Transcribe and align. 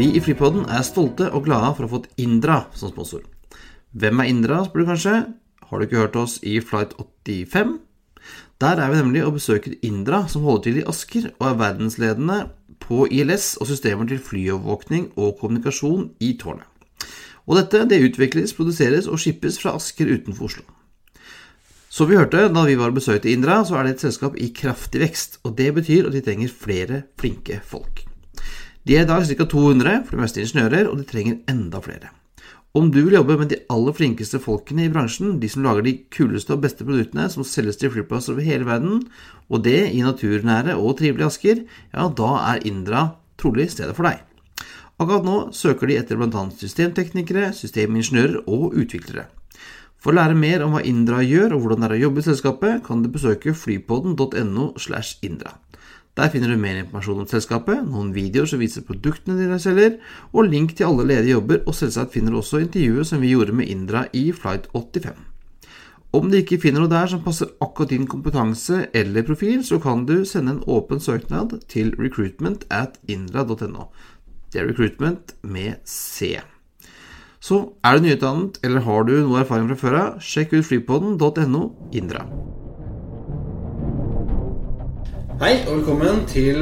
Vi 0.00 0.06
i 0.16 0.20
Flypodden 0.24 0.62
er 0.72 0.80
stolte 0.80 1.26
og 1.28 1.42
glade 1.44 1.74
for 1.76 1.84
å 1.84 1.88
ha 1.90 1.92
fått 1.92 2.22
Indra 2.24 2.54
som 2.72 2.88
sponsor. 2.88 3.20
Hvem 3.92 4.22
er 4.22 4.30
Indra, 4.30 4.62
spør 4.64 4.80
du 4.80 4.88
kanskje? 4.88 5.16
Har 5.68 5.76
du 5.76 5.84
ikke 5.84 5.98
hørt 6.00 6.16
oss 6.16 6.38
i 6.40 6.54
Flight 6.64 6.94
85? 6.96 7.74
Der 8.64 8.80
er 8.80 8.88
vi 8.88 8.96
nemlig 8.96 9.26
og 9.26 9.34
besøker 9.36 9.74
Indra, 9.84 10.22
som 10.24 10.46
holder 10.48 10.64
til 10.64 10.80
i 10.80 10.86
Asker 10.88 11.28
og 11.34 11.44
er 11.50 11.60
verdensledende 11.60 12.38
på 12.80 13.04
ILS 13.12 13.58
og 13.60 13.68
systemer 13.68 14.08
til 14.08 14.24
flyovervåkning 14.24 15.10
og 15.20 15.36
kommunikasjon 15.42 16.14
i 16.24 16.32
tårnet. 16.40 16.64
Og 17.44 17.60
dette 17.60 17.84
det 17.92 18.00
utvikles, 18.06 18.56
produseres 18.56 19.04
og 19.04 19.20
skippes 19.20 19.60
fra 19.60 19.76
Asker 19.76 20.08
utenfor 20.08 20.48
Oslo. 20.48 20.64
Som 21.92 22.08
vi 22.08 22.16
hørte 22.16 22.48
da 22.48 22.64
vi 22.64 22.80
var 22.80 22.94
og 22.94 23.02
besøkte 23.02 23.34
Indra, 23.34 23.60
så 23.68 23.76
er 23.76 23.84
det 23.84 23.98
et 23.98 24.06
selskap 24.08 24.40
i 24.40 24.48
kraftig 24.48 25.04
vekst. 25.04 25.42
Og 25.44 25.58
det 25.60 25.74
betyr 25.76 26.08
at 26.08 26.16
de 26.16 26.24
trenger 26.24 26.56
flere 26.62 27.02
flinke 27.20 27.60
folk. 27.60 28.06
De 28.86 28.96
er 28.96 29.04
i 29.04 29.08
dag 29.08 29.26
ca. 29.28 29.44
200, 29.44 30.06
for 30.06 30.16
det 30.16 30.24
meste 30.24 30.40
ingeniører, 30.44 30.88
og 30.88 31.00
de 31.00 31.06
trenger 31.08 31.40
enda 31.52 31.82
flere. 31.84 32.14
Om 32.72 32.92
du 32.94 33.00
vil 33.02 33.16
jobbe 33.16 33.34
med 33.40 33.50
de 33.50 33.58
aller 33.72 33.94
flinkeste 33.98 34.38
folkene 34.38 34.84
i 34.86 34.92
bransjen, 34.94 35.40
de 35.42 35.48
som 35.50 35.64
lager 35.66 35.82
de 35.82 35.96
kuleste 36.14 36.54
og 36.54 36.62
beste 36.62 36.86
produktene 36.86 37.26
som 37.32 37.42
selges 37.42 37.80
til 37.80 37.90
flyplasser 37.90 38.36
over 38.36 38.46
hele 38.46 38.68
verden, 38.68 39.02
og 39.50 39.64
det 39.66 39.88
i 39.90 40.04
naturnære 40.06 40.76
og 40.78 40.94
trivelige 41.00 41.26
Asker, 41.26 41.64
ja, 41.90 42.06
da 42.06 42.30
er 42.52 42.66
Indra 42.70 43.02
trolig 43.40 43.66
stedet 43.74 43.96
for 43.98 44.06
deg. 44.06 44.22
Akkurat 45.00 45.26
nå 45.26 45.36
søker 45.56 45.90
de 45.90 45.98
etter 45.98 46.20
bl.a. 46.20 46.44
systemteknikere, 46.60 47.50
systemingeniører 47.56 48.44
og 48.46 48.76
utviklere. 48.78 49.26
For 50.00 50.14
å 50.14 50.20
lære 50.20 50.38
mer 50.38 50.62
om 50.64 50.76
hva 50.76 50.84
Indra 50.86 51.24
gjør 51.26 51.56
og 51.56 51.64
hvordan 51.64 51.82
det 51.82 51.90
er 51.90 51.96
å 51.98 52.02
jobbe 52.06 52.22
i 52.22 52.28
selskapet, 52.30 52.84
kan 52.86 53.02
du 53.02 53.10
besøke 53.12 53.56
flypodden.no 53.56 54.70
slash 54.80 55.18
indra. 55.26 55.56
Der 56.20 56.28
finner 56.28 56.50
du 56.52 56.58
mer 56.60 56.76
informasjon 56.76 57.22
om 57.22 57.28
selskapet, 57.30 57.78
noen 57.88 58.10
videoer 58.12 58.48
som 58.50 58.60
viser 58.60 58.84
produktene 58.84 59.38
de 59.40 59.56
selger, 59.62 59.94
og 60.36 60.50
link 60.52 60.74
til 60.76 60.90
alle 60.90 61.06
ledige 61.08 61.32
jobber, 61.32 61.62
og 61.64 61.76
selvsagt 61.78 62.12
finner 62.12 62.34
du 62.34 62.42
også 62.42 62.60
intervjuet 62.60 63.08
som 63.08 63.24
vi 63.24 63.30
gjorde 63.32 63.54
med 63.56 63.72
Indra 63.72 64.02
i 64.12 64.26
Flight 64.36 64.68
85. 64.74 65.16
Om 66.12 66.28
du 66.28 66.36
ikke 66.36 66.58
finner 66.60 66.84
noe 66.84 66.92
der 66.92 67.08
som 67.08 67.24
passer 67.24 67.54
akkurat 67.64 67.94
din 67.94 68.04
kompetanse 68.10 68.82
eller 68.92 69.24
profil, 69.24 69.64
så 69.64 69.80
kan 69.80 70.04
du 70.04 70.18
sende 70.28 70.58
en 70.58 70.62
åpen 70.68 71.00
søknad 71.00 71.56
til 71.72 71.94
recruitment 71.96 72.68
at 72.68 73.00
indra.no. 73.08 73.88
Det 74.52 74.60
er 74.60 74.68
recruitment 74.68 75.38
med 75.40 75.80
C. 75.88 76.34
Så 77.40 77.62
er 77.80 77.96
du 77.96 78.04
nyutdannet 78.10 78.60
eller 78.66 78.84
har 78.84 79.08
du 79.08 79.16
noe 79.22 79.40
erfaring 79.40 79.72
fra 79.72 79.84
før 79.86 80.00
av, 80.02 80.18
sjekk 80.20 80.58
ut 80.58 80.68
flypodden.no 80.68 81.68
Indra. 81.96 82.26
Hei 85.40 85.54
og 85.66 85.78
velkommen 85.78 86.24
til 86.28 86.58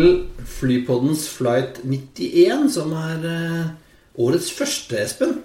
Flypoddens 0.46 1.24
Flight 1.34 1.80
91, 1.84 2.68
som 2.72 2.92
er 2.94 3.24
eh, 3.26 3.70
årets 4.22 4.52
første, 4.54 4.98
Espen. 5.02 5.40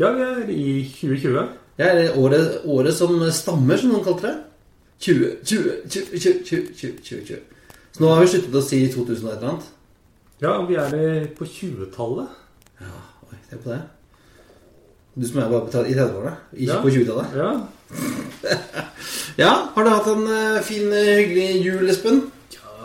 Ja, 0.00 0.10
vi 0.12 0.24
er 0.26 0.50
i 0.52 0.66
2020. 0.90 1.46
Ja, 1.78 1.86
er 1.88 1.94
det 2.02 2.10
året, 2.20 2.58
året 2.64 2.94
som 2.96 3.16
stammer, 3.32 3.80
som 3.80 3.94
noen 3.94 4.04
kalte 4.04 4.28
det? 4.28 4.34
20, 5.06 5.30
20, 5.44 5.72
20, 5.88 6.20
20, 6.20 6.44
20, 6.44 6.68
20, 6.82 7.00
20, 7.08 7.24
20. 7.30 7.40
Så 7.94 8.02
nå 8.04 8.10
har 8.12 8.20
vi 8.24 8.30
sluttet 8.34 8.60
å 8.60 8.64
si 8.66 8.82
2000 8.92 9.24
og 9.24 9.32
et 9.32 9.38
eller 9.38 9.50
annet. 9.54 9.72
Ja, 10.44 10.54
vi 10.68 10.78
er 10.84 11.26
på 11.38 11.48
20-tallet. 11.48 12.38
Ja, 12.84 12.92
oi, 13.30 13.40
se 13.48 13.60
på 13.64 13.72
det. 13.72 13.80
Du 15.14 15.24
som 15.30 15.40
er 15.44 15.50
bare 15.52 15.86
i 15.88 15.94
30-årene, 15.94 16.36
ikke 16.52 16.72
Ja. 16.74 16.80
på 16.82 16.94
20-tallet. 16.98 17.40
Ja, 17.40 17.50
Ja, 19.44 19.50
har 19.74 19.82
du 19.86 19.90
hatt 19.90 20.06
en 20.12 20.26
eh, 20.30 20.60
fin, 20.62 20.92
eh, 20.94 21.08
hyggelig 21.18 21.64
jul, 21.64 21.88
Espen? 21.90 22.20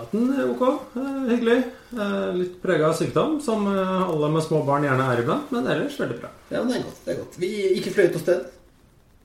Ja 0.09 0.29
er 0.33 0.47
ok. 0.49 0.63
Eh, 0.97 1.17
hyggelig. 1.29 1.57
Eh, 1.93 2.29
litt 2.37 2.55
prega 2.63 2.89
av 2.89 2.95
sykdom, 2.97 3.37
som 3.45 3.67
eh, 3.69 4.01
alle 4.03 4.29
med 4.33 4.45
små 4.45 4.63
barn 4.65 4.87
gjerne 4.87 5.05
er 5.13 5.21
iblant. 5.23 5.51
Men 5.53 5.69
ellers 5.69 5.99
veldig 6.01 6.17
bra. 6.21 6.31
Ja, 6.49 6.63
det 6.65 6.79
er 6.79 6.87
godt. 6.87 7.03
det 7.05 7.13
er 7.13 7.19
godt. 7.21 7.37
Vi 7.41 7.51
ikke 7.77 7.93
fløyet 7.97 8.17
noe 8.17 8.23
sted. 8.23 8.47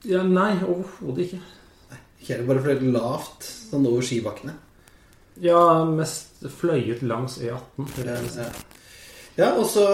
Ja, 0.05 0.21
Nei, 0.29 0.51
overhodet 0.61 1.25
ikke. 1.25 1.41
Ikke 2.21 2.35
heller, 2.35 2.49
bare 2.51 2.65
fløyet 2.67 2.85
lavt, 2.93 3.49
sånn 3.71 3.89
over 3.89 4.05
skibakkene. 4.05 4.59
Ja, 5.43 5.61
mest 5.89 6.45
fløyet 6.61 7.03
langs 7.03 7.41
E18. 7.41 7.89
vil 7.97 8.11
Ja, 8.13 8.21
ja. 8.45 8.51
Ja, 9.39 9.51
og 9.59 9.67
så 9.67 9.85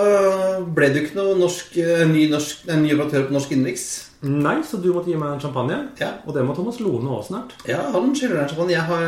ble 0.76 0.90
det 0.90 1.00
jo 1.00 1.06
ikke 1.08 1.18
noe 1.18 1.38
norsk, 1.40 1.76
eh, 1.80 2.04
ny, 2.10 2.26
norsk, 2.32 2.66
en 2.68 2.84
ny 2.84 2.92
operatør 2.96 3.28
på 3.28 3.36
norsk 3.36 3.54
innenriks. 3.56 3.86
Nei, 4.20 4.58
så 4.68 4.76
du 4.76 4.90
måtte 4.92 5.08
gi 5.08 5.16
meg 5.16 5.32
en 5.32 5.40
champagne. 5.40 5.78
Ja. 6.00 6.10
Og 6.28 6.36
det 6.36 6.44
må 6.44 6.52
Thomas 6.56 6.80
Lone 6.84 7.08
også 7.14 7.32
snart. 7.32 7.54
Ja, 7.68 7.80
han 7.94 8.12
skylder 8.16 8.42
deg 8.42 8.52
champagne. 8.52 8.74
Jeg 8.76 8.84
har, 8.90 9.06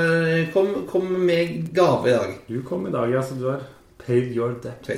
kom, 0.55 0.73
kom 0.89 1.11
med 1.29 1.69
gave 1.77 2.09
i 2.09 2.17
dag. 2.17 2.35
Du 2.49 2.63
kom 2.65 2.89
i 2.89 2.95
dag, 2.95 3.13
ja, 3.13 3.21
så 3.21 3.37
du 3.37 3.51
har 3.51 3.67
paid 4.07 4.33
your 4.35 4.57
debt. 4.63 4.89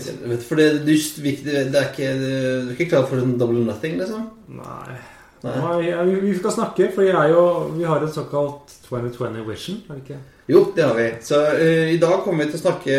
For 0.47 0.61
det, 0.61 0.85
du, 0.87 0.95
det 0.95 1.75
er 1.75 1.91
ikke, 1.91 2.15
du 2.21 2.71
er 2.71 2.77
ikke 2.77 2.93
klar 2.95 3.11
for 3.11 3.21
en 3.21 3.35
double 3.41 3.67
nothing, 3.67 3.99
liksom? 4.01 4.31
Nei. 4.61 5.01
Nei. 5.45 5.91
Vi 6.23 6.33
skal 6.39 6.55
snakke, 6.55 6.89
for 6.95 7.05
jeg 7.05 7.33
jo, 7.35 7.43
vi 7.75 7.85
har 7.85 8.05
et 8.05 8.15
såkalt 8.15 8.73
2020 8.87 9.43
vision, 9.49 9.83
er 9.89 9.99
det 9.99 10.05
ikke? 10.05 10.21
Jo, 10.49 10.63
det 10.77 10.85
har 10.85 10.97
vi. 10.97 11.09
Så 11.25 11.41
uh, 11.59 11.91
i 11.93 12.01
dag 12.01 12.23
kommer 12.25 12.45
vi 12.45 12.53
til 12.53 12.61
å 12.61 12.65
snakke 12.65 12.97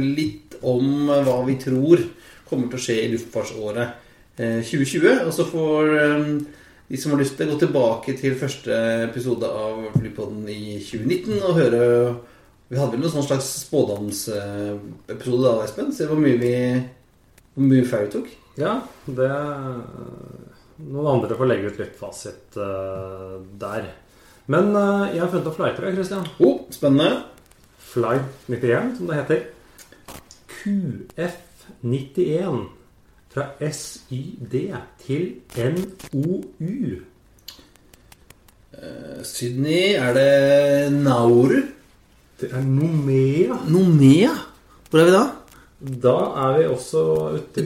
litt 0.00 0.58
om 0.64 1.10
hva 1.10 1.38
vi 1.46 1.58
tror 1.60 2.02
kommer 2.48 2.70
til 2.70 2.78
å 2.78 2.82
skje 2.82 2.98
i 3.02 3.08
luftfartsåret 3.14 3.94
uh, 4.40 4.60
2020. 4.66 5.24
Og 5.26 5.32
så 5.34 5.46
får 5.48 5.94
um, 6.18 6.28
de 6.90 7.00
som 7.00 7.14
har 7.14 7.22
lyst 7.22 7.38
til, 7.38 7.48
å 7.48 7.54
gå 7.54 7.62
tilbake 7.62 8.16
til 8.18 8.36
første 8.38 8.78
episode 9.06 9.48
av 9.48 9.86
Flypodden 9.96 10.44
i 10.52 10.76
2019 10.84 11.38
og 11.40 11.58
høre 11.58 11.84
Vi 12.68 12.78
hadde 12.80 12.94
vel 12.94 13.02
noen 13.04 13.12
sånn 13.12 13.26
slags 13.26 13.48
spådomsepisode 13.64 15.42
da, 15.46 15.54
Espen? 15.64 15.92
Se 15.94 16.08
hvor 16.08 16.20
mye 16.20 16.38
vi 16.40 16.54
hvor 17.54 17.68
mye 17.70 17.86
feil 17.86 18.08
vi 18.08 18.12
tok. 18.16 18.30
Ja, 18.58 18.78
det 19.06 19.30
Noen 20.82 21.06
andre 21.06 21.36
får 21.38 21.46
legge 21.46 21.70
ut 21.70 21.78
litt 21.78 21.94
fasit 21.98 22.56
uh, 22.58 23.38
der. 23.60 23.84
Men 24.50 24.72
uh, 24.74 25.06
jeg 25.12 25.22
har 25.22 25.30
funnet 25.30 25.48
opp 25.50 25.58
flighter, 25.58 25.92
Christian. 25.94 26.26
Oh, 26.42 26.64
spennende. 26.74 27.22
Flight 27.94 28.48
91, 28.50 28.96
som 28.98 29.06
det 29.06 29.18
heter. 29.20 29.40
QF91. 30.64 32.58
Fra 33.34 33.44
SYD 33.58 34.54
til 35.02 35.22
NOU. 35.54 36.98
Uh, 38.74 39.22
Sydney, 39.22 39.94
er 39.94 40.10
det 40.18 40.92
Nauru? 40.98 41.60
Det 42.40 42.50
er 42.50 42.62
Nomea. 42.66 43.62
Nomea? 43.70 44.34
Hvor 44.90 44.98
er 45.00 45.06
vi 45.06 45.14
da? 45.14 45.24
Da 45.84 46.14
er 46.40 46.54
vi 46.58 46.64
også 46.72 47.00
ute 47.36 47.60
i 47.60 47.64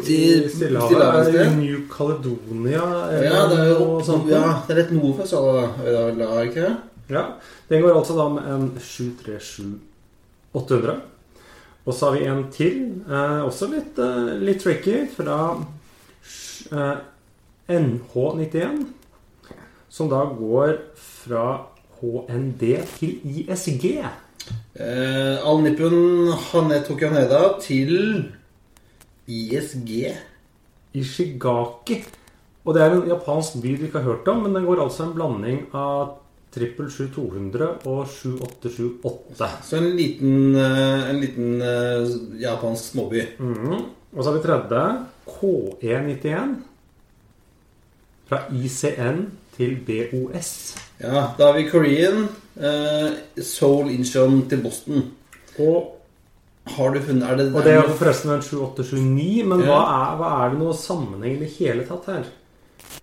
Stillehavet. 0.50 0.90
Stillehavet, 0.90 1.34
Er. 1.38 1.50
New 1.54 1.78
Caledonia 1.92 2.82
eller 3.12 3.24
Ja, 3.28 3.42
det 3.46 3.58
er 3.58 3.68
jo 3.70 3.78
noe 3.84 4.02
sånt? 4.06 4.26
ja, 4.30 4.40
det 4.66 4.72
er 4.74 4.78
rett 4.82 4.92
nord 4.96 5.14
for 5.20 5.26
Sala, 5.30 5.62
ikke 6.42 6.62
det? 6.64 6.72
Ja, 7.08 7.22
Den 7.68 7.82
går 7.82 7.94
altså 7.94 8.14
da 8.18 8.26
med 8.28 8.42
en 8.52 8.70
737-800. 8.82 10.96
Og 11.86 11.94
så 11.94 12.04
har 12.10 12.16
vi 12.18 12.24
en 12.26 12.44
til, 12.52 13.02
eh, 13.08 13.40
også 13.46 13.66
litt, 13.70 13.98
eh, 13.98 14.34
litt 14.42 14.60
tricky, 14.60 15.06
fra 15.14 15.56
eh, 16.72 16.96
NH91. 17.68 18.86
Som 19.88 20.08
da 20.10 20.24
går 20.26 20.76
fra 20.96 21.60
HND 22.00 22.60
til 22.98 23.20
ISG. 23.24 24.04
Eh, 24.78 25.42
All 25.42 25.58
Nippon 25.62 26.30
Hane 26.30 26.76
Tokyo 26.86 27.10
til 27.60 28.30
ISG. 29.26 30.14
Ishigaki. 30.94 32.04
Og 32.64 32.74
det 32.74 32.82
er 32.84 32.94
en 32.94 33.08
japansk 33.08 33.58
by 33.62 33.74
du 33.74 33.84
ikke 33.88 33.98
har 33.98 34.06
hørt 34.06 34.28
om, 34.28 34.44
men 34.44 34.54
den 34.54 34.66
går 34.68 34.84
altså 34.84 35.08
en 35.08 35.14
blanding 35.16 35.66
av 35.74 36.20
777-200 36.54 37.86
og 37.90 38.06
7878. 38.06 39.50
Så 39.66 39.76
en 39.80 39.90
liten, 39.96 40.54
eh, 40.54 41.10
en 41.10 41.20
liten 41.20 41.60
eh, 41.60 42.14
japansk 42.40 42.92
småby. 42.92 43.26
Mhm. 43.38 43.84
Og 44.14 44.24
så 44.24 44.30
har 44.30 44.38
vi 44.38 44.46
tredje. 44.46 45.06
KE91. 45.26 46.56
Fra 48.28 48.44
ICN 48.52 49.26
til 49.56 49.76
BOS. 49.82 50.76
Ja, 51.00 51.34
da 51.38 51.50
har 51.50 51.54
vi 51.54 51.68
Korean. 51.68 52.28
Eh, 52.58 53.92
Inchon 53.94 54.48
til 54.48 54.62
Boston. 54.62 55.04
Og, 55.58 55.94
Har 56.68 56.90
du 56.92 57.00
funnet 57.00 57.24
Er 57.24 57.36
det, 57.36 57.54
og 57.54 57.64
det 57.64 57.72
er 57.72 57.88
forresten 57.96 58.30
en 58.30 58.42
7879, 58.42 59.44
men 59.48 59.60
Ja. 59.60 59.66
hva, 59.66 59.78
er, 59.88 60.16
hva 60.18 60.32
er 60.44 60.50
det 60.50 60.58
noe 60.58 60.74
sammenheng 60.76 61.36
i 61.36 61.40
det 61.40 61.48
hele 61.56 61.86
tatt 61.88 62.04
her? 62.06 62.26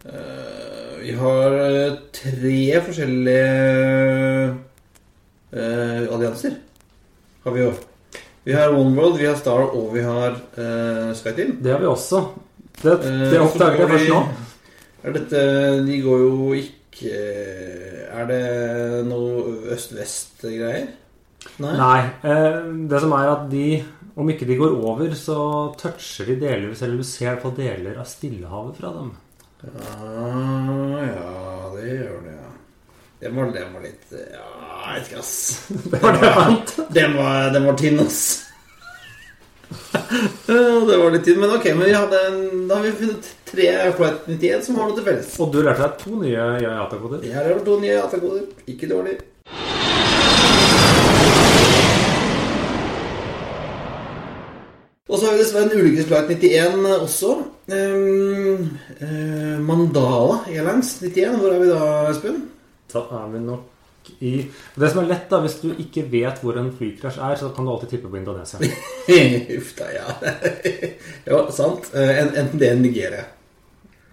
Uh, 0.06 1.02
Vi 1.02 1.12
har 1.14 1.54
eh, 1.54 1.98
tre 2.14 2.82
forskjellige 2.86 4.56
uh, 5.54 6.14
allianser. 6.14 6.56
Har 7.44 7.52
vi 7.54 7.62
jo. 7.62 7.74
Vi 8.46 8.54
har 8.54 8.74
One 8.74 8.96
World, 8.96 9.18
vi 9.20 9.26
har 9.26 9.36
Star 9.36 9.66
og 9.66 9.94
vi 9.94 10.02
har 10.02 10.38
uh, 10.58 11.14
SkyTeam. 11.14 11.58
Det 11.62 11.72
har 11.72 11.80
vi 11.80 11.86
også. 11.86 12.24
Det, 12.82 13.00
det 13.02 13.40
oppdager 13.40 13.82
jeg 13.82 13.90
først 13.90 14.10
nå. 14.10 14.22
Er 15.06 15.14
dette 15.14 15.42
De 15.86 16.02
går 16.02 16.24
jo 16.26 16.54
ikke 16.58 17.85
Er 18.16 18.28
det 18.30 18.44
noe 19.10 19.58
øst-vest-greier? 19.76 20.88
Nei? 21.62 21.74
Nei. 21.78 22.00
Eh, 22.26 22.62
det 22.90 23.02
som 23.04 23.14
er 23.16 23.30
at 23.34 23.46
de 23.52 23.68
Om 24.16 24.30
ikke 24.32 24.48
de 24.48 24.56
går 24.56 24.78
over, 24.80 25.12
så 25.20 25.36
toucher 25.76 26.30
de 26.30 26.38
delvis, 26.40 26.82
eller 26.86 27.02
du 27.02 27.04
ser 27.04 27.36
på 27.42 27.52
deler 27.58 27.98
av 28.00 28.08
Stillehavet 28.08 28.78
fra 28.80 28.94
dem. 28.96 29.10
Ja, 29.66 31.02
ja, 31.04 31.34
det 31.74 31.90
gjør 31.90 32.22
det, 32.24 32.36
ja. 32.38 32.52
Den 33.26 33.36
var, 33.36 33.52
den 33.52 33.74
var 33.74 33.84
litt 33.84 34.14
Ja, 34.16 34.46
jeg 34.86 35.02
vet 35.02 35.10
ikke, 35.10 35.20
ass. 35.20 35.36
Det 35.92 36.00
var 36.00 36.16
det 36.16 36.30
jeg 36.30 36.56
Det 36.78 36.88
Den 36.96 37.18
var, 37.18 37.52
den 37.58 37.68
var 37.68 37.78
tynn, 37.82 38.00
ass. 38.06 38.22
Det 40.48 40.98
var 41.02 41.12
litt 41.12 41.28
tynn, 41.28 41.42
men 41.44 41.56
ok. 41.58 41.68
Men 41.74 41.88
vi 41.90 41.96
hadde 41.98 42.24
en, 42.30 42.42
da 42.70 42.80
har 42.80 42.88
vi 42.88 42.96
funnet 43.02 43.32
tre 43.56 43.92
Flight 43.98 44.28
91 44.28 44.66
som 44.66 44.80
har 44.80 44.90
noe 44.90 44.98
til 44.98 45.08
felles. 45.08 45.32
Og 45.40 45.54
du 45.54 45.62
lærte 45.64 45.86
deg 45.86 45.98
to 46.02 46.20
nye 46.20 46.50
IATA-koder. 46.62 47.24
Jeg 47.26 47.38
har 47.38 47.48
lært 47.50 47.66
to 47.68 47.80
nye 47.82 47.96
IATA-koder. 47.96 48.46
Ikke 48.74 48.90
dårlig. 48.92 49.18
Og 55.06 55.20
så 55.20 55.28
har 55.28 55.36
vi 55.36 55.44
dessverre 55.44 55.70
en 55.70 55.78
ulykkesflight 55.80 56.32
91 56.34 56.90
også. 56.98 57.36
Um, 57.72 58.66
uh, 59.02 59.62
Mandala 59.64 60.42
Airlines 60.50 60.98
91. 61.02 61.38
Hvor 61.40 61.54
er 61.54 61.62
vi 61.62 61.70
da, 61.70 61.86
Espen? 62.10 62.44
Da 62.92 63.06
er 63.22 63.32
vi 63.32 63.46
nok 63.46 63.72
i 64.22 64.32
Det 64.76 64.90
som 64.92 65.02
er 65.02 65.08
lett, 65.10 65.30
da, 65.32 65.40
hvis 65.42 65.56
du 65.64 65.72
ikke 65.82 66.04
vet 66.12 66.42
hvor 66.44 66.58
en 66.60 66.70
flykrasj 66.78 67.18
er, 67.18 67.38
så 67.40 67.50
kan 67.56 67.66
du 67.66 67.72
alltid 67.74 67.96
tippe 67.96 68.12
på 68.12 68.20
Indonesia. 68.20 68.60
Uff 69.58 69.72
da, 69.80 69.88
ja. 69.96 70.36
ja, 71.32 71.40
sant. 71.54 71.90
Eh, 71.94 72.22
Enten 72.26 72.60
det 72.62 72.70
eller 72.70 72.84
Nigeria. 72.84 73.26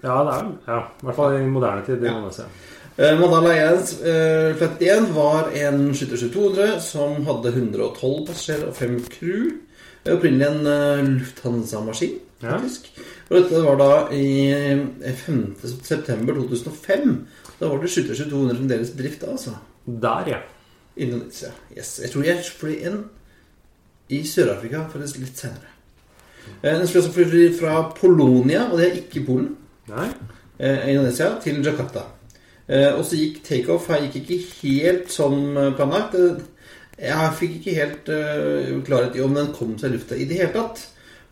Ja, 0.02 0.18
det 0.26 0.34
er 0.34 0.46
ja, 0.66 0.78
i 0.82 1.06
hvert 1.06 1.18
fall 1.18 1.36
i 1.38 1.48
moderne 1.50 1.84
tid. 1.86 2.02
Indonesia. 2.02 2.46
Uh, 2.98 3.14
Mandala 3.20 3.52
Airlines 3.54 3.92
uh, 4.02 4.52
Flight 4.58 4.82
91 4.82 5.12
var 5.16 5.52
en 5.56 5.84
727-200 5.96 6.80
som 6.84 7.22
hadde 7.28 7.52
112 7.54 8.26
passasjerer 8.28 8.66
og 8.68 8.76
5 8.76 8.98
crew. 9.14 9.46
Det 10.02 10.10
er 10.10 10.18
Opprinnelig 10.18 10.48
en 10.50 10.66
uh, 10.66 11.12
Lufthansa-maskin, 11.20 12.18
Ja. 12.42 12.58
Og 13.30 13.36
dette 13.38 13.60
var 13.62 13.76
da 13.78 13.90
i 14.12 14.50
eh, 14.50 15.14
5. 15.14 15.54
september 15.86 16.34
2005. 16.34 17.12
Da 17.60 17.68
var 17.70 17.78
det 17.80 17.90
727-200 17.94 18.56
fremdeles 18.58 18.90
i 18.90 18.98
drift, 18.98 19.22
altså. 19.24 19.54
Der, 19.86 20.26
ja. 20.28 20.40
Indonesia. 20.96 21.52
Yes. 21.76 22.00
Jeg 22.02 22.10
tror 22.10 22.26
jeg 22.26 22.42
fløy 22.58 22.74
en 22.90 22.98
i 24.12 24.20
Sør-Afrika 24.26 24.82
faktisk 24.92 25.22
litt 25.22 25.38
senere. 25.38 25.70
Eh, 26.60 26.74
Den 26.74 26.86
skulle 26.86 27.04
også 27.06 27.14
fly 27.30 27.46
fra 27.60 27.78
Polonia, 27.96 28.66
og 28.72 28.78
det 28.78 28.88
er 28.88 29.00
ikke 29.00 29.24
Polen, 29.30 29.56
Nei. 29.90 30.08
eh, 30.58 30.90
Indonesia, 30.92 31.38
til 31.42 31.62
Jakarta. 31.64 32.04
Eh, 32.68 32.92
Og 32.94 33.04
så 33.04 33.16
gikk 33.18 33.42
takeoff 33.44 33.88
her 33.90 34.06
gikk 34.06 34.16
ikke 34.30 34.40
helt 34.62 35.10
som 35.10 35.56
eh, 35.56 35.72
planlagt. 35.76 36.16
Jeg 37.02 37.34
fikk 37.38 37.54
ikke 37.58 37.74
helt 37.74 38.10
klarhet 38.86 39.16
i 39.16 39.22
om 39.24 39.34
den 39.34 39.48
kom 39.56 39.72
seg 39.80 39.90
i 39.90 39.96
lufta 39.96 40.14
i 40.14 40.26
det 40.28 40.36
hele 40.38 40.52
tatt. 40.54 40.82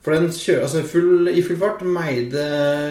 For 0.03 0.17
den 0.17 0.31
kjører 0.33 0.65
altså 0.65 0.81
full, 0.89 1.29
i 1.29 1.43
full 1.45 1.59
fart, 1.61 1.83
meide, 1.85 2.45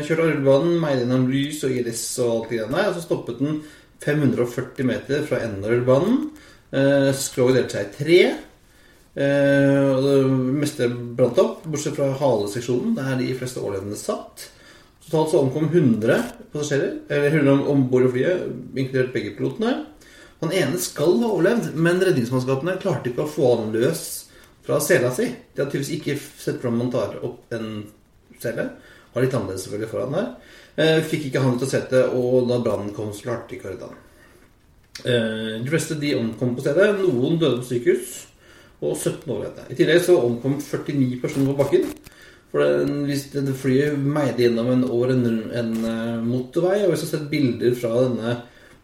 kjørte 0.06 0.22
av 0.22 0.30
rullebanen, 0.30 0.76
meide 0.80 1.02
gjennom 1.02 1.26
lys 1.34 1.64
og 1.66 1.74
iris 1.76 2.04
og 2.22 2.30
alt 2.36 2.52
det 2.54 2.60
der. 2.70 2.92
Og 2.92 2.96
så 2.96 3.02
stoppet 3.04 3.42
den 3.42 3.58
540 4.06 4.86
meter 4.88 5.26
fra 5.28 5.42
enden 5.44 5.66
av 5.66 5.74
rullebanen. 5.74 6.20
Eh, 6.72 7.10
Skroget 7.18 7.58
delte 7.58 7.80
seg 7.82 7.90
i 7.90 7.98
tre. 7.98 8.20
Eh, 9.20 9.90
og 9.90 10.06
det 10.06 10.16
meste 10.62 10.88
brant 11.18 11.42
opp, 11.42 11.66
bortsett 11.66 11.98
fra 11.98 12.12
haleseksjonen, 12.22 12.94
der 13.02 13.18
de 13.20 13.34
fleste 13.42 13.60
overlevende 13.66 13.98
satt. 14.00 14.46
Totalt 15.10 15.32
så 15.32 15.40
omkom 15.42 15.66
100 15.74 16.18
passasjerer, 16.54 16.92
eller 17.10 17.32
100 17.40 17.70
om 17.72 17.88
bord 17.90 18.04
i 18.06 18.12
flyet, 18.14 18.44
inkludert 18.78 19.14
begge 19.14 19.32
pilotene. 19.38 19.72
Han 20.44 20.54
ene 20.54 20.78
skal 20.78 21.16
ha 21.24 21.32
overlevd, 21.34 21.72
men 21.74 22.02
redningsmannskapene 22.04 22.78
klarte 22.84 23.10
ikke 23.10 23.26
å 23.26 23.32
få 23.32 23.56
han 23.58 23.72
løs 23.74 24.04
fra 24.68 24.78
sela 24.86 25.10
si. 25.16 25.26
De 25.26 25.64
hadde 25.64 25.74
tydeligvis 25.74 25.96
ikke 25.98 26.16
sett 26.20 26.62
for 26.62 26.76
man 26.76 26.92
tar 26.94 27.18
opp 27.26 27.56
en 27.58 27.88
sele. 28.40 28.68
Har 29.16 29.26
litt 29.26 29.34
annerledes 29.34 29.66
selvfølgelig 29.66 29.92
foran 29.96 30.14
der. 30.14 30.30
Eh, 30.78 31.02
fikk 31.10 31.26
ikke 31.32 31.42
han 31.42 31.58
ut 31.58 31.66
av 31.66 31.74
setet, 31.74 32.14
og 32.14 32.46
da 32.52 32.60
brannen 32.62 32.94
kom, 32.94 33.10
så 33.10 33.32
klarte 33.32 33.58
ikke 33.58 33.74
han. 33.82 33.98
Eh, 35.02 35.58
de 35.64 35.74
fleste 35.74 35.98
de 35.98 36.14
omkom 36.20 36.54
på 36.54 36.68
stedet. 36.68 36.92
Noen 37.02 37.42
døde 37.42 37.64
på 37.64 37.72
sykehus, 37.72 38.14
og 38.80 38.94
17 38.94 39.26
overlevde. 39.26 39.66
I 39.74 39.80
tillegg 39.82 40.06
så 40.06 40.22
omkom 40.22 40.62
49 40.62 41.18
personer 41.26 41.50
på 41.50 41.66
bakken. 41.66 41.90
For 42.50 42.66
den, 42.66 43.04
hvis 43.06 43.28
det, 43.34 43.46
flyet 43.62 43.98
meide 44.02 44.42
gjennom 44.42 44.72
en, 44.74 44.86
over 44.90 45.14
en, 45.14 45.26
en 45.54 45.74
eh, 45.86 46.22
motorvei, 46.26 46.80
og 46.84 46.94
hvis 46.94 47.04
du 47.04 47.08
har 47.08 47.12
sett 47.12 47.28
bilder 47.30 47.76
fra 47.78 47.92
denne 48.08 48.38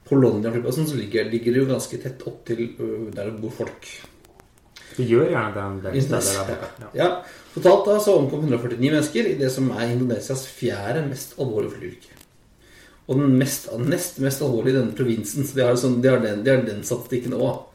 Polonia-flyplassen, 0.06 0.86
så 0.90 1.00
ligger, 1.00 1.32
ligger 1.32 1.56
det 1.56 1.64
jo 1.64 1.70
ganske 1.72 1.98
tett 2.02 2.28
opp 2.30 2.44
til 2.46 2.68
øh, 2.78 3.08
der 3.10 3.32
det 3.32 3.40
bor 3.42 3.56
folk. 3.64 3.88
Det 4.96 5.08
gjør 5.10 5.32
gjerne 5.32 5.56
den 5.56 5.80
delen 5.82 5.98
Indonesia. 5.98 6.22
steder 6.22 6.52
der 6.52 6.60
borte. 6.62 6.92
Ja. 6.96 7.08
Totalt 7.56 7.88
da 7.90 7.96
så 8.04 8.18
omkom 8.20 8.46
149 8.46 8.78
mennesker 8.84 9.32
i 9.32 9.38
det 9.40 9.50
som 9.52 9.72
er 9.74 9.96
Indonesias 9.96 10.46
fjerde 10.48 11.02
mest 11.10 11.34
alvorlige 11.42 11.74
flyulykke. 11.80 12.20
Og 13.08 13.20
den 13.22 13.34
mest, 13.40 13.68
nest 13.82 14.20
mest 14.22 14.44
alvorlige 14.46 14.76
i 14.76 14.80
denne 14.80 14.98
provinsen. 14.98 15.46
Så 15.46 15.58
de 15.58 15.66
har, 15.66 15.78
sånn, 15.80 16.00
de 16.04 16.12
har 16.12 16.22
den, 16.24 16.44
de 16.46 16.54
har 16.54 16.62
den 16.66 16.86
statistikken 16.86 17.36
òg 17.38 17.66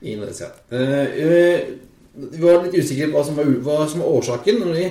i 0.00 0.14
Indonesia. 0.16 0.50
Eh, 0.70 1.04
eh, 1.26 1.68
vi 2.16 2.40
var 2.40 2.64
litt 2.64 2.76
usikre 2.76 3.10
på 3.10 3.18
hva 3.18 3.24
som 3.28 3.38
var, 3.38 3.52
hva 3.66 3.78
som 3.90 4.02
var 4.02 4.16
årsaken. 4.18 4.60
Når 4.64 4.80
de 4.80 4.86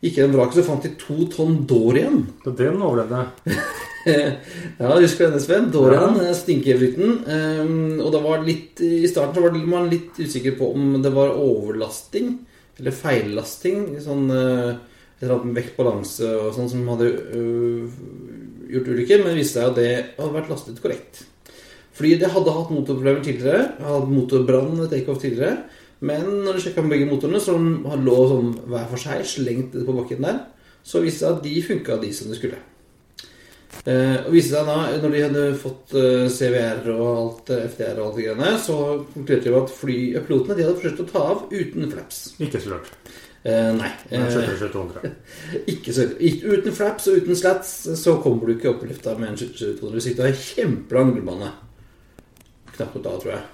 gikk 0.00 0.18
gjennom 0.18 0.38
vraket, 0.38 0.60
så 0.60 0.66
fant 0.66 0.84
de 0.86 0.92
to 1.00 1.26
tonn 1.32 1.62
Dorian. 1.68 2.22
det 2.44 2.56
den 2.58 2.80
overlevde. 2.80 3.24
ja, 4.80 4.92
husker 4.96 5.26
du 5.26 5.26
denne, 5.28 5.40
Sven? 5.44 5.70
Dorian, 5.72 6.16
Ja. 6.16 6.30
ja. 6.30 6.36
Um, 7.26 8.00
og 8.00 8.12
det 8.14 8.22
var 8.24 8.46
litt, 8.46 8.80
i 8.80 9.08
starten 9.10 9.36
så 9.36 9.44
var 9.44 9.58
man 9.68 9.90
litt 9.92 10.16
usikker 10.16 10.56
på 10.58 10.72
om 10.74 10.94
det 11.04 11.12
var 11.12 11.36
overlasting 11.36 12.38
eller 12.80 12.96
feillasting. 12.96 13.90
Sånn 14.00 14.30
uh, 14.32 14.78
et 14.78 15.26
eller 15.26 15.36
annet 15.36 15.50
med 15.50 15.58
vektbalanse 15.60 16.30
og 16.38 16.54
sånn 16.56 16.70
som 16.72 16.86
hadde 16.94 17.10
uh, 17.36 17.98
gjort 18.72 18.88
ulykker. 18.94 19.20
Men 19.20 19.34
det 19.34 19.42
viste 19.42 19.60
seg 19.60 19.68
at 19.68 19.82
det 19.82 19.90
hadde 20.16 20.36
vært 20.38 20.54
lastet 20.54 20.80
korrekt. 20.80 21.26
Fordi 22.00 22.14
det 22.16 22.32
hadde 22.32 22.56
hatt 22.56 22.72
motorproblemer 22.72 23.20
tidligere. 23.26 23.66
Hadde 23.84 24.14
motorbrann 24.14 24.80
takeoff 24.88 25.20
tidligere. 25.20 25.58
Men 26.00 26.26
når 26.46 26.56
du 26.56 26.64
sjekka 26.64 26.84
med 26.84 26.94
begge 26.94 27.08
motorene, 27.10 27.40
som 27.42 27.84
lå 27.84 28.18
sånn 28.30 28.54
hver 28.70 28.88
for 28.88 29.00
seg 29.00 29.24
slengt 29.28 29.76
på 29.76 29.96
bakken 29.96 30.24
der, 30.24 30.42
så 30.80 31.02
viste 31.04 31.26
det 31.26 31.28
seg 31.28 31.36
at 31.36 31.46
de 31.46 31.62
funka, 31.66 32.00
de 32.00 32.12
som 32.16 32.30
de 32.30 32.38
skulle. 32.38 32.60
Eh, 33.84 34.16
og 34.26 34.32
viste 34.34 34.54
seg 34.54 34.68
da, 34.68 34.78
når 35.00 35.14
de 35.14 35.24
hadde 35.24 35.42
fått 35.60 35.94
eh, 35.96 36.26
CVR 36.32 36.88
og 36.94 37.08
alt, 37.10 37.52
eh, 37.54 37.66
FDR 37.68 38.00
og 38.00 38.06
alt 38.08 38.18
det 38.18 38.26
greiene, 38.26 38.52
så 38.60 38.76
konkluderte 39.12 39.48
de 39.48 39.58
at 39.60 39.74
fly, 39.76 39.98
eh, 40.14 40.24
pilotene 40.26 40.56
de 40.56 40.66
hadde 40.66 40.80
forsøkt 40.80 41.04
å 41.04 41.08
ta 41.12 41.24
av 41.34 41.44
uten 41.52 41.92
flaps. 41.92 42.22
Ikke 42.40 42.60
så 42.60 42.74
rart. 42.74 42.90
Eh, 43.42 43.70
nei. 43.72 43.88
Eh, 44.10 44.26
ikke 45.72 45.94
så, 45.96 46.04
ikke, 46.20 46.58
uten 46.58 46.76
flaps 46.76 47.08
og 47.08 47.22
uten 47.22 47.38
slats 47.38 47.72
så 47.96 48.18
kommer 48.20 48.48
du 48.48 48.56
ikke 48.56 48.74
opp 48.74 48.84
i 48.84 48.90
lufta 48.90 49.16
med 49.16 49.32
en 49.32 49.40
722 49.40 49.94
hvis 49.94 50.10
ikke 50.10 50.20
du 50.20 50.26
har 50.26 50.44
kjempelang 50.44 51.14
rullebane. 51.14 51.48
Knapt 52.74 52.98
nok 52.98 53.06
da, 53.06 53.16
tror 53.22 53.34
jeg. 53.36 53.48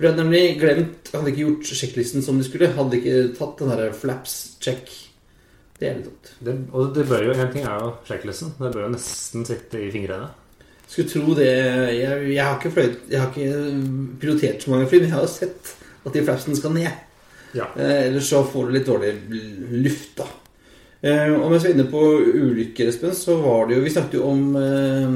For 0.00 0.06
de 0.06 0.08
hadde 0.14 0.22
nemlig 0.24 0.56
glemt 0.56 1.10
Hadde 1.12 1.28
ikke 1.28 1.42
gjort 1.44 1.70
sjekklisten 1.76 2.22
som 2.24 2.38
de 2.40 2.44
skulle. 2.46 2.70
Hadde 2.72 2.96
ikke 2.96 3.16
tatt 3.36 3.58
den 3.60 3.68
der 3.74 3.90
flaps-check. 3.92 4.88
Det 5.76 5.88
er 5.88 5.98
litt 5.98 6.06
dumt. 6.08 6.30
Det, 6.40 6.54
og 6.72 6.94
det 6.96 7.04
bør 7.08 7.26
jo, 7.26 7.34
en 7.36 7.52
ting 7.52 7.66
er 7.68 7.84
jo 7.84 7.90
sjekklisten. 8.08 8.54
Det 8.56 8.70
bør 8.72 8.86
jo 8.86 8.94
nesten 8.94 9.44
sitte 9.48 9.82
i 9.84 9.90
fingrene. 9.92 10.30
Skulle 10.88 11.12
tro 11.12 11.36
det 11.36 11.50
Jeg, 11.50 12.32
jeg 12.32 12.40
har 12.42 12.56
ikke 12.56 12.72
fløyt, 12.74 13.04
Jeg 13.12 13.20
har 13.20 13.28
ikke 13.28 14.16
pilotert 14.24 14.64
så 14.64 14.72
mange 14.72 14.88
fly, 14.88 15.02
men 15.02 15.10
jeg 15.10 15.16
har 15.18 15.26
jo 15.28 15.32
sett 15.36 15.74
at 16.00 16.16
de 16.16 16.24
flapsene 16.24 16.56
skal 16.56 16.72
ned. 16.74 17.06
Ja. 17.52 17.68
Eh, 17.76 18.06
ellers 18.08 18.30
så 18.32 18.40
får 18.48 18.66
du 18.70 18.74
litt 18.78 18.88
dårlig 18.88 19.12
luft, 19.84 20.16
da. 20.16 20.26
Eh, 21.04 21.28
og 21.34 21.50
mens 21.52 21.64
vi 21.66 21.74
er 21.74 21.76
inne 21.76 21.88
på 21.92 22.00
ulykker, 22.24 22.88
Espen, 22.88 23.12
så 23.16 23.36
var 23.44 23.68
det 23.68 23.76
jo 23.76 23.84
Vi 23.84 23.92
snakket 23.92 24.16
jo 24.18 24.26
om 24.32 24.42
eh, 24.56 25.14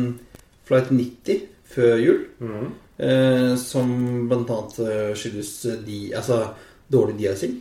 Flight 0.69 0.93
90 0.93 1.45
før 1.75 1.97
jul. 2.05 2.25
Mhm. 2.45 2.73
Eh, 2.99 3.55
som 3.59 3.89
annet 4.31 4.79
eh, 4.79 5.15
skyldes 5.19 5.55
de, 5.87 6.13
altså, 6.15 6.43
dårlig 6.93 7.17
de-icing. 7.19 7.57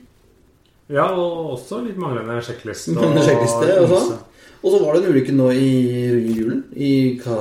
Ja, 0.94 1.08
og 1.16 1.56
også 1.56 1.80
litt 1.86 1.98
manglende 1.98 2.36
sjekkliste. 2.46 2.94
Manglende 2.98 3.24
sjekkliste 3.26 3.80
også. 3.82 4.20
Og 4.64 4.72
så 4.72 4.80
var 4.84 4.94
det 4.96 5.02
en 5.04 5.12
ulykke 5.16 5.34
nå 5.36 5.50
i 5.58 5.72
julen 6.38 6.62
i 6.78 6.92
Ka 7.24 7.38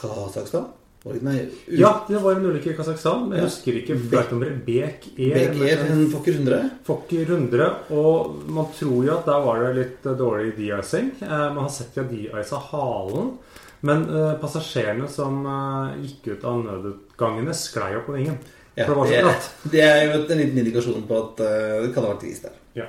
Kasakhstan. 0.00 0.72
Nei, 1.22 1.36
Ja, 1.70 1.92
det 2.08 2.18
var 2.18 2.34
en 2.34 2.46
ulykke 2.48 2.72
i 2.72 2.74
Kasakhstan. 2.74 3.28
Jeg 3.30 3.38
Ja. 3.38 3.44
husker 3.46 3.76
ikke 3.78 3.94
flightnummeret. 4.08 4.64
Bek 4.66 5.04
Air. 5.14 5.52
BG 5.52 5.60
men- 5.60 5.92
en 5.92 6.08
Fokker 6.10 6.32
100. 6.34 6.70
Fokker 6.88 7.22
100, 7.28 7.68
og 7.94 8.40
man 8.50 8.66
tror 8.74 9.04
jo 9.06 9.12
at 9.14 9.26
der 9.28 9.44
var 9.44 9.60
det 9.62 9.74
litt 9.76 10.06
eh, 10.10 10.16
dårlig 10.18 10.56
de-icing. 10.56 11.12
Eh, 11.22 11.44
man 11.54 11.62
har 11.68 11.70
sett 11.70 11.94
de 11.94 12.02
har 12.02 12.10
de-isa 12.10 12.58
halen. 12.72 13.36
Men 13.86 14.02
eh, 14.08 14.34
passasjerene 14.42 15.06
som 15.12 15.44
eh, 15.46 16.02
gikk 16.08 16.32
ut 16.38 16.44
av 16.48 16.64
nødutgangene, 17.16 17.54
sklei 17.54 17.96
opp 17.96 18.06
på 18.06 18.16
vingen. 18.16 18.38
Ja, 18.76 18.86
det 18.86 19.08
det, 19.08 19.20
glatt. 19.22 19.50
det 19.72 19.80
er 19.80 20.02
jo 20.04 20.16
en 20.20 20.38
liten 20.38 20.58
indikasjon 20.58 21.06
på 21.08 21.16
at 21.16 21.40
uh, 21.40 21.82
det 21.86 21.94
kan 21.94 22.04
ha 22.04 22.12
vært 22.12 22.26
is 22.28 22.40
der. 22.42 22.56
Ja. 22.76 22.86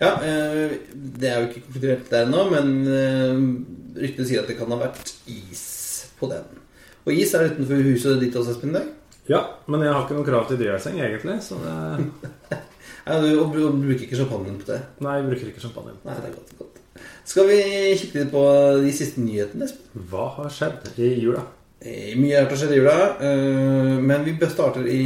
Ja, 0.00 0.14
uh, 0.16 0.72
Det 0.92 1.28
er 1.28 1.40
jo 1.40 1.48
ikke 1.48 1.64
konkludert 1.66 2.10
der 2.10 2.24
ennå, 2.24 2.46
men 2.50 2.86
uh, 2.88 4.00
ryktene 4.00 4.28
sier 4.28 4.42
at 4.42 4.48
det 4.48 4.56
kan 4.56 4.70
ha 4.72 4.78
vært 4.80 5.12
is 5.28 6.06
på 6.18 6.30
den. 6.30 6.62
Og 7.04 7.12
is 7.12 7.34
er 7.34 7.50
utenfor 7.50 7.84
huset 7.84 8.20
ditt 8.20 8.36
også, 8.36 8.56
Espen? 8.56 8.72
dag? 8.72 8.88
Ja, 9.28 9.42
men 9.68 9.82
jeg 9.82 9.92
har 9.92 10.06
ikke 10.06 10.16
noe 10.16 10.26
krav 10.26 10.48
til 10.48 10.58
de-icing, 10.60 10.96
egentlig. 11.02 11.36
Så 11.44 11.60
det 11.60 12.56
Ja, 13.06 13.20
du, 13.22 13.28
og, 13.38 13.52
og 13.54 13.76
bruker 13.78 14.02
ikke 14.02 14.18
champagne 14.18 14.56
på 14.58 14.66
det? 14.66 14.80
Nei, 15.04 15.20
jeg 15.20 15.28
bruker 15.28 15.50
ikke 15.52 15.62
champagne. 15.62 15.92
Nei, 16.02 16.16
det 16.16 16.32
er 16.32 16.34
godt. 16.34 16.56
godt. 16.58 16.80
Skal 17.26 17.46
vi 17.46 17.60
kikke 18.00 18.18
litt 18.18 18.32
på 18.32 18.42
de 18.82 18.94
siste 18.96 19.22
nyhetene? 19.22 19.68
Espen? 19.68 20.08
Hva 20.10 20.24
har 20.40 20.50
skjedd 20.50 20.88
i 20.96 21.12
jula? 21.20 21.44
Eh, 21.82 22.14
Mye 22.18 22.40
har 22.40 22.56
skjedd 22.56 22.72
i 22.72 22.78
jula, 22.80 22.94
eh, 23.20 23.98
men 24.02 24.24
vi 24.24 24.36
starter 24.50 24.86
i, 24.88 25.02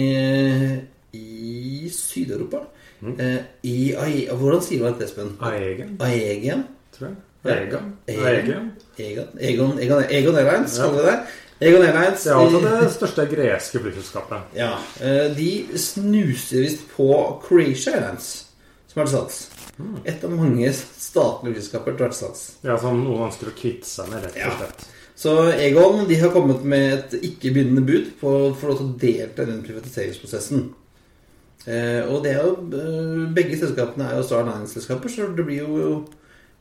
i 1.13 1.91
Syd-Europa. 1.93 2.63
Mm. 3.03 3.15
Eh, 3.21 3.39
I 3.65 3.77
Ae- 3.97 4.37
Hvordan 4.37 4.63
sier 4.63 4.83
man 4.85 4.99
det, 4.99 5.09
Espen? 5.09 5.33
Aegen, 5.41 5.97
Aegean? 6.01 6.65
tror 6.97 7.09
jeg. 7.09 7.17
Ja. 7.45 7.55
Egan. 7.57 7.93
Egan. 8.07 8.27
Aegen. 8.99 9.31
Egon, 9.41 9.79
Egon, 9.81 10.03
Egon, 10.11 10.37
Airlines, 10.37 10.77
Ja. 10.79 10.83
kaller 10.85 11.03
vi 11.03 11.11
det. 11.11 11.21
Egon 11.69 11.83
Airlines 11.87 12.23
Det 12.25 12.33
er 12.33 12.37
altså 12.37 12.61
det 12.61 12.91
største 12.93 13.27
greske 13.31 13.79
flyselskapet. 13.81 14.39
Ja, 14.57 14.75
De 15.35 15.67
snuser 15.77 16.61
visst 16.61 16.81
på 16.97 17.09
Croatia 17.43 17.95
Airlines, 17.97 18.47
som 18.89 19.01
er 19.03 19.07
til 19.07 19.15
salgs. 19.17 19.51
Mm. 19.79 19.97
Et 20.05 20.25
av 20.25 20.31
mange 20.31 20.73
statlige 20.73 21.55
flyselskaper 21.55 21.97
til 21.97 22.13
salgs. 22.13 22.53
Ja, 22.65 22.77
som 22.77 23.01
noen 23.05 23.27
ønsker 23.31 23.49
å 23.49 23.57
kvitte 23.57 23.87
seg 23.89 24.09
med, 24.11 24.23
rett 24.25 24.37
og 24.47 24.59
slett. 24.61 24.87
Så 25.21 25.35
Egon 25.53 26.07
de 26.09 26.17
har 26.17 26.33
kommet 26.33 26.63
med 26.65 26.95
et 26.95 27.17
ikke-bindende 27.29 27.83
bud 27.85 28.13
på 28.21 28.31
å 28.47 28.53
få 28.57 28.77
delta 29.01 29.45
i 29.45 29.51
den 29.51 29.61
privatiseringsprosessen. 29.67 30.71
Eh, 31.69 32.07
og 32.09 32.23
det 32.25 32.33
er 32.33 32.47
jo 32.47 32.55
eh, 32.73 33.27
Begge 33.37 33.59
selskapene 33.61 34.07
er 34.09 34.17
jo 34.17 34.25
Star 34.25 34.47
Line-selskaper, 34.49 35.13
så 35.13 35.27
det 35.37 35.45
blir 35.45 35.61
jo 35.61 35.91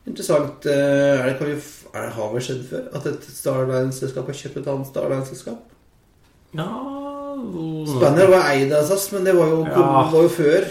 interessant 0.04 0.66
eh, 0.68 1.22
er 1.22 1.30
det, 1.30 1.38
kan 1.38 1.48
vi, 1.48 1.54
er 1.94 2.04
det, 2.04 2.12
Har 2.18 2.34
det 2.36 2.42
skjedd 2.44 2.60
før? 2.68 2.84
At 2.98 3.08
et 3.08 3.24
Star 3.32 3.64
Line-selskap 3.70 4.28
har 4.28 4.38
kjøpt 4.42 4.60
et 4.60 4.68
annet 4.74 4.90
Star 4.92 5.08
Line-selskap? 5.08 5.64
Ja 6.58 6.68
Spanier 7.88 8.28
var 8.28 8.48
eid 8.50 8.72
av 8.76 8.84
SAS, 8.84 9.06
men 9.14 9.24
det 9.24 9.32
var 9.38 9.48
jo, 9.48 9.64
Ja. 9.64 9.88
var 10.12 10.22
jo 10.26 10.28
før. 10.28 10.66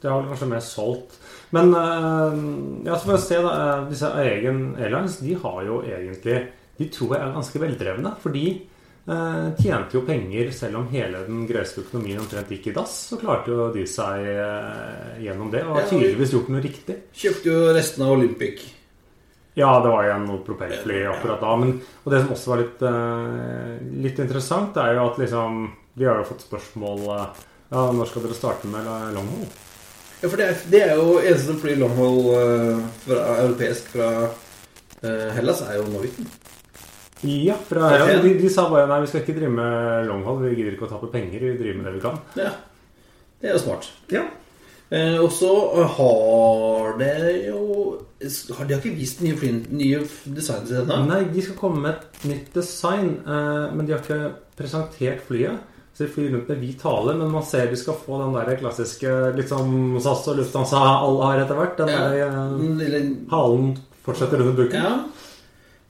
Det 0.00 0.08
har 0.08 0.20
vel 0.22 0.30
kanskje 0.30 0.48
mer 0.48 0.62
solgt. 0.64 1.18
Men 1.52 1.74
eh, 1.74 2.38
ja, 2.86 2.96
så 2.96 3.04
får 3.04 3.16
jeg 3.18 3.24
se 3.26 3.42
da, 3.44 3.52
eh, 3.60 3.88
disse 3.90 4.12
Egen 4.24 4.62
Airlines 4.78 5.18
de 5.20 5.34
har 5.42 5.58
jo 5.66 5.82
egentlig 5.84 6.46
De 6.76 6.88
tror 6.92 7.14
jeg 7.16 7.24
er 7.24 7.36
ganske 7.36 7.60
veldrevne. 7.62 8.12
For 8.22 8.34
de 8.34 8.44
eh, 8.52 9.46
tjente 9.60 9.96
jo 9.98 10.04
penger 10.06 10.52
selv 10.54 10.80
om 10.82 10.88
hele 10.92 11.24
den 11.26 11.44
greske 11.48 11.84
økonomien 11.84 12.22
omtrent 12.22 12.52
gikk 12.52 12.70
i 12.70 12.76
dass. 12.76 12.96
Så 13.10 13.20
klarte 13.20 13.52
jo 13.52 13.68
de 13.74 13.86
seg 13.90 14.26
eh, 14.32 15.20
gjennom 15.26 15.52
det, 15.52 15.64
og 15.66 15.78
har 15.80 15.90
tydeligvis 15.90 16.34
gjort 16.36 16.50
noe 16.52 16.64
riktig. 16.64 16.98
Kjøpte 17.16 17.52
jo 17.52 17.60
resten 17.76 18.06
av 18.06 18.16
Olympic. 18.16 18.64
Ja, 19.56 19.70
det 19.80 19.88
var 19.88 20.04
igjen 20.04 20.26
noe 20.28 20.42
propellfly 20.44 20.98
akkurat 21.08 21.40
da. 21.40 21.54
Men, 21.56 21.78
og 22.04 22.12
det 22.12 22.20
som 22.22 22.34
også 22.34 22.52
var 22.52 22.60
litt, 22.60 22.82
eh, 22.84 23.76
litt 24.04 24.20
interessant, 24.20 24.76
er 24.76 24.98
jo 24.98 25.06
at 25.08 25.20
liksom 25.22 25.62
Vi 25.96 26.04
har 26.04 26.18
jo 26.20 26.26
fått 26.28 26.44
spørsmål 26.44 27.06
eh, 27.14 27.46
Ja, 27.70 27.86
når 27.88 28.10
skal 28.10 28.26
dere 28.26 28.36
starte 28.36 28.68
med 28.68 28.84
longhold? 29.16 29.48
Ja, 30.20 30.28
for 30.28 30.40
det 30.40 30.46
er, 30.48 30.60
det 30.72 30.80
er 30.80 30.92
jo 30.96 31.16
eneste 31.20 31.50
som 31.50 31.58
flyr 31.60 31.76
longhold 31.80 32.20
uh, 32.32 32.84
fra, 33.04 33.22
europeisk 33.42 33.90
fra 33.92 34.06
eh, 34.24 35.26
Hellas, 35.36 35.60
er 35.66 35.76
jo 35.76 35.88
Norwegian. 35.92 36.30
Ja, 37.24 37.54
fra, 37.68 37.90
ja 37.96 38.18
de, 38.22 38.34
de 38.38 38.48
sa 38.52 38.66
bare 38.68 38.86
nei, 38.90 39.00
vi 39.00 39.06
skal 39.08 39.22
ikke 39.24 39.36
drive 39.38 39.52
med 39.56 40.08
longhold. 40.10 40.42
Vi 40.44 40.56
gidder 40.58 40.74
ikke 40.76 40.84
å 40.88 40.90
tape 40.90 41.08
penger. 41.14 41.40
Vi 41.40 41.54
driver 41.58 41.78
med 41.80 41.86
det 41.88 41.94
vi 41.96 42.02
kan. 42.04 42.18
Ja, 42.36 42.50
det 43.40 43.48
er 43.50 43.54
jo 43.56 43.62
smart. 43.62 43.88
Ja. 44.12 44.24
Eh, 44.90 45.16
og 45.18 45.32
så 45.34 45.48
har 45.96 46.92
det 47.00 47.46
jo 47.48 47.62
har 48.56 48.68
De 48.68 48.74
har 48.76 48.80
ikke 48.80 48.92
vist 48.96 49.20
nye, 49.24 49.48
nye 49.74 50.02
designs 50.36 50.70
ennå? 50.70 51.00
Nei, 51.08 51.24
de 51.32 51.42
skal 51.42 51.56
komme 51.58 51.82
med 51.82 51.96
et 51.96 52.28
nytt 52.30 52.52
design, 52.54 53.16
eh, 53.26 53.64
men 53.74 53.86
de 53.88 53.92
har 53.96 54.04
ikke 54.04 54.20
presentert 54.56 55.24
flyet. 55.26 55.58
Så 55.96 56.04
de 56.04 56.12
flyr 56.12 56.30
rundt 56.34 56.48
med 56.52 56.60
hvit 56.60 56.82
hale, 56.84 57.14
men 57.16 57.30
man 57.32 57.44
ser 57.48 57.70
de 57.72 57.76
skal 57.80 57.96
få 57.96 58.18
den 58.20 58.34
der 58.36 58.56
klassiske 58.60 59.10
litt 59.36 59.48
som 59.48 59.96
SAS 60.04 60.26
og 60.28 60.36
Lufthansa 60.42 60.80
alle 61.00 61.30
har 61.32 61.42
etter 61.46 61.56
hvert. 61.56 61.76
Den 61.80 61.88
Ja. 61.88 62.08
der 62.08 62.16
eh, 62.28 63.06
halen 63.32 63.78
fortsetter 64.04 64.40
under 64.44 64.52
buken. 64.62 64.82
ja. 64.84 64.96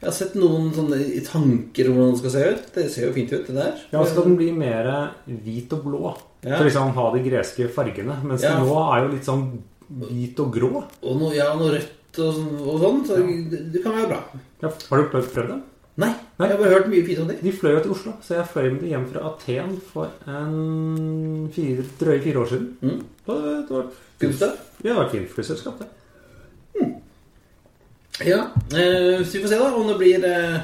Jeg 0.01 0.09
har 0.11 0.13
sett 0.13 0.35
noen 0.37 0.67
sånne 0.77 0.99
i 1.17 1.21
tanker 1.25 1.89
om 1.89 1.95
hvordan 1.97 2.11
den 2.13 2.19
skal 2.21 2.33
se 2.35 2.43
ut. 2.53 2.67
Det 2.75 2.83
ser 2.93 3.07
jo 3.09 3.13
fint 3.17 3.33
ut, 3.33 3.47
det 3.49 3.55
der. 3.57 3.79
Ja, 3.95 4.03
skal 4.05 4.27
den 4.29 4.37
bli 4.37 4.51
mer 4.53 4.91
hvit 5.27 5.73
og 5.73 5.87
blå. 5.87 6.03
Ja. 6.45 6.59
For 6.59 6.65
liksom 6.69 6.93
ha 6.99 7.07
de 7.15 7.23
greske 7.25 7.69
fargene. 7.73 8.19
Mens 8.23 8.43
Ja. 8.45 8.59
nå 8.61 8.75
er 8.93 9.07
jo 9.07 9.13
litt 9.15 9.25
sånn 9.25 9.47
hvit 9.89 10.39
og 10.45 10.53
grå. 10.53 10.85
Og 11.03 11.17
noe, 11.21 11.33
ja, 11.35 11.49
noe 11.57 11.73
rødt 11.79 12.21
og, 12.21 12.35
sånn- 12.35 12.61
og 12.61 12.81
sånn. 12.85 13.01
Så 13.07 13.17
det, 13.51 13.73
det 13.73 13.83
kan 13.83 13.93
være 13.97 14.09
bra. 14.13 14.21
Ja, 14.63 14.69
har 14.91 14.97
du 15.03 15.09
prøvd, 15.11 15.35
dem? 15.35 15.49
det? 15.49 15.63
Nei, 15.97 16.11
Nei. 16.39 16.47
jeg 16.49 16.57
har 16.59 16.63
bare 16.63 16.75
hørt 16.77 16.89
mye 16.93 17.05
fint 17.07 17.19
om 17.21 17.29
det. 17.29 17.41
De 17.43 17.51
fløy 17.57 17.73
jo 17.73 17.81
til 17.87 17.93
Oslo, 17.97 18.13
så 18.21 18.35
jeg 18.37 18.49
fløy 18.53 18.67
med 18.73 18.81
dem 18.83 18.89
hjem 18.91 19.07
fra 19.15 19.21
Aten 19.31 19.81
for 19.81 20.11
en 20.29 21.49
fire, 21.55 21.85
drøye 21.99 22.21
fire 22.23 22.37
år 22.43 22.49
siden. 22.53 22.67
Mm. 22.83 22.99
Og 23.33 23.43
Det 23.43 23.71
var, 23.71 23.87
Gustav? 24.21 24.53
ja, 24.85 24.91
det 24.91 24.97
var 24.97 25.05
et 25.07 25.11
fint 25.17 25.31
flyselskap, 25.33 25.79
det. 25.81 25.89
Ja, 28.25 28.47
eh, 28.73 29.25
så 29.25 29.33
vi 29.37 29.43
får 29.43 29.49
se 29.49 29.59
da 29.61 29.75
om 29.77 29.87
det 29.91 29.99
blir, 30.01 30.25
eh, 30.25 30.61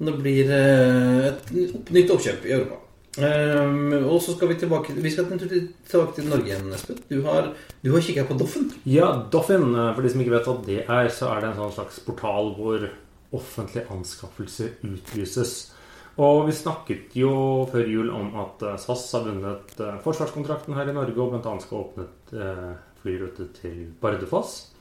om 0.00 0.06
det 0.06 0.16
blir 0.22 0.50
eh, 0.50 1.26
et 1.28 1.50
nytt- 1.92 2.10
oppkjøp 2.10 2.44
i 2.46 2.52
Europa. 2.56 2.78
Eh, 3.18 4.04
og 4.04 4.20
så 4.20 4.34
skal 4.36 4.48
vi 4.48 4.54
tilbake 4.60 4.92
Vi 4.94 5.10
skal 5.10 5.24
til- 5.38 5.68
tilbake 5.88 6.14
til 6.14 6.24
Norge 6.28 6.46
igjen, 6.50 6.72
Espen. 6.72 6.98
Du 7.08 7.22
har, 7.22 7.52
du 7.82 7.92
har 7.92 8.00
kikka 8.00 8.24
på 8.28 8.38
Doffen. 8.38 8.70
Ja, 8.84 9.24
Doffin, 9.30 9.74
eh, 9.74 9.94
for 9.94 10.02
de 10.02 10.08
som 10.10 10.20
ikke 10.20 10.30
vet 10.36 10.44
hva 10.44 10.64
det 10.66 10.84
er, 10.88 11.08
så 11.08 11.30
er 11.36 11.40
det 11.40 11.50
en 11.50 11.56
sånn 11.62 11.72
slags 11.74 11.98
portal 12.04 12.54
hvor 12.56 12.88
offentlige 13.32 13.86
anskaffelser 13.90 14.70
utlyses. 14.84 15.72
Og 16.18 16.46
vi 16.46 16.52
snakket 16.52 17.12
jo 17.14 17.68
før 17.70 17.86
jul 17.86 18.10
om 18.10 18.34
at 18.40 18.62
eh, 18.62 18.76
SAS 18.76 19.12
har 19.12 19.24
vunnet 19.24 19.80
eh, 19.80 19.98
forsvarskontrakten 20.02 20.74
her 20.74 20.88
i 20.88 20.92
Norge 20.92 21.18
og 21.18 21.32
bl.a. 21.42 21.58
skal 21.60 21.84
åpne 21.84 22.04
et 22.04 22.32
eh, 22.40 22.74
flyrute 23.02 23.48
til 23.60 23.92
Bardufoss. 24.00 24.72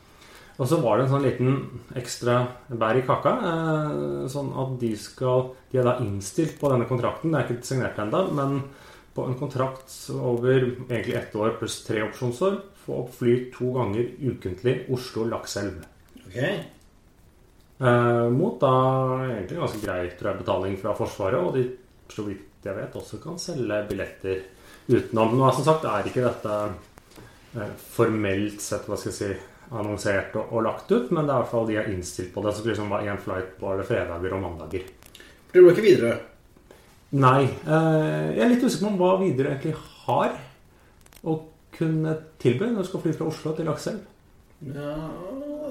Og 0.55 0.69
så 0.71 0.79
var 0.79 0.97
det 0.97 1.05
en 1.05 1.11
sånn 1.11 1.25
liten 1.25 1.55
ekstra 1.99 2.37
bær 2.71 2.95
i 2.95 3.03
kaka. 3.07 3.33
Eh, 3.49 4.27
sånn 4.31 4.53
at 4.55 4.77
de 4.79 4.93
skal 4.99 5.49
De 5.71 5.81
er 5.81 5.87
da 5.87 5.97
innstilt 5.99 6.55
på 6.61 6.69
denne 6.71 6.87
kontrakten. 6.87 7.33
Det 7.33 7.41
er 7.41 7.49
ikke 7.49 7.67
signert 7.67 7.99
ennå, 7.99 8.21
men 8.31 8.61
på 9.15 9.25
en 9.27 9.35
kontrakt 9.39 9.91
over 10.15 10.63
egentlig 10.87 11.17
ett 11.19 11.35
år 11.35 11.57
pluss 11.59 11.81
tre 11.83 12.01
opsjonsår 12.03 12.61
få 12.85 13.01
opp 13.03 13.13
fly 13.17 13.35
to 13.53 13.71
ganger 13.75 14.09
ukentlig 14.21 14.85
Oslo-Lakselv. 14.93 15.83
Ok. 16.27 16.37
Eh, 17.81 18.27
mot 18.31 18.59
da 18.61 18.73
egentlig 19.25 19.59
ganske 19.59 19.81
grei 19.83 20.01
tror 20.15 20.31
jeg, 20.31 20.41
betaling 20.43 20.77
fra 20.79 20.93
Forsvaret, 20.95 21.41
og 21.41 21.57
de 21.57 21.65
så 22.13 22.27
vidt 22.27 22.65
jeg 22.65 22.77
vet 22.77 22.95
også 22.97 23.19
kan 23.21 23.39
selge 23.41 23.81
billetter 23.89 24.43
utenom. 24.89 25.35
Nå 25.37 25.49
som 25.53 25.65
sagt 25.67 25.85
er 25.89 26.07
ikke 26.09 26.23
dette 26.25 26.55
eh, 27.57 27.73
formelt 27.95 28.63
sett 28.63 28.87
hva 28.89 28.97
skal 28.97 29.11
jeg 29.11 29.17
si, 29.19 29.31
annonsert 29.71 30.35
og, 30.39 30.51
og 30.51 30.65
lagt 30.67 30.91
ut, 30.91 31.11
men 31.11 31.25
det 31.25 31.33
er 31.33 31.39
i 31.39 31.43
hvert 31.43 31.53
fall 31.53 31.67
de 31.69 31.79
er 31.81 31.91
innstilt 31.93 32.33
på 32.33 32.43
det. 32.45 32.53
Så 32.53 32.63
det 32.63 32.73
liksom 32.73 32.93
var 32.93 33.05
én 33.05 33.19
flight 33.21 33.55
på 33.59 33.71
alle 33.71 33.85
fredager 33.87 34.37
og 34.37 34.43
mandager. 34.43 34.87
Du 35.53 35.61
ikke 35.63 35.85
videre. 35.85 36.17
Nei. 37.15 37.45
Eh, 37.45 38.25
jeg 38.35 38.43
er 38.43 38.51
litt 38.51 38.65
usikker 38.65 38.91
på 38.91 38.99
hva 38.99 39.15
Widerøe 39.21 39.53
egentlig 39.53 39.75
har 40.05 40.35
å 41.25 41.37
kunne 41.75 42.17
tilby 42.41 42.69
når 42.71 42.83
du 42.83 42.89
skal 42.89 43.03
fly 43.05 43.15
fra 43.15 43.29
Oslo 43.29 43.55
til 43.55 43.69
Lakselv. 43.69 44.03
Ja, 44.65 44.93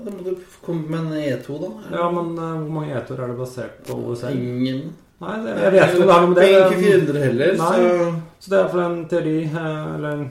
da 0.04 0.12
må 0.12 0.24
du 0.24 0.34
komme 0.64 0.84
med 0.88 1.14
en 1.16 1.38
E2, 1.38 1.56
da. 1.60 1.70
Ja, 1.92 2.10
men 2.12 2.34
eh, 2.36 2.58
hvor 2.60 2.74
mange 2.78 2.96
E2-er 3.00 3.32
det 3.32 3.38
basert 3.38 3.80
på 3.88 3.96
OSL? 4.12 4.36
Ingen 4.36 4.84
Nei, 5.22 5.36
det, 5.44 5.52
jeg 5.62 5.72
vet 5.72 5.92
ikke 5.94 6.00
om 6.02 6.08
det 6.08 6.14
har 6.14 6.24
noe 6.24 6.30
med 6.32 6.38
det 6.40 6.46
Ikke 6.50 6.78
400 6.80 7.20
heller, 7.22 7.52
Nei. 7.60 7.76
så 7.78 8.08
Så 8.42 8.50
det 8.50 8.56
er 8.56 8.64
iallfall 8.64 8.82
en 8.84 8.96
teori, 9.08 9.36
eh, 9.46 9.94
eller 9.94 10.24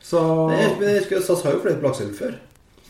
Så 0.00 0.22
Men 0.48 0.62
jeg 0.62 0.78
jeg, 0.86 1.18
at 1.18 1.26
SAS 1.26 1.44
har 1.44 1.56
jo 1.56 1.62
flydd 1.64 1.80
på 1.82 1.88
Lakselv 1.88 2.14
før. 2.16 2.36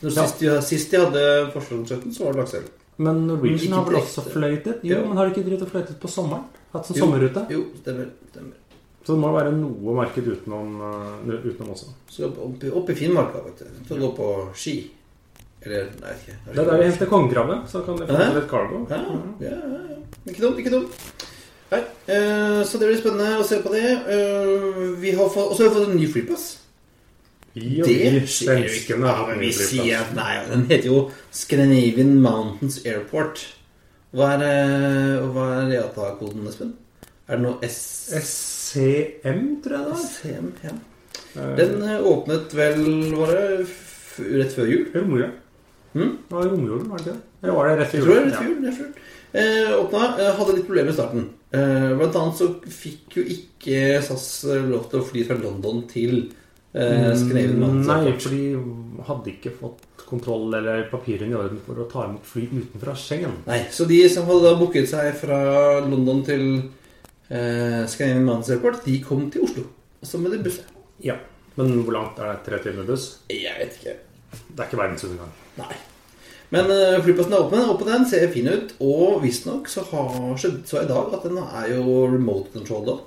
Når 0.03 0.15
Ja. 0.15 0.25
sist, 0.27 0.39
de, 0.39 0.61
sist 0.61 0.91
de 0.91 0.97
hadde 0.99 1.51
Forsvarskonserten, 1.53 2.11
så 2.13 2.25
var 2.25 2.33
det 2.33 2.41
lakseelv. 2.43 2.69
Men 2.97 3.23
Norwegian 3.27 3.73
har 3.73 3.85
vel 3.87 3.95
også 4.01 4.21
fløytet? 4.29 4.81
Jo, 4.83 4.97
Ja. 4.99 5.05
men 5.07 5.17
har 5.17 5.29
de 5.29 5.33
ikke 5.33 5.45
drevet 5.47 5.61
og 5.63 5.69
fløytet 5.71 5.99
på 5.99 6.07
sommeren? 6.11 6.43
Hatt 6.73 6.85
sånn 6.85 6.97
Jo. 6.97 7.05
sommerrute? 7.05 7.45
Jo, 7.49 7.63
stemmer. 7.81 8.09
stemmer. 8.31 8.53
Så 9.05 9.13
det 9.15 9.19
må 9.19 9.31
være 9.33 9.51
noe 9.51 9.95
marked 9.95 10.23
utenom, 10.27 10.79
eh, 10.79 11.49
utenom 11.49 11.71
også. 11.73 11.87
Så 12.09 12.25
opp, 12.31 12.63
opp 12.73 12.89
i 12.89 12.93
Finnmarka, 12.95 13.43
vet 13.43 13.59
du. 13.59 13.65
For 13.87 13.95
å 13.95 13.99
gå 13.99 14.15
på 14.15 14.53
ski. 14.55 14.91
Eller 15.65 15.85
Nei, 16.01 16.11
ikke. 16.11 16.35
Det 16.53 16.57
er 16.57 16.65
der 16.65 16.77
de 16.77 16.83
henter 16.91 17.05
kongekrabbe, 17.07 17.67
så 17.67 17.85
kan 17.85 17.95
de 17.97 18.05
få 18.05 18.15
til 18.17 18.37
et 18.37 18.49
cargo. 18.49 18.87
Ja, 18.89 18.97
ja, 18.97 19.49
ja, 19.49 19.57
ja. 19.89 19.95
Ikke 20.27 20.41
dumt, 20.41 20.57
ikke 20.59 20.71
dumt. 20.71 20.89
Nei, 21.71 21.79
eh, 22.07 22.63
så 22.63 22.77
det 22.79 22.87
blir 22.89 23.01
spennende 23.01 23.39
å 23.39 23.43
se 23.43 23.59
på 23.61 23.71
det. 23.71 23.83
Eh, 24.07 24.95
vi 24.99 25.11
har 25.11 25.27
fått, 25.29 25.51
og 25.51 25.57
så 25.57 25.63
har 25.63 25.69
vi 25.69 25.79
fått 25.79 25.89
en 25.89 25.97
ny 25.97 26.07
flyplass. 26.07 26.57
Vi 27.53 27.81
og 27.81 27.87
Det 27.87 27.97
ikke. 28.01 28.27
svenskene 28.33 29.11
har 29.13 29.35
vi 29.37 29.51
sier 29.53 29.99
at 30.01 30.13
nei, 30.17 30.39
den 30.49 30.63
heter 30.71 30.87
jo 30.89 31.11
Scandinavian 31.31 32.15
Mountains 32.23 32.79
Airport. 32.85 33.43
Hva 34.13 34.31
er, 34.37 34.43
eh, 34.47 35.27
hva 35.33 35.45
er 35.61 35.71
EATA-koden, 35.77 36.47
Espen? 36.49 36.73
Er 37.27 37.37
det 37.37 37.43
noe 37.45 37.59
S... 37.65 37.77
SCM, 38.21 39.61
tror 39.63 39.77
jeg 39.77 39.85
det 39.85 39.93
var. 39.93 40.01
SCM? 40.01 40.49
Ja. 40.63 40.73
Eh, 41.35 41.55
Den 41.57 41.81
eh, 41.85 42.01
åpnet 42.09 42.53
vel, 42.57 42.83
var 43.17 43.31
det 43.33 43.47
rett 44.39 44.53
før 44.57 44.69
jul? 44.69 44.85
Romjula. 44.95 45.29
Hmm? 45.93 46.15
Det 46.29 46.33
var 46.37 46.49
romjulen, 46.49 46.87
var 46.89 46.97
det 46.97 47.05
ikke 47.05 47.13
det? 47.13 47.21
Eller 47.43 47.53
var 47.57 47.67
det 47.69 47.77
rett 47.79 47.93
Jeg 47.93 48.01
før 48.01 48.07
tror 48.07 48.13
det 48.13 48.19
er 48.19 48.23
jul? 48.23 48.29
rett 48.29 48.39
før 48.41 48.49
jul. 48.49 48.65
rett 48.65 48.77
før 48.77 48.87
jul. 48.87 49.09
Eh, 49.33 49.71
åpna, 49.79 50.03
eh, 50.21 50.35
hadde 50.37 50.55
litt 50.57 50.67
problemer 50.67 50.89
i 50.93 50.97
starten. 50.97 51.23
Eh, 51.53 51.89
blant 51.97 52.15
annet 52.21 52.37
så 52.37 52.47
fikk 52.81 53.17
jo 53.17 53.23
ikke 53.37 53.79
SAS 54.05 54.27
lov 54.69 54.89
til 54.91 54.99
å 55.01 55.05
fly 55.07 55.23
fra 55.29 55.37
London 55.41 55.83
til 55.89 56.19
Scandinavian 56.73 57.59
Mountains 57.61 57.89
Nei, 57.89 58.13
for 58.17 58.33
de 58.33 59.03
hadde 59.07 59.33
ikke 59.35 59.51
fått 59.59 60.05
kontroll 60.07 60.53
eller 60.57 60.87
papirene 60.91 61.33
i 61.33 61.37
orden 61.37 61.59
for 61.65 61.81
å 61.81 61.85
ta 61.89 62.07
imot 62.07 62.25
fly 62.27 62.47
utenfra 62.49 62.95
Schengen. 62.97 63.35
Nei, 63.49 63.59
så 63.73 63.85
de 63.89 63.99
som 64.09 64.25
hadde 64.29 64.47
da 64.47 64.55
booket 64.59 64.89
seg 64.89 65.11
fra 65.19 65.37
London 65.85 66.23
til 66.25 66.43
eh, 67.29 67.83
Scandinavian 67.89 68.27
Mountains 68.27 68.51
Airport, 68.55 68.81
de 68.87 68.97
kom 69.05 69.27
til 69.33 69.45
Oslo. 69.47 69.67
Og 70.01 70.09
så 70.09 70.21
med 70.21 70.35
det 70.35 70.43
busset. 70.45 70.67
Ja. 71.03 71.19
Men 71.55 71.83
hvor 71.85 71.93
langt 71.93 72.17
er 72.17 72.31
det? 72.31 72.43
Tre 72.47 72.59
timer 72.63 72.85
buss? 72.87 73.09
Jeg 73.29 73.53
vet 73.59 73.77
ikke. 73.77 73.97
Det 74.33 74.63
er 74.63 74.69
ikke 74.69 74.79
verdensundergang. 74.79 75.33
Nei. 75.61 75.75
Men 76.53 76.69
eh, 76.73 76.99
flyplassen 77.05 77.33
er 77.33 77.45
åpen. 77.45 77.65
Åpen 77.69 77.89
den, 77.89 78.05
ser 78.09 78.29
fin 78.33 78.49
ut. 78.49 78.73
Og 78.81 79.21
visstnok 79.23 79.69
så 79.69 79.85
har 79.91 80.33
skjedd 80.41 80.63
så 80.69 80.81
i 80.81 80.89
dag 80.89 81.13
at 81.13 81.25
den 81.29 81.37
er 81.43 81.71
jo 81.75 82.03
remote 82.09 82.53
control 82.53 82.85
da. 82.89 82.97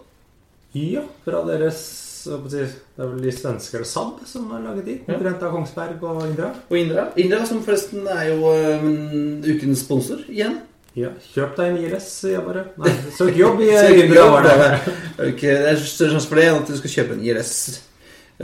Ja, 0.76 1.02
fra 1.25 1.42
deres 1.49 1.82
Det 2.26 2.62
er 2.66 3.11
vel 3.11 3.25
de 3.25 3.33
svenske 3.35 3.78
eller 3.78 3.88
Saab 3.88 4.23
som 4.28 4.49
har 4.52 4.64
laget 4.64 4.87
de. 4.88 4.97
Konkurrent 5.06 5.45
av 5.47 5.52
Kongsberg 5.54 6.06
og 6.06 6.23
Indra. 6.26 6.52
Og 6.68 6.78
Indra, 6.80 7.09
Indra 7.21 7.42
som 7.49 7.62
forresten 7.64 8.09
er 8.12 8.33
jo 8.33 8.52
um, 8.52 9.45
ukens 9.47 9.85
sponsor 9.87 10.25
igjen. 10.28 10.59
Ja, 10.97 11.11
kjøp 11.35 11.59
deg 11.59 11.75
en 11.75 11.83
jeg 11.83 12.45
bare. 12.47 12.62
Nei, 12.80 12.92
søk 13.12 13.37
jobb 13.37 13.61
i 13.61 13.68
Så 13.76 13.90
Indra. 13.92 14.28
var 14.33 14.47
det. 14.49 14.95
okay, 15.26 15.52
det 15.52 15.73
er 15.75 15.83
større 15.83 16.14
sjanse 16.14 16.30
for 16.30 16.40
det 16.40 16.47
enn 16.49 16.62
at 16.62 16.71
du 16.73 16.78
skal 16.80 16.95
kjøpe 16.95 17.18
en 17.18 17.26
IRS. 17.26 17.56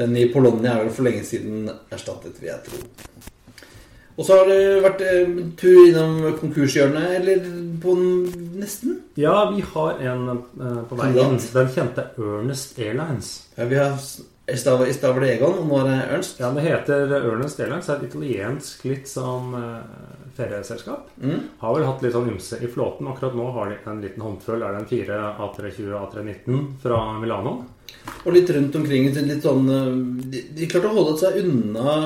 En 0.05 0.17
i 0.17 0.27
Polonia 0.33 0.75
er 0.75 0.85
vel 0.85 0.93
for 0.93 1.09
lenge 1.09 1.25
siden 1.29 1.71
erstattet, 1.93 2.37
vil 2.41 2.51
jeg 2.53 2.61
tro. 2.69 2.83
Og 4.17 4.27
så 4.27 4.37
har 4.37 4.51
det 4.51 4.59
vært 4.85 5.05
eh, 5.07 5.23
en 5.23 5.53
tur 5.59 5.79
innom 5.87 6.19
konkurshjørnet, 6.41 7.15
eller 7.21 7.47
på 7.83 7.95
nesten. 8.61 8.99
Ja, 9.19 9.51
vi 9.53 9.65
har 9.73 10.03
en 10.05 10.29
eh, 10.35 10.83
på 10.89 10.99
vei 10.99 11.09
inn. 11.15 11.39
Den 11.41 11.73
kjente 11.73 12.11
Ernest 12.21 12.79
Airlines. 12.79 13.33
Ja, 13.57 13.69
vi 13.71 13.81
har 13.81 13.97
I 14.53 14.57
stad 14.59 14.83
var 14.83 15.21
det 15.23 15.33
Egon, 15.37 15.63
og 15.63 15.69
nå 15.71 15.81
er 15.81 15.89
det 15.89 15.99
Ernst. 16.17 16.41
Ja, 16.43 16.51
Det 16.53 16.67
heter 16.67 17.15
Ernest 17.23 17.61
Airlines. 17.61 17.89
Det 17.89 17.95
er 17.95 18.03
et 18.03 18.11
italiensk 18.11 18.85
litt 18.91 19.09
sånn 19.09 19.55
uh, 19.57 20.27
ferieselskap. 20.37 21.09
Mm. 21.23 21.47
Har 21.63 21.77
vel 21.77 21.87
hatt 21.89 22.05
litt 22.05 22.17
sånn 22.17 22.29
ymse 22.35 22.59
i 22.61 22.69
flåten. 22.69 23.09
Akkurat 23.09 23.37
nå 23.39 23.49
har 23.57 23.71
de 23.71 23.79
en 23.87 24.03
liten 24.05 24.25
håndfull. 24.27 24.61
Er 24.61 24.77
det 24.77 24.83
en 24.83 24.91
4 24.91 25.23
A320 25.47 25.97
A319 26.03 26.67
fra 26.83 27.01
Milano? 27.23 27.57
Og 28.27 28.31
litt 28.35 28.51
rundt 28.53 28.77
omkring. 28.77 29.09
Litt 29.15 29.47
sånn 29.47 29.73
eh, 29.73 29.91
De, 30.33 30.47
de 30.59 30.69
klarte 30.69 30.91
å 30.91 30.97
holde 31.01 31.17
seg 31.23 31.41
unna 31.45 31.97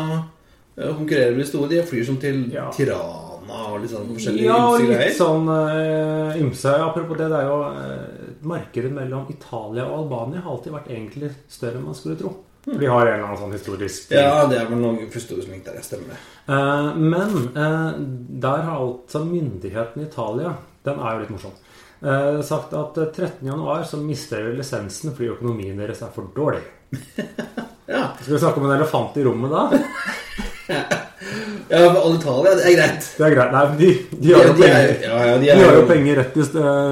eh, 0.76 0.88
å 0.90 0.97
med 1.00 1.38
de 1.40 1.47
store. 1.49 1.71
De 1.73 1.83
flyr 1.90 2.06
som 2.09 2.21
til 2.23 2.47
Ja. 2.54 2.68
Tirana 2.75 3.61
og 3.73 3.80
litt 3.83 3.92
sånn 3.92 4.09
forskjellige 4.12 4.47
Ja, 4.47 4.62
ymse 4.76 5.02
litt 5.02 5.18
sånn 5.18 5.49
uh, 5.49 6.40
ymse. 6.40 6.73
Apropos 6.88 7.18
det, 7.18 7.28
det 7.33 7.42
er 7.42 7.50
jo 7.50 7.61
uh, 7.62 8.33
Markedet 8.47 8.92
mellom 8.92 9.28
Italia 9.30 9.87
og 9.87 10.04
Albania 10.04 10.42
har 10.45 10.56
alltid 10.56 10.75
vært 10.75 10.90
egentlig 10.90 11.30
større 11.49 11.80
enn 11.80 11.87
man 11.87 11.99
skulle 11.99 12.18
tro. 12.21 12.35
For 12.66 12.83
de 12.83 12.88
har 12.90 13.06
en 13.06 13.12
eller 13.12 13.28
annen 13.28 13.38
sånn 13.38 13.54
historisk 13.54 14.11
Ja, 14.11 14.42
det 14.50 14.59
er 14.59 14.66
vel 14.66 14.80
noen 14.83 15.04
historisk 15.06 15.53
link 15.53 15.62
der. 15.68 15.79
Jeg 15.79 15.87
stemmer 15.87 16.16
med 16.16 16.24
Eh, 16.46 16.94
men 16.94 17.31
uh, 17.57 17.92
der 18.40 18.61
har 18.68 18.77
altså 18.79 19.24
myndigheten 19.27 20.03
i 20.03 20.07
Italia 20.07 20.53
Den 20.87 21.00
er 21.00 21.16
jo 21.16 21.22
litt 21.24 21.33
morsom. 21.35 21.57
Uh, 21.96 22.38
sagt 22.44 22.74
at 22.77 22.98
eh, 23.00 23.09
13.1 23.40 23.87
så 23.90 23.98
mister 23.98 24.44
de 24.44 24.53
lisensen 24.61 25.14
fordi 25.16 25.33
økonomien 25.33 25.81
deres 25.81 26.05
er 26.07 26.12
for 26.14 26.29
dårlig. 26.37 26.61
Ja, 27.88 28.12
Skal 28.20 28.37
vi 28.37 28.38
snakke 28.38 28.61
om 28.61 28.68
en 28.68 28.77
elefant 28.77 29.16
i 29.18 29.24
rommet 29.27 29.50
da? 29.50 29.64
ja 30.66 31.81
for 31.90 32.00
alle 32.00 32.16
Italia, 32.18 32.55
det 32.59 32.64
er 32.66 32.74
greit. 32.76 33.07
Det 33.16 33.26
er 33.26 33.35
greit. 33.35 33.52
Nei, 33.55 33.64
de, 33.81 33.90
de 34.22 34.33
har 34.35 34.48
jo 34.48 34.55
de 34.59 34.66
er, 34.66 34.88
ja, 35.05 35.18
ja, 35.31 35.37
de 35.38 35.44
De 35.46 35.52
er, 35.52 35.62
har 35.62 35.76
jo 35.79 35.85
penger 35.90 36.18
rett 36.20 36.37
i, 36.38 36.46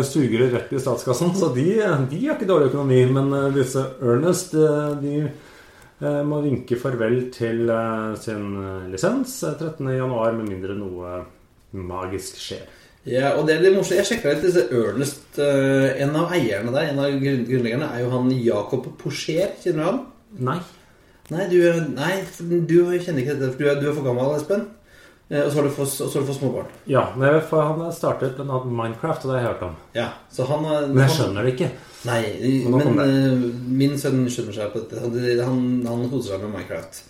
sugere 0.09 0.51
rett 0.53 0.73
i 0.75 0.83
statskassen, 0.83 1.35
så 1.39 1.51
de, 1.55 1.67
de 2.11 2.21
har 2.27 2.37
ikke 2.37 2.49
dårlig 2.51 2.71
økonomi. 2.73 3.01
Men 3.15 3.33
eh, 3.39 3.49
disse 3.57 3.83
Ernest 4.03 4.55
eh, 4.59 4.95
de 5.03 5.17
eh, 5.25 6.23
må 6.27 6.41
vinke 6.45 6.79
farvel 6.81 7.19
til 7.35 7.67
eh, 7.71 8.15
sin 8.23 8.47
eh, 8.63 8.87
lisens 8.95 9.37
eh, 9.47 9.59
13.1, 9.61 10.39
med 10.39 10.49
mindre 10.49 10.79
noe 10.79 11.19
magisk 11.75 12.39
skjer. 12.43 12.65
Ja, 13.05 13.35
og 13.37 13.45
det 13.49 13.59
er 13.59 13.67
litt 13.67 13.75
morsomt. 13.77 13.99
Jeg 14.01 14.09
sjekka 14.09 14.31
litt 14.33 14.47
disse 14.47 14.65
Ernest. 14.73 15.27
eh, 15.43 15.91
en 16.07 16.15
av 16.17 16.33
eierne 16.33 16.73
der, 16.73 16.89
en 16.95 17.03
av 17.05 17.19
grunnleggerne, 17.21 17.91
er 17.93 18.07
jo 18.07 18.15
han 18.15 18.31
Jacob 18.39 18.87
Porcher. 19.03 19.51
Kjenner 19.61 19.83
du 19.83 19.89
han? 19.91 20.01
Nei. 20.51 20.59
Nei, 21.33 21.45
du, 21.49 21.59
nei, 21.97 22.19
du 22.69 22.79
kjenner 23.01 23.23
ikke 23.23 23.37
dette, 23.39 23.53
for 23.55 23.63
du 23.63 23.69
er, 23.71 23.79
du 23.81 23.87
er 23.89 23.95
for 23.97 24.05
gammel, 24.05 24.35
Espen. 24.37 24.67
Eh, 25.31 25.41
og 25.41 25.49
så 25.49 25.57
har 25.57 25.65
du 25.67 25.73
fått, 25.73 25.95
for 25.97 26.13
så 26.13 26.21
har 26.21 26.37
småbarn. 26.37 26.75
Ja, 26.91 27.07
men 27.17 27.39
for 27.49 27.65
han 27.65 27.81
har 27.81 27.95
startet 27.97 28.43
en 28.43 28.53
annen 28.53 28.75
Minecraft, 28.77 29.25
og 29.25 29.33
det 29.33 29.39
har 29.39 29.41
jeg 29.41 29.55
hørt 29.55 29.65
om. 29.71 29.79
Ja, 29.97 30.11
så 30.29 30.45
han 30.51 30.67
Men 30.67 31.01
jeg 31.07 31.17
skjønner 31.17 31.47
det 31.47 31.55
ikke. 31.55 31.71
Nei, 32.05 32.21
Men 32.69 33.01
eh, 33.01 33.49
min 33.81 33.97
sønn 34.01 34.27
skjønner 34.29 34.59
seg 34.59 34.75
på 34.75 34.85
dette. 34.85 35.01
Han, 35.49 35.65
han, 35.89 36.07
koser 36.13 36.35
seg 36.35 36.45
med 36.45 36.59
Minecraft. 36.59 37.03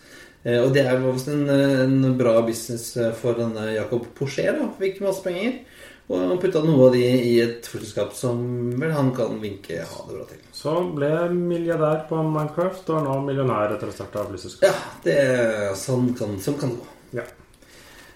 Uh, 0.45 0.59
og 0.61 0.75
det 0.77 0.83
er 0.85 0.99
visst 1.01 1.31
en, 1.33 1.47
en 1.49 2.17
bra 2.19 2.35
business 2.45 2.99
for 3.17 3.33
denne 3.39 3.63
Jacob 3.73 4.05
Porcher. 4.15 4.53
da. 4.61 4.69
Fikk 4.79 5.01
masse 5.03 5.25
penger. 5.25 5.63
Og 6.05 6.21
han 6.21 6.41
putta 6.41 6.61
noe 6.61 6.89
av 6.91 6.93
de 6.93 7.01
i 7.01 7.37
et 7.41 7.65
flyselskap 7.65 8.13
som 8.17 8.43
vel 8.77 8.93
han 8.93 9.09
kan 9.17 9.39
vinke 9.41 9.79
ha 9.89 10.03
det 10.05 10.19
bra 10.19 10.27
til. 10.29 10.43
Så 10.53 10.75
han 10.75 10.91
ble 10.97 11.09
milliardær 11.33 12.05
på 12.11 12.19
Minecraft, 12.27 12.91
og 12.91 12.99
er 12.99 13.07
nå 13.07 13.15
millionær 13.25 13.73
etter 13.73 13.89
å 13.89 13.95
starte 13.95 14.27
flyselskap. 14.29 14.69
Ja, 14.69 14.99
det, 15.07 15.17
er 15.23 15.73
sånn, 15.81 16.11
kan, 16.19 16.37
sånn 16.45 16.61
kan 16.61 16.77
gå. 16.77 16.91
Ja. 17.17 17.25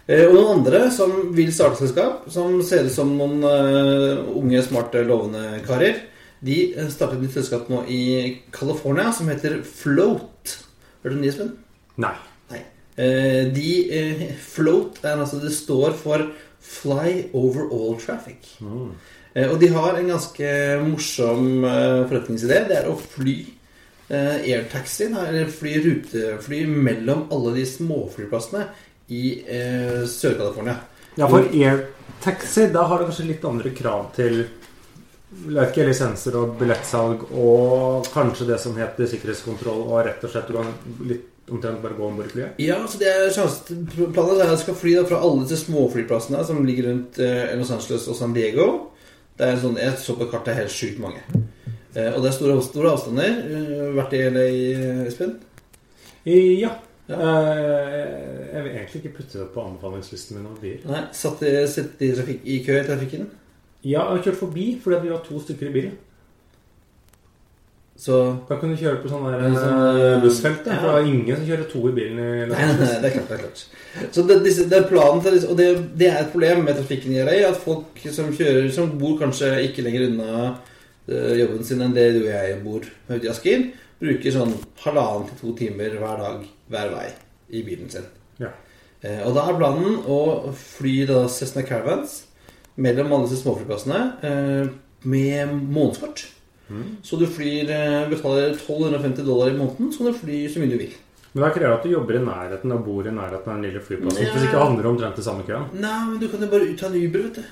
Eh, 0.05 0.27
Og 0.29 0.37
noen 0.37 0.59
andre 0.59 0.85
som 0.93 1.17
vil 1.37 1.49
starte 1.57 1.81
selskap, 1.81 2.29
som 2.33 2.61
ser 2.65 2.85
ut 2.85 2.93
som 2.93 3.17
noen 3.17 3.41
uh, 3.45 4.21
unge, 4.37 4.61
smarte, 4.69 5.05
lovende 5.09 5.63
karer, 5.65 6.05
de 6.45 6.61
startet 6.93 7.19
et 7.19 7.25
nytt 7.25 7.41
selskap 7.41 7.73
nå 7.73 7.83
i 7.91 8.03
California 8.55 9.11
som 9.17 9.33
heter 9.33 9.63
Float. 9.65 10.59
Hørte 11.01 11.17
du 11.17 11.23
det, 11.25 11.33
Espen? 11.33 11.55
Nei. 12.05 12.15
Eh, 12.99 13.45
de 13.55 13.69
eh, 13.95 14.25
Float 14.43 14.99
er 15.07 15.21
altså 15.21 15.39
Det 15.43 15.53
står 15.55 15.95
for 16.01 16.25
Fly 16.59 17.29
Over 17.33 17.71
All 17.71 17.95
Traffic. 18.03 18.57
Mm. 18.59 18.91
Eh, 19.35 19.47
og 19.47 19.61
de 19.63 19.71
har 19.71 19.95
en 19.95 20.11
ganske 20.11 20.51
morsom 20.83 21.63
forretningsidé. 21.63 22.65
Det 22.67 22.81
er 22.81 22.91
å 22.91 22.99
fly 22.99 23.37
eh, 24.11 24.37
airtaxi, 24.43 25.09
eller 25.13 25.49
fly 25.53 25.79
rutefly 25.85 26.65
mellom 26.67 27.29
alle 27.35 27.55
de 27.61 27.67
småflyplassene 27.71 28.67
i 29.15 29.25
eh, 29.47 30.03
Sør-California. 30.05 30.77
Ja, 31.19 31.31
for 31.31 31.47
airtaxi, 31.47 32.69
da 32.75 32.85
har 32.91 33.01
du 33.01 33.09
kanskje 33.09 33.31
litt 33.31 33.47
andre 33.49 33.73
krav 33.77 34.11
til 34.19 34.43
ikke, 35.29 35.85
lisenser 35.85 36.37
og 36.41 36.55
billettsalg 36.59 37.27
og 37.37 38.07
kanskje 38.15 38.49
det 38.49 38.61
som 38.63 38.77
heter 38.79 39.09
sikkerhetskontroll 39.11 39.83
og 39.87 40.01
rett 40.07 40.25
og 40.25 40.33
slett 40.33 40.55
litt 41.05 41.35
omtrent 41.53 41.83
bare 41.83 41.97
gå 41.99 42.07
om 42.07 42.17
bord 42.19 42.29
i 42.29 42.33
flyet. 42.33 42.59
Ja, 42.63 42.79
så 42.89 42.99
det 43.01 43.09
er 43.11 43.31
sjansen 43.35 43.85
Planen 43.89 44.37
er 44.39 44.45
at 44.47 44.55
jeg 44.55 44.63
skal 44.65 44.79
fly 44.79 44.95
da 44.99 45.05
fra 45.09 45.21
alle 45.25 45.45
disse 45.45 45.65
småflyplassene 45.67 46.45
som 46.47 46.65
ligger 46.67 46.91
rundt 46.91 47.19
eh, 47.25 47.55
Los 47.59 47.71
Angeles 47.75 48.09
og 48.09 48.17
San 48.19 48.35
Diego. 48.37 48.69
Det 49.39 49.47
er 49.47 49.61
sånn, 49.63 49.79
Jeg 49.79 49.99
så 50.03 50.17
på 50.19 50.27
kartet 50.33 50.59
helt 50.59 50.75
sjukt 50.75 50.99
mange. 51.03 51.23
Eh, 51.95 52.11
og 52.15 52.23
det 52.23 52.31
er 52.33 52.37
store, 52.37 52.59
store 52.67 52.93
avstander. 52.97 53.39
Eh, 53.49 53.85
vært 53.97 54.17
i 54.19 54.23
LA, 54.29 54.47
Espen? 55.09 55.37
Ja. 56.29 56.75
Ja. 57.09 57.19
Eh, 57.19 58.55
Jeg 58.55 58.65
vil 58.65 58.73
egentlig 58.75 59.03
ikke 59.03 59.17
putte 59.21 59.39
det 59.39 59.49
på 59.55 59.63
anbefalingslisten 59.65 60.37
min 60.37 60.49
over 60.51 60.61
bier. 60.61 60.83
Nei, 60.89 61.05
satt 61.17 61.41
sitt 61.73 62.03
i, 62.05 62.11
i 62.45 62.59
kø 62.67 62.75
i 62.81 62.85
trafikken. 62.87 63.29
Ja, 63.85 64.03
jeg 64.03 64.19
har 64.19 64.23
kjørt 64.27 64.41
forbi 64.43 64.67
fordi 64.83 65.01
vi 65.07 65.13
var 65.13 65.23
to 65.25 65.41
stykker 65.41 65.71
i 65.71 65.75
bilen. 65.77 65.97
Så 67.99 68.39
Da 68.49 68.57
kan 68.61 68.71
du 68.71 68.77
kjøre 68.79 69.01
på 69.03 69.09
sånn 69.11 69.25
der 69.27 69.41
sånn, 69.57 69.81
eh, 69.99 70.21
bussfelt. 70.23 70.67
ja. 70.67 70.77
For 70.79 70.95
det 70.95 71.01
er 71.01 71.09
ingen 71.11 71.37
som 71.37 71.47
kjører 71.49 71.65
to 71.73 71.81
i 71.89 71.95
bilen 71.97 72.21
i 72.23 72.29
Nei, 72.47 72.67
nei, 72.69 72.77
nei, 72.79 73.01
det 73.03 73.09
er 73.09 73.15
klart. 73.17 73.29
det 73.29 73.35
er 73.35 73.43
klart 73.43 74.15
Så 74.15 74.23
det, 74.29 74.37
disse, 74.45 74.67
det 74.71 74.79
er 74.79 74.87
planen 74.87 75.23
til 75.25 75.39
Og 75.49 75.57
det, 75.59 75.67
det 75.99 76.07
er 76.13 76.21
et 76.21 76.31
problem 76.31 76.63
med 76.69 76.79
trafikken 76.79 77.17
i 77.17 77.25
LA 77.27 77.41
at 77.49 77.59
folk 77.59 77.99
som 78.15 78.31
kjører 78.31 78.71
Som 78.75 78.95
bor 79.01 79.19
kanskje 79.19 79.51
ikke 79.67 79.83
lenger 79.83 80.07
unna 80.13 80.55
uh, 81.09 81.35
jobben 81.41 81.65
sin 81.65 81.83
enn 81.83 81.97
det 81.97 82.07
du 82.15 82.23
og 82.23 82.31
jeg 82.31 82.63
bor 82.63 82.87
ute 83.09 83.25
i 83.25 83.33
Asker, 83.33 83.67
bruker 83.99 84.35
sånn 84.35 84.55
halvannen 84.85 85.27
til 85.31 85.41
to 85.41 85.57
timer 85.65 85.99
hver 85.99 86.23
dag 86.23 86.43
hver 86.69 86.91
vei 86.93 87.07
i 87.49 87.63
bilen 87.65 87.89
sin. 87.91 88.05
Ja. 88.39 88.53
Uh, 89.03 89.23
og 89.27 89.33
da 89.39 89.47
er 89.49 89.57
planen 89.57 90.03
å 90.05 90.19
fly 90.53 91.07
da 91.09 91.23
Cessna 91.33 91.65
Caravans 91.67 92.21
mellom 92.77 93.15
alle 93.15 93.31
disse 93.31 93.41
småflyplassene 93.41 94.03
uh, 94.21 94.75
med 95.09 95.55
månedskort. 95.57 96.27
Så 97.03 97.17
du 97.21 97.27
flyr, 97.27 97.71
eh, 97.71 98.09
betaler 98.11 98.55
1250 98.55 99.25
dollar 99.27 99.51
i 99.53 99.57
måneden, 99.57 99.93
så 99.93 100.05
du 100.09 100.13
flyr 100.17 100.49
så 100.53 100.61
mye 100.63 100.73
du 100.73 100.79
vil. 100.79 100.97
Men 101.33 101.45
det 101.45 101.53
krever 101.55 101.75
at 101.77 101.85
du 101.85 101.91
jobber 101.93 102.17
i 102.17 102.25
nærheten 102.25 102.73
og 102.73 102.85
bor 102.85 103.07
i 103.07 103.13
nærheten 103.15 103.49
av 103.49 103.57
den 103.57 103.65
lille 103.69 103.81
flyplassen. 103.85 104.29
Hvis 104.33 104.47
ikke 104.49 104.63
handler 104.65 104.83
det 104.83 104.91
omtrent 104.91 105.17
det 105.17 105.25
samme 105.25 105.45
køen. 105.47 105.67
Nei, 105.81 105.99
men 106.09 106.19
du 106.21 106.29
kan 106.29 106.41
jo 106.41 106.49
bare 106.53 106.77
ta 106.77 106.87
en 106.89 106.97
Uber, 106.99 107.25
vet 107.29 107.35
du. 107.41 107.43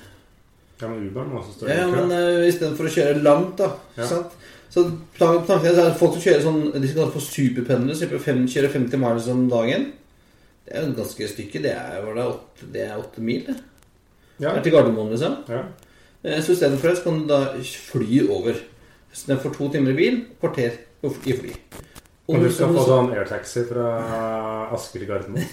Ja, 0.80 0.88
men 0.88 1.06
Uberen 1.08 1.30
må 1.32 1.40
også 1.40 1.54
stå 1.56 1.66
i 1.66 1.68
kø. 1.70 1.76
ja, 1.78 1.86
men 1.88 2.10
uh, 2.12 2.46
istedenfor 2.48 2.88
å 2.88 2.92
kjøre 2.92 3.22
langt, 3.24 3.56
da. 3.60 3.70
Ja. 3.96 4.08
Sant? 4.10 4.34
Så 4.68 4.82
tanken 5.16 5.70
er 5.70 5.86
at 5.86 5.96
folk 5.96 6.16
som 6.16 6.24
kjører 6.24 6.42
sånn 6.44 6.58
De 6.74 6.88
skal 6.90 7.12
få 7.14 7.20
superpendlere, 7.22 7.96
slipper 7.96 8.18
å 8.18 8.24
kjøre 8.50 8.72
50 8.74 9.00
miles 9.00 9.28
om 9.32 9.46
dagen. 9.48 9.86
Det 10.66 10.74
er 10.74 10.82
jo 10.82 10.90
et 10.90 10.98
ganske 10.98 11.28
stykke. 11.30 11.62
Det 11.64 11.72
er, 11.72 12.00
var 12.04 12.18
det, 12.18 12.26
åtte, 12.34 12.68
det 12.74 12.82
er 12.84 12.98
åtte 12.98 13.24
mil, 13.24 13.44
det. 13.46 13.56
Ja. 14.42 14.50
Det 14.50 14.58
er 14.58 14.64
til 14.66 14.74
Gardermoen, 14.74 15.12
liksom. 15.14 15.36
Ja. 15.48 15.62
Eh, 16.26 16.40
Så 16.42 16.52
istedenfor 16.56 16.90
det 16.90 16.98
så 16.98 17.06
kan 17.06 17.22
du 17.22 17.28
da 17.30 17.40
fly 17.62 18.26
over. 18.28 18.58
Istedenfor 19.16 19.54
to 19.56 19.70
timer 19.72 19.94
i 19.94 19.96
bil, 19.96 20.18
kvarter 20.42 20.76
i 21.06 21.36
fly. 21.38 21.54
Og 22.26 22.42
du 22.42 22.50
skal 22.52 22.74
få 22.74 22.82
sånn 22.84 23.14
airtaxi 23.14 23.62
fra 23.68 23.86
Asker 24.74 25.00
til 25.00 25.08
Gardermoen. 25.08 25.46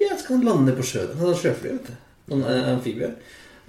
Ja, 0.00 0.14
så 0.14 0.30
kan 0.30 0.38
han 0.38 0.46
lande 0.46 0.74
på 0.78 0.86
sjøen. 0.86 1.12
Han 1.18 1.28
har 1.28 1.36
sjøfly, 1.36 1.74
vet 1.74 1.90
du. 1.90 1.96
Noen 2.30 2.68
amfibie. 2.70 3.10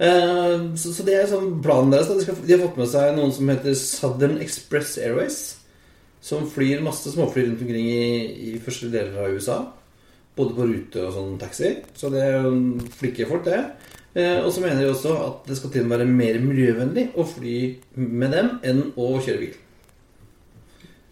Eh, 0.02 0.54
så, 0.80 0.94
så 0.96 1.04
det 1.06 1.18
er 1.18 1.28
sånn 1.30 1.58
planen 1.64 1.92
deres. 1.92 2.08
De, 2.08 2.24
skal, 2.24 2.38
de 2.46 2.54
har 2.54 2.62
fått 2.62 2.78
med 2.80 2.88
seg 2.94 3.12
noen 3.18 3.34
som 3.36 3.52
heter 3.52 3.76
Southern 3.78 4.38
Express 4.42 4.96
Airways. 5.02 5.40
Som 6.22 6.46
flyr 6.48 6.80
masse 6.86 7.10
småfly 7.12 7.48
rundt 7.48 7.64
omkring 7.66 7.88
i, 7.90 8.52
i 8.52 8.58
første 8.62 8.88
deler 8.92 9.26
av 9.26 9.36
USA. 9.36 9.58
Både 10.38 10.56
på 10.56 10.68
rute 10.70 11.04
og 11.04 11.16
sånn 11.18 11.40
taxi. 11.42 11.74
Så 11.98 12.08
det 12.14 12.22
er 12.24 12.38
jo 12.38 12.54
flinke 12.96 13.28
folk, 13.28 13.44
det. 13.50 13.60
Eh, 14.12 14.38
og 14.44 14.50
så 14.52 14.60
mener 14.60 14.82
de 14.82 14.90
også 14.92 15.12
at 15.24 15.46
det 15.48 15.56
skal 15.56 15.72
til 15.72 15.86
og 15.86 15.90
med 15.90 16.02
være 16.02 16.14
mer 16.20 16.40
miljøvennlig 16.44 17.06
å 17.16 17.24
fly 17.24 17.58
med 17.96 18.34
dem 18.36 18.50
enn 18.68 18.82
å 19.00 19.12
kjøre 19.24 19.40
bil. 19.40 19.60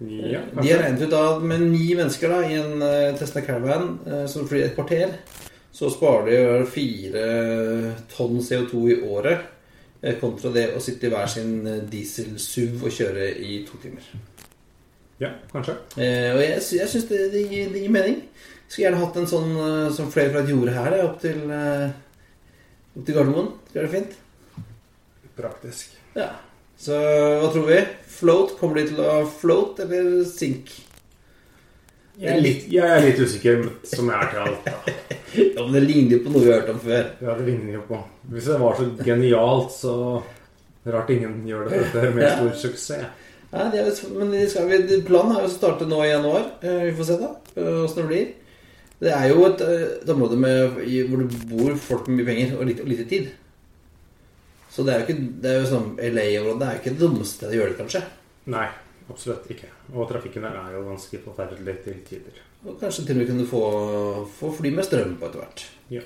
Ja, 0.01 0.41
De 0.57 0.65
har 0.65 0.81
regnet 0.81 1.05
ut 1.05 1.17
at 1.17 1.43
med 1.45 1.67
ni 1.69 1.91
mennesker 1.93 2.33
da, 2.33 2.41
i 2.49 2.57
en 2.57 2.81
uh, 2.81 3.17
Tesla 3.19 3.43
Caravan 3.45 3.99
eh, 4.09 4.27
som 4.33 4.47
flyr 4.49 4.71
et 4.71 4.77
kvarter, 4.77 5.13
så 5.73 5.91
sparer 5.93 6.31
de 6.31 6.69
fire 6.69 7.25
tonn 8.11 8.41
CO2 8.41 8.81
i 8.91 8.97
året 9.05 9.45
eh, 10.01 10.17
kontra 10.21 10.53
det 10.55 10.71
å 10.77 10.81
sitte 10.83 11.09
i 11.09 11.13
hver 11.13 11.29
sin 11.31 11.61
eh, 11.69 11.83
diesel-SUV 11.89 12.89
og 12.89 12.97
kjøre 12.97 13.29
i 13.45 13.61
to 13.69 13.81
timer. 13.83 14.09
ja, 15.21 15.35
kanskje. 15.53 15.77
Eh, 16.01 16.31
og 16.35 16.43
jeg, 16.45 16.65
jeg 16.81 16.93
syns 16.95 17.09
det, 17.13 17.21
det, 17.35 17.45
det 17.75 17.85
gir 17.85 17.93
mening. 17.93 18.23
Skulle 18.71 18.87
gjerne 18.87 19.03
hatt 19.03 19.17
en 19.21 19.31
sånn 19.31 19.53
eh, 19.59 19.89
som 19.95 20.11
fløy 20.13 20.29
fra 20.31 20.45
et 20.45 20.53
jorde 20.53 20.75
her, 20.77 20.97
eh, 20.97 21.05
opp 21.07 21.21
til, 21.23 21.43
eh, 21.51 21.91
opp 22.96 23.07
til 23.07 23.14
Gardermoen. 23.16 23.50
Skal 23.70 23.83
være 23.87 23.92
fint. 23.96 24.16
Praktisk. 25.40 25.96
Ja. 26.16 26.29
Så 26.81 26.96
hva 26.96 27.50
tror 27.53 27.66
vi? 27.68 27.81
Float? 28.11 28.55
Kommer 28.61 28.81
de 28.81 28.87
til 28.90 29.03
å 29.05 29.18
float 29.40 29.83
eller 29.85 30.22
sink? 30.29 30.72
Jeg 32.20 32.35
er 32.37 32.42
litt, 32.44 32.64
jeg 32.68 32.85
er 32.85 33.00
litt 33.05 33.20
usikker, 33.22 33.62
som 33.88 34.09
jeg 34.11 34.16
er 34.26 34.33
til 34.35 34.42
alt. 34.44 34.66
Da. 34.66 34.96
Ja, 35.31 35.62
men 35.62 35.76
Det 35.76 35.81
ligner 35.87 36.16
jo 36.16 36.24
på 36.24 36.31
noe 36.35 36.40
vi 36.42 36.48
har 36.50 36.57
hørt 36.59 36.70
om 36.72 36.79
før. 36.83 37.05
Ja, 37.22 37.35
det 37.38 37.44
ligner 37.46 37.74
jo 37.76 37.81
på 37.87 37.98
Hvis 38.33 38.48
det 38.50 38.57
var 38.59 38.72
så 38.74 38.87
genialt, 39.07 39.68
så 39.70 39.92
rart 40.90 41.12
ingen 41.14 41.37
gjør 41.46 41.68
det 41.70 41.79
dette 41.85 42.11
med 42.16 42.24
Ja. 42.24 42.33
stor 42.35 42.57
suksess. 42.64 43.05
Nei, 43.53 43.66
det 43.70 43.81
er, 43.85 44.00
men 44.18 44.33
de 44.35 44.40
skal, 44.50 44.72
planen 45.07 45.37
er 45.37 45.44
jo 45.44 45.48
å 45.48 45.53
starte 45.55 45.87
nå 45.87 46.00
i 46.03 46.11
januar. 46.11 46.48
Eh, 46.66 46.83
Vi 46.88 46.96
får 46.98 47.09
se 47.12 47.16
da 47.22 47.31
åssen 47.85 48.03
det 48.03 48.09
blir. 48.11 48.26
Det 49.01 49.13
er 49.17 49.31
jo 49.31 49.47
et, 49.47 49.63
eh, 49.65 49.87
et 50.03 50.11
område 50.13 50.37
med, 50.37 50.81
hvor 51.09 51.23
det 51.23 51.49
bor 51.49 51.77
folk 51.81 52.09
med 52.09 52.21
mye 52.21 52.29
penger 52.29 52.59
og 52.59 52.67
lite, 52.69 52.83
og 52.85 52.89
lite 52.93 53.09
tid. 53.09 53.31
Så 54.71 54.85
det 54.87 54.95
er 54.95 55.01
jo 55.01 55.07
ikke 55.07 55.23
det 55.43 55.51
er 55.51 55.59
jo 55.61 55.71
sånn 55.71 55.89
LA-området 55.99 56.67
er 56.67 56.77
jo 56.77 56.83
ikke 56.83 56.93
det 56.95 57.01
dummeste 57.01 57.41
stedet 57.41 57.57
å 57.57 57.59
gjøre 57.59 57.73
det, 57.73 57.79
kanskje. 57.81 58.03
Nei, 58.55 58.67
absolutt 59.11 59.49
ikke. 59.51 59.71
Og 59.95 60.07
trafikken 60.11 60.45
der 60.47 60.59
er 60.61 60.77
jo 60.77 60.85
ganske 60.87 61.23
forferdelig 61.25 61.77
til 61.87 61.97
tider. 62.07 62.43
Og 62.67 62.77
kanskje 62.81 63.07
til 63.07 63.17
og 63.17 63.23
med 63.23 63.31
kunne 63.33 63.49
få, 63.49 63.63
få 64.37 64.53
fly 64.61 64.71
med 64.77 64.87
strøm 64.87 65.17
på 65.19 65.27
etter 65.31 65.43
hvert. 65.43 65.65
Ja. 65.91 66.05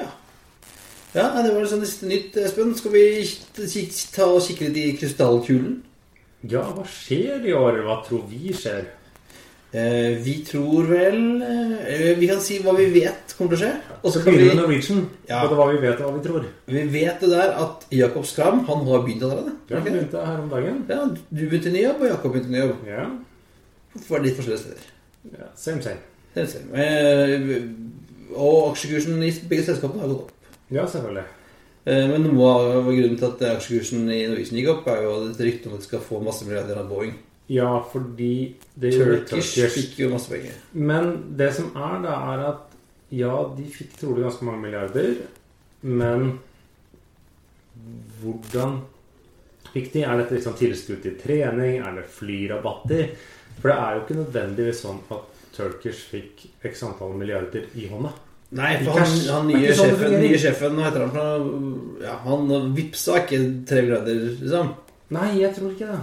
Ja. 0.00 0.08
Ja, 1.14 1.42
Det 1.42 1.52
var 1.52 1.60
liksom 1.60 1.82
neste 1.82 2.08
nytt, 2.08 2.36
Espen. 2.38 2.74
Skal 2.78 2.92
vi 2.94 3.04
ta 4.14 4.24
og 4.30 4.42
kikke 4.46 4.68
litt 4.68 4.80
i 4.80 4.96
krystallkulen? 4.96 5.80
Ja, 6.48 6.62
hva 6.72 6.86
skjer 6.88 7.44
i 7.44 7.52
år? 7.52 7.82
Hva 7.84 7.98
tror 8.06 8.24
vi 8.30 8.54
skjer? 8.56 8.86
Eh, 9.70 10.16
vi 10.18 10.32
tror 10.42 10.88
vel 10.90 11.42
eh, 11.46 12.16
Vi 12.18 12.26
kan 12.26 12.40
si 12.42 12.56
hva 12.58 12.72
vi 12.74 12.88
vet 12.90 13.34
kommer 13.38 13.54
til 13.54 13.60
å 13.60 13.60
skje. 13.60 13.98
Og 14.00 14.10
så 14.10 14.22
kan 14.24 14.34
vi 14.34 14.40
vi, 14.42 14.48
med 14.48 14.58
Norwegian. 14.58 15.04
Ja. 15.28 15.44
Både 15.44 15.58
hva 15.60 15.66
vi 15.70 15.78
vet 15.84 16.00
og 16.00 16.08
hva 16.08 16.14
vi 16.16 16.24
tror. 16.24 16.48
vi 16.66 16.82
vet 16.90 17.22
det 17.22 17.30
der 17.30 17.52
at 17.62 17.86
Jakob 17.94 18.26
Skram 18.26 18.64
han 18.66 18.82
har 18.88 19.04
begynt 19.06 19.22
allerede. 19.28 19.54
Ja, 19.70 19.76
det? 19.78 19.84
begynte 19.92 20.24
her 20.26 20.40
om 20.42 20.50
dagen. 20.50 20.82
Ja, 20.90 21.04
Du 21.30 21.44
begynte 21.46 21.70
ny 21.70 21.84
jobb, 21.84 22.02
og 22.02 22.10
Jakob 22.10 22.34
begynte 22.34 22.50
ny 22.50 22.64
jobb. 22.64 22.82
Ja, 22.88 23.06
er 23.94 24.26
litt 24.26 24.40
forskjellige 24.40 24.64
steder? 24.64 24.90
ja 25.36 25.46
same, 25.54 25.82
same. 25.82 26.02
same, 26.34 26.48
same. 26.48 26.68
Eh, 26.74 27.62
og 28.34 28.72
aksjekursen 28.72 29.22
i 29.22 29.30
begge 29.50 29.68
selskapene 29.70 30.02
har 30.02 30.10
gått 30.10 30.26
opp. 30.26 30.52
Ja, 30.70 30.86
selvfølgelig. 30.86 31.26
Eh, 31.86 32.06
Men 32.10 32.26
noe 32.26 32.52
av 32.58 32.90
grunnen 32.90 33.18
til 33.18 33.30
at 33.30 33.46
aksjekursen 33.54 34.10
i 34.10 34.24
Norwegian 34.26 34.58
gikk 34.58 34.74
opp, 34.74 34.90
er 34.90 35.04
jo 35.06 35.16
et 35.30 35.42
rykte 35.46 35.70
om 35.70 35.78
at 35.78 35.84
de 35.84 35.92
skal 35.92 36.02
få 36.02 36.22
masse 36.26 36.42
milliarder 36.46 36.82
av 36.82 36.90
Boeing. 36.90 37.14
Ja, 37.50 37.70
fordi 37.92 38.54
det 38.78 38.92
Turkish 38.94 39.58
fikk 39.74 39.98
jo 40.04 40.12
masse 40.12 40.30
penger. 40.30 40.54
Men 40.72 41.10
det 41.38 41.50
som 41.56 41.72
er, 41.74 41.96
da, 42.04 42.14
er 42.34 42.44
at 42.52 42.76
ja, 43.10 43.32
de 43.56 43.66
fikk 43.74 43.96
trolig 43.98 44.22
ganske 44.22 44.46
mange 44.46 44.62
milliarder, 44.62 45.16
men 45.82 46.36
hvordan 48.20 48.78
fikk 49.72 49.90
de? 49.96 50.04
Er 50.06 50.20
dette 50.20 50.36
liksom 50.36 50.54
tilskudd 50.60 51.02
til 51.02 51.16
trening? 51.18 51.80
Er 51.82 51.98
det 51.98 52.06
flyrabatter? 52.14 53.10
For 53.58 53.72
det 53.72 53.76
er 53.76 53.96
jo 53.96 54.04
ikke 54.04 54.18
nødvendigvis 54.20 54.82
sånn 54.84 55.02
at 55.16 55.42
Turkish 55.56 56.06
fikk 56.12 56.46
x 56.70 56.84
antall 56.86 57.16
milliarder 57.18 57.66
i 57.74 57.88
hånda. 57.90 58.12
Nei, 58.60 58.70
for 58.82 58.98
han, 58.98 59.12
han 59.30 59.50
nye 59.50 59.74
sånn 59.78 59.92
sjefen, 59.92 60.14
nye 60.18 60.38
sjefen 60.42 60.78
Hva 60.78 60.88
heter 60.88 61.04
han? 61.14 61.66
Ja, 62.02 62.16
han 62.24 62.72
vippsa 62.74 63.20
ikke 63.24 63.42
tre 63.66 63.84
milliarder, 63.86 64.24
liksom. 64.38 64.72
Nei, 65.14 65.28
jeg 65.42 65.54
tror 65.58 65.74
ikke 65.74 65.90
det. 65.90 66.00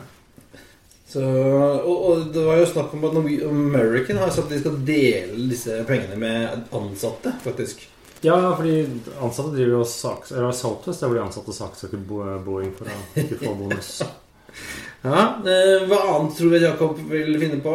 Så, 1.08 1.22
og, 1.24 1.98
og 2.10 2.24
det 2.36 2.41
var 2.43 2.58
jo 2.60 2.65
snakk 2.67 2.93
om 2.98 3.06
at 3.08 3.13
American 3.48 4.17
har 4.20 4.32
sagt 4.36 4.50
at 4.50 4.58
de 4.58 4.60
skal 4.60 4.80
dele 4.88 5.46
disse 5.54 5.78
pengene 5.88 6.17
med 6.20 6.65
ansatte, 6.76 7.32
faktisk. 7.46 7.86
Ja, 8.26 8.36
fordi 8.58 8.82
ansatte 9.24 9.54
driver 9.54 9.78
jo 9.78 9.84
saks... 9.88 10.34
Eller 10.36 10.52
Southwest 10.58 11.04
er 11.06 11.08
hvor 11.12 11.20
de 11.20 11.24
ansatte 11.24 11.54
saksøker 11.56 12.02
Bo- 12.10 12.26
Boeing 12.43 12.74
for 12.76 12.89
å 12.91 12.98
ikke 13.24 13.39
få 13.46 13.54
bonus. 13.60 13.98
Ja, 15.06 15.38
eh, 15.46 15.84
Hva 15.88 15.98
annet 16.15 16.34
tror 16.39 16.50
vi 16.50 16.60
Jakob 16.63 16.98
vil 17.12 17.36
finne 17.39 17.60
på? 17.62 17.74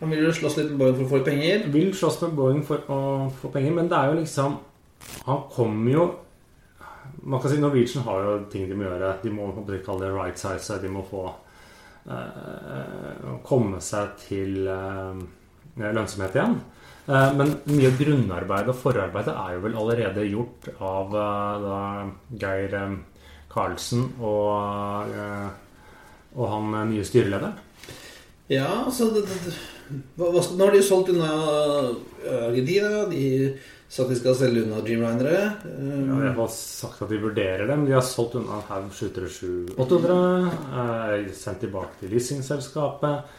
Han 0.00 0.10
vil 0.10 0.24
jo 0.26 0.32
slåss 0.34 0.56
litt 0.58 0.72
med 0.72 0.80
Boeing 0.80 0.96
for 0.98 1.06
å 1.06 1.12
få 1.12 1.20
penger. 1.24 1.62
vil 1.72 1.92
slåss 1.94 2.18
med 2.24 2.32
Boeing 2.36 2.64
for 2.66 2.82
å 2.90 2.98
få 3.38 3.50
penger, 3.54 3.76
men 3.76 3.86
det 3.88 3.96
er 3.96 4.10
jo 4.10 4.16
liksom 4.18 4.56
Han 5.28 5.44
kommer 5.54 5.92
jo 5.94 6.06
Man 7.22 7.40
kan 7.40 7.54
si 7.54 7.60
Norwegian 7.62 8.02
har 8.04 8.26
jo 8.26 8.34
ting 8.52 8.66
de 8.68 8.76
må 8.76 8.88
gjøre. 8.88 9.12
De 9.22 9.30
må 9.32 9.46
kalle 9.86 10.02
det 10.02 10.10
right 10.12 10.42
size. 10.42 10.80
De 10.82 10.90
må 10.92 11.06
få 11.08 11.28
komme 13.44 13.80
seg 13.80 14.16
til 14.26 14.66
eh, 14.68 15.20
lønnsomhet 15.80 16.36
igjen. 16.36 16.58
Eh, 17.04 17.30
men 17.36 17.54
mye 17.68 17.90
av 17.90 17.98
grunnarbeidet 18.00 18.72
og 18.72 18.80
forarbeidet 18.80 19.34
er 19.34 19.56
jo 19.56 19.64
vel 19.66 19.76
allerede 19.80 20.24
gjort 20.28 20.70
av 20.80 21.16
eh, 21.20 21.64
da 21.64 21.80
Geir 22.40 22.76
eh, 22.78 22.94
Karlsen 23.52 24.06
og, 24.24 25.12
eh, 25.12 25.50
og 26.34 26.50
han 26.54 26.74
eh, 26.80 26.88
nye 26.94 27.04
styrelederen. 27.04 27.60
Ja, 28.52 28.84
altså 28.86 29.10
det, 29.12 29.24
det, 29.28 29.54
hva, 30.16 30.32
Nå 30.32 30.64
har 30.64 30.72
de 30.72 30.80
jo 30.80 30.86
solgt 30.88 31.12
unna 31.12 31.28
eh, 31.28 32.40
Argentina. 32.48 33.04
De 33.12 33.24
sa 33.94 34.02
at 34.02 34.10
de 34.10 34.16
skal 34.18 34.34
selge 34.34 34.64
unna 34.64 34.80
Dreamlinere. 34.82 35.42
Um, 35.68 36.08
Ja, 36.08 36.16
jeg 36.26 36.34
har 36.34 36.48
sagt 36.50 37.02
at 37.04 37.12
de 37.12 37.20
vurderer 37.22 37.68
dem. 37.70 37.84
De 37.86 37.94
har 37.94 38.02
solgt 38.02 38.34
unna 38.40 38.58
en 38.58 38.66
haug 38.72 38.88
737-800. 38.90 40.48
Eh, 40.80 41.28
sendt 41.38 41.62
tilbake 41.62 42.00
til 42.00 42.10
leasingselskapet. 42.14 43.38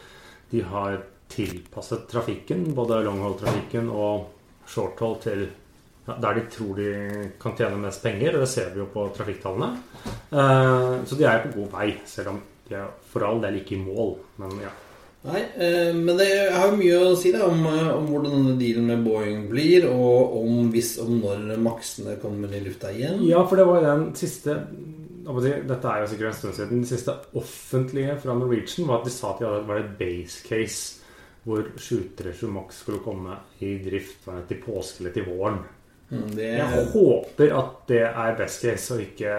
De 0.54 0.62
har 0.64 1.02
tilpasset 1.36 2.08
trafikken, 2.08 2.70
både 2.78 3.02
longhold-trafikken 3.04 3.92
og 3.92 4.30
shorthold, 4.70 5.20
til 5.26 5.46
der 6.06 6.38
de 6.38 6.44
tror 6.54 6.78
de 6.78 6.90
kan 7.42 7.56
tjene 7.58 7.82
mest 7.82 8.04
penger. 8.06 8.38
Og 8.38 8.46
det 8.46 8.50
ser 8.54 8.72
vi 8.72 8.84
jo 8.84 8.88
på 8.94 9.10
trafikktallene. 9.18 9.74
Eh, 10.32 11.04
så 11.04 11.20
de 11.20 11.28
er 11.28 11.44
på 11.44 11.56
god 11.60 11.72
vei, 11.82 11.92
selv 12.08 12.36
om 12.36 12.42
de 12.70 12.80
er 12.80 12.88
for 13.12 13.28
all 13.28 13.44
del 13.44 13.60
ikke 13.60 13.76
i 13.76 13.84
mål. 13.84 14.16
Men 14.40 14.60
ja. 14.64 14.72
Nei, 15.26 15.42
eh, 15.58 15.92
men 15.96 16.20
det 16.20 16.28
har 16.54 16.76
mye 16.78 16.98
å 17.02 17.14
si 17.18 17.32
da, 17.34 17.48
om, 17.50 17.64
eh, 17.66 17.88
om 17.96 18.06
hvordan 18.12 18.36
denne 18.36 18.58
dealen 18.60 18.92
med 18.92 19.06
Boeing 19.08 19.48
blir, 19.50 19.88
og 19.90 20.36
om 20.42 20.68
hvis 20.74 20.96
og 21.02 21.10
når 21.18 21.56
maksene 21.66 22.20
kommer 22.22 22.54
i 22.54 22.62
lufta 22.62 22.92
igjen. 22.94 23.24
Ja, 23.26 23.42
for 23.50 23.58
det 23.58 23.66
var 23.66 23.82
jo 23.82 23.88
den 23.90 24.06
siste 24.20 24.60
Dette 25.26 25.90
er 25.90 26.04
jo 26.04 26.10
sikkert 26.12 26.28
en 26.28 26.36
stund 26.38 26.54
siden. 26.54 26.84
Den 26.84 26.86
siste 26.86 27.16
offentlige 27.34 28.14
fra 28.22 28.36
Norwegian 28.38 28.86
var 28.86 29.00
at 29.00 29.08
de 29.08 29.14
sa 29.16 29.32
at 29.32 29.40
de 29.42 29.48
hadde 29.48 29.66
var 29.66 29.80
et 29.82 29.96
base 29.98 30.44
case 30.46 31.02
hvor 31.46 31.64
737 31.82 32.52
Max 32.54 32.84
skulle 32.84 33.02
komme 33.02 33.40
i 33.66 33.72
drift 33.82 34.30
til 34.50 34.62
påske 34.62 35.02
eller 35.02 35.16
til 35.18 35.26
våren. 35.26 35.58
Mm, 36.10 36.36
Det, 36.36 36.50
Jeg 36.58 36.90
håper 36.94 37.54
at 37.58 37.70
det 37.90 38.02
er 38.06 38.36
best 38.38 38.62
case 38.62 38.94
og 38.94 39.02
ikke 39.02 39.32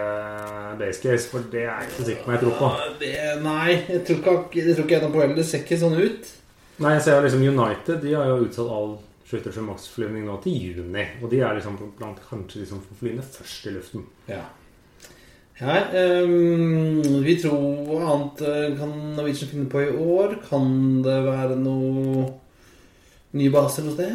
base 0.79 1.01
case, 1.01 1.29
for 1.31 1.45
det 1.51 1.63
er 1.63 1.69
jeg 1.69 1.87
ikke 1.87 1.97
så 1.97 2.07
sikker 2.09 2.23
på 2.23 2.27
om 2.27 2.33
jeg 2.33 2.41
tror 2.43 2.57
på. 2.59 2.71
det, 2.99 3.13
nei, 3.43 3.69
jeg 3.87 4.01
tror 4.07 4.41
ikke, 4.41 4.65
det 4.65 4.75
tror 4.75 4.83
ikke 4.83 4.97
jeg 4.97 5.05
noe 5.05 5.13
på 5.13 5.21
heller. 5.23 5.37
Det 5.39 5.45
ser 5.47 5.63
ikke 5.63 5.79
sånn 5.79 5.95
ut. 6.01 6.33
Nei, 6.77 6.93
jeg 6.97 7.05
ser 7.07 7.23
liksom 7.23 7.45
United 7.47 8.01
de 8.03 8.13
har 8.13 8.27
jo 8.29 8.41
utsatt 8.45 8.69
all 8.69 8.97
slutter 9.27 9.55
og 9.59 9.67
maksflyvning 9.71 10.27
nå 10.27 10.37
til 10.43 10.55
juni. 10.77 11.03
Og 11.21 11.31
de 11.31 11.41
er 11.41 11.57
liksom 11.57 11.79
blant 11.97 12.19
kanskje 12.29 12.61
de 12.61 12.69
som 12.69 12.83
får 12.83 13.01
flyene 13.01 13.25
først 13.25 13.67
i 13.67 13.75
luften. 13.75 14.05
Ja. 14.29 14.43
ja 15.59 15.79
um, 16.23 17.01
vi 17.25 17.35
tror 17.41 17.65
hva 17.89 18.13
annet 18.13 18.43
eh, 18.47 18.77
kan 18.79 18.93
Norwegian 19.17 19.51
finne 19.51 19.69
på 19.71 19.83
i 19.83 19.91
år. 19.91 20.37
Kan 20.47 21.01
det 21.05 21.17
være 21.27 21.59
noe 21.59 22.27
ny 23.37 23.51
baser 23.53 23.87
hos 23.89 23.99
det? 23.99 24.13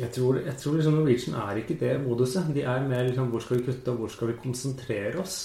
Jeg 0.00 0.12
tror, 0.14 0.38
jeg 0.40 0.56
tror 0.56 0.76
liksom 0.78 0.96
Norwegian 0.96 1.36
er 1.42 1.58
ikke 1.60 1.76
det 1.80 1.96
moduset. 2.00 2.48
De 2.54 2.62
er 2.64 2.86
mer 2.88 3.04
liksom 3.08 3.28
hvor 3.32 3.42
skal 3.44 3.58
vi 3.58 3.66
kutte, 3.66 3.92
og 3.92 4.02
hvor 4.02 4.12
skal 4.12 4.30
vi 4.30 4.38
konsentrere 4.40 5.20
oss? 5.20 5.40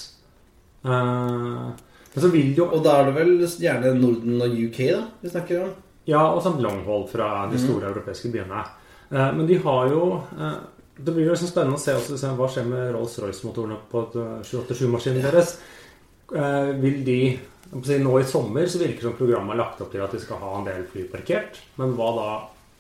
Uh, 0.86 1.74
men 2.14 2.22
så 2.22 2.30
vil 2.30 2.52
jo 2.54 2.68
Og 2.70 2.84
da 2.86 3.00
er 3.00 3.08
det 3.08 3.16
vel 3.16 3.32
gjerne 3.42 3.96
Norden 3.98 4.44
og 4.46 4.54
UK 4.54 4.78
da 4.94 5.00
vi 5.24 5.32
snakker 5.34 5.64
om? 5.64 5.72
Ja, 6.06 6.22
og 6.30 6.44
sånn 6.46 6.62
longhold 6.62 7.08
fra 7.10 7.48
de 7.50 7.58
store 7.58 7.90
europeiske 7.90 8.30
byene. 8.32 8.62
Uh, 9.10 9.32
men 9.36 9.50
de 9.50 9.58
har 9.66 9.90
jo 9.90 10.04
uh, 10.22 10.60
Det 10.96 11.10
blir 11.10 11.26
jo 11.26 11.34
liksom 11.34 11.50
spennende 11.50 11.80
å 11.80 11.82
se 11.82 11.98
også, 11.98 12.14
liksom, 12.14 12.38
hva 12.38 12.52
skjer 12.54 12.70
med 12.70 12.94
Rolls-Royce-motorene 12.96 13.82
på 13.92 14.06
et, 14.06 14.14
eh, 14.22 14.38
787-maskinen 14.48 15.26
deres. 15.26 15.58
Eh, 16.32 16.70
vil 16.80 17.02
de 17.06 17.20
si, 17.84 17.98
Nå 18.00 18.14
i 18.20 18.24
sommer 18.24 18.70
så 18.72 18.80
virker 18.80 19.02
det 19.02 19.10
som 19.10 19.18
programmet 19.18 19.54
er 19.54 19.60
lagt 19.60 19.82
opp 19.84 19.92
til 19.92 20.02
at 20.06 20.14
de 20.16 20.22
skal 20.24 20.40
ha 20.42 20.54
en 20.58 20.70
del 20.70 20.86
fly 20.90 21.04
parkert. 21.12 21.60
Men 21.76 21.94
hva 21.98 22.08
da 22.16 22.30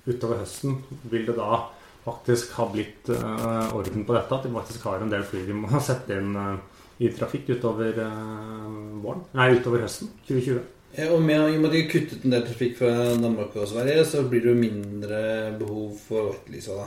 utover 0.05 0.41
høsten? 0.41 0.79
Vil 1.11 1.25
det 1.27 1.37
da 1.37 1.65
faktisk 2.05 2.53
ha 2.59 2.67
blitt 2.69 3.09
uh, 3.09 3.73
orden 3.75 4.05
på 4.05 4.15
dette? 4.15 4.37
At 4.37 4.45
de 4.45 4.53
faktisk 4.53 4.85
har 4.89 5.01
en 5.01 5.11
del 5.11 5.25
fly 5.25 5.45
de 5.47 5.57
må 5.57 5.81
sette 5.83 6.19
inn 6.19 6.35
uh, 6.37 6.55
i 7.03 7.09
trafikk 7.11 7.49
utover 7.57 7.97
eh, 7.99 8.67
våren? 9.03 9.25
Nei, 9.35 9.49
utover 9.57 9.81
høsten 9.83 10.13
2020. 10.29 10.61
Ja, 10.95 11.09
og 11.11 11.19
med, 11.19 11.41
I 11.51 11.57
og 11.57 11.65
med 11.65 11.67
at 11.67 11.73
de 11.73 11.81
har 11.81 11.89
kuttet 11.91 12.23
en 12.23 12.31
del 12.31 12.45
trafikk 12.47 12.77
fra 12.79 12.91
Danmark 13.19 13.57
og 13.59 13.67
Sverige, 13.67 14.05
så 14.07 14.21
blir 14.31 14.45
det 14.45 14.53
jo 14.53 14.61
mindre 14.61 15.17
behov 15.59 15.97
for 15.99 16.29
wetlease 16.29 16.77
da. 16.77 16.85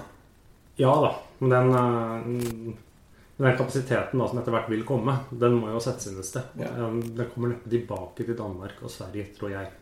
Ja 0.81 0.94
da, 1.02 1.11
men 1.42 1.52
den, 1.52 2.76
den 3.37 3.59
kapasiteten 3.59 4.22
da, 4.22 4.31
som 4.31 4.40
etter 4.40 4.54
hvert 4.54 4.70
vil 4.72 4.87
komme, 4.88 5.18
den 5.28 5.59
må 5.59 5.74
jo 5.74 5.83
settes 5.85 6.09
inn 6.09 6.22
et 6.22 6.31
sted. 6.31 6.57
Ja. 6.62 6.70
Den 6.88 7.28
kommer 7.35 7.52
neppe 7.52 7.68
tilbake 7.68 8.24
til 8.24 8.38
Danmark 8.38 8.81
og 8.81 8.94
Sverige, 8.94 9.28
tror 9.37 9.52
jeg. 9.52 9.74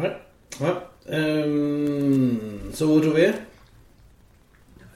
Ja. 0.00 0.12
Ja. 0.58 0.74
Um, 1.10 2.70
så 2.76 2.86
hvor 2.86 3.00
tror 3.04 3.14
vi? 3.16 3.28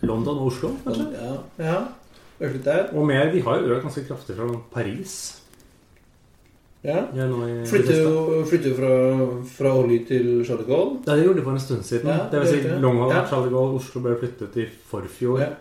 London 0.05 0.39
og 0.43 0.51
Oslo, 0.51 0.75
kanskje? 0.85 1.07
Ja, 1.17 1.37
ja. 1.65 1.79
Økt 2.41 2.57
litt 2.59 2.67
der. 2.67 2.91
Og 2.93 3.07
mer, 3.09 3.31
de 3.33 3.41
har 3.47 3.63
jo 3.63 3.73
økt 3.77 3.87
ganske 3.87 4.05
kraftig 4.09 4.37
fra 4.37 4.49
Paris. 4.75 5.15
Ja. 6.85 7.07
I- 7.17 7.65
Flytter 7.65 8.03
jo, 8.03 8.43
flytter 8.45 8.75
jo 8.75 8.77
fra, 8.77 8.91
fra 9.49 9.71
Olje 9.81 10.03
til 10.11 10.27
Charles 10.45 10.67
de 10.67 10.73
Gaulle. 10.75 10.99
Ja, 11.07 11.15
det 11.17 11.25
gjorde 11.25 11.39
de 11.41 11.45
for 11.47 11.53
en 11.57 11.63
stund 11.65 11.85
siden. 11.89 12.11
Ja, 12.13 12.27
det 12.31 12.41
vil 12.43 12.49
si 12.51 12.61
det 12.61 12.75
gjorde 12.83 13.15
Ja. 13.15 13.23
Charles 13.31 13.49
de 13.49 13.55
Gaulle, 13.55 13.79
Oslo 13.81 14.01
ble 14.05 14.17
flyttet 14.21 14.57
i 14.61 14.67
forfjor. 14.91 15.41
Ja. 15.41 15.53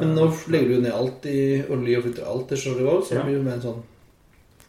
Men 0.00 0.14
nå 0.16 0.30
legger 0.48 0.68
du 0.76 0.80
ned 0.86 0.92
alt 0.94 1.26
i 1.26 1.40
Olje 1.68 1.98
og 1.98 2.04
flytter 2.06 2.24
alt 2.30 2.48
til 2.48 2.56
Charles 2.62 2.78
de 2.80 2.84
Gaulle, 2.88 3.04
så 3.04 3.12
Ja. 3.14 3.16
det 3.18 3.26
blir 3.26 3.36
jo 3.36 3.42
mer 3.42 3.52
en 3.58 3.60
sånn 3.66 3.82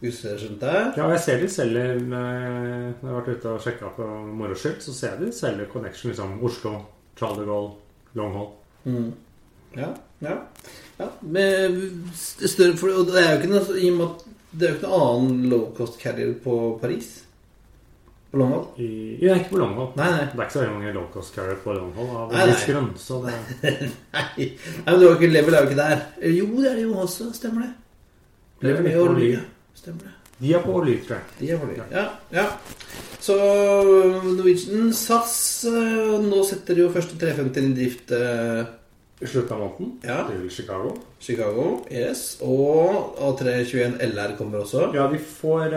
Husker 0.02 0.38
skjønte 0.38 0.66
jeg? 0.66 0.86
Ja, 0.98 1.04
jeg 1.12 1.22
ser 1.22 1.42
de 1.42 1.48
selger 1.52 1.92
eh, 1.94 2.06
Når 2.10 2.22
jeg 2.26 2.96
har 3.04 3.18
vært 3.20 3.36
ute 3.36 3.50
og 3.52 3.62
sjekka 3.62 3.90
på 3.94 4.06
moro 4.34 4.56
skyld, 4.58 4.80
så 4.82 4.94
ser 4.96 5.14
jeg 5.14 5.28
de 5.28 5.36
selger 5.36 5.68
Connection 5.70 6.10
liksom 6.10 6.40
Oslo, 6.42 6.72
Charlie 7.18 7.46
de 7.46 7.58
Longhall. 8.18 8.48
Mm. 8.84 9.12
Ja, 9.78 9.92
ja. 10.24 10.36
ja. 10.98 11.08
Med 11.20 11.78
større, 12.18 12.76
for, 12.76 12.90
og 12.98 13.12
det 13.12 13.22
er 13.22 13.30
jo 13.30 13.38
ikke 13.40 13.52
noe, 13.52 13.78
i 13.78 13.92
og 13.92 14.00
med 14.00 14.08
at 14.08 14.26
det 14.52 14.66
er 14.66 14.72
jo 14.72 14.78
ikke 14.80 14.90
noe 14.90 15.04
annen 15.06 15.44
low 15.52 15.62
cost 15.76 16.00
carrier 16.02 16.34
på 16.42 16.56
Paris. 16.82 17.14
På 18.32 18.42
Longhold. 18.42 18.82
I, 18.82 18.90
ja, 19.22 19.38
ikke 19.38 19.54
på 19.54 19.62
Longhold. 19.62 19.96
Nei, 20.00 20.10
nei. 20.12 20.26
Det 20.32 20.40
er 20.40 20.44
ikke 20.48 20.58
så 20.58 20.66
mange 20.66 20.92
low 20.98 21.06
cost 21.14 21.38
carrier 21.38 21.62
på 21.62 21.78
Longhold 21.78 22.12
av 22.26 22.36
grunn. 22.66 22.92
Så 23.00 23.22
det, 23.22 23.38
Nei, 23.70 23.72
nei 24.18 24.50
men 24.90 24.98
det 24.98 25.08
var 25.08 25.16
ikke, 25.16 25.32
Level 25.38 25.56
er 25.56 25.64
jo 25.64 25.70
ikke 25.70 25.80
der. 25.80 26.06
Jo, 26.34 26.52
det 26.58 26.70
er 26.72 26.78
det 26.80 26.86
jo 26.88 27.00
også. 27.06 27.30
Stemmer 27.38 27.68
det. 27.68 27.74
Level 28.66 28.90
er 28.90 28.98
jo. 28.98 29.42
Stemmer 29.74 30.04
det. 30.08 30.12
de 30.42 30.52
er 30.54 30.62
på 30.64 30.74
Olly. 30.80 30.96
De 31.38 31.48
er 31.50 31.58
på 31.58 31.66
det. 31.70 31.80
Ja, 31.90 32.04
ja. 32.32 32.46
Så 33.22 33.36
Norwegian 34.26 34.92
SAS 34.92 35.64
eh, 35.70 36.20
Nå 36.26 36.42
setter 36.46 36.74
de 36.74 36.82
jo 36.84 36.90
første 36.94 37.14
350 37.20 37.68
i 37.68 37.74
drift 37.76 38.10
eh, 38.16 38.64
I 39.22 39.28
slutten 39.30 39.54
av 39.54 39.60
måneden 39.62 39.92
Ja. 40.02 40.16
til 40.26 40.48
Chicago. 40.50 40.96
Chicago. 41.22 41.66
Yes. 41.94 42.38
Og 42.42 43.14
A321 43.22 44.00
LR 44.08 44.34
kommer 44.38 44.64
også. 44.64 44.88
Ja, 44.96 45.06
de 45.12 45.18
får, 45.22 45.76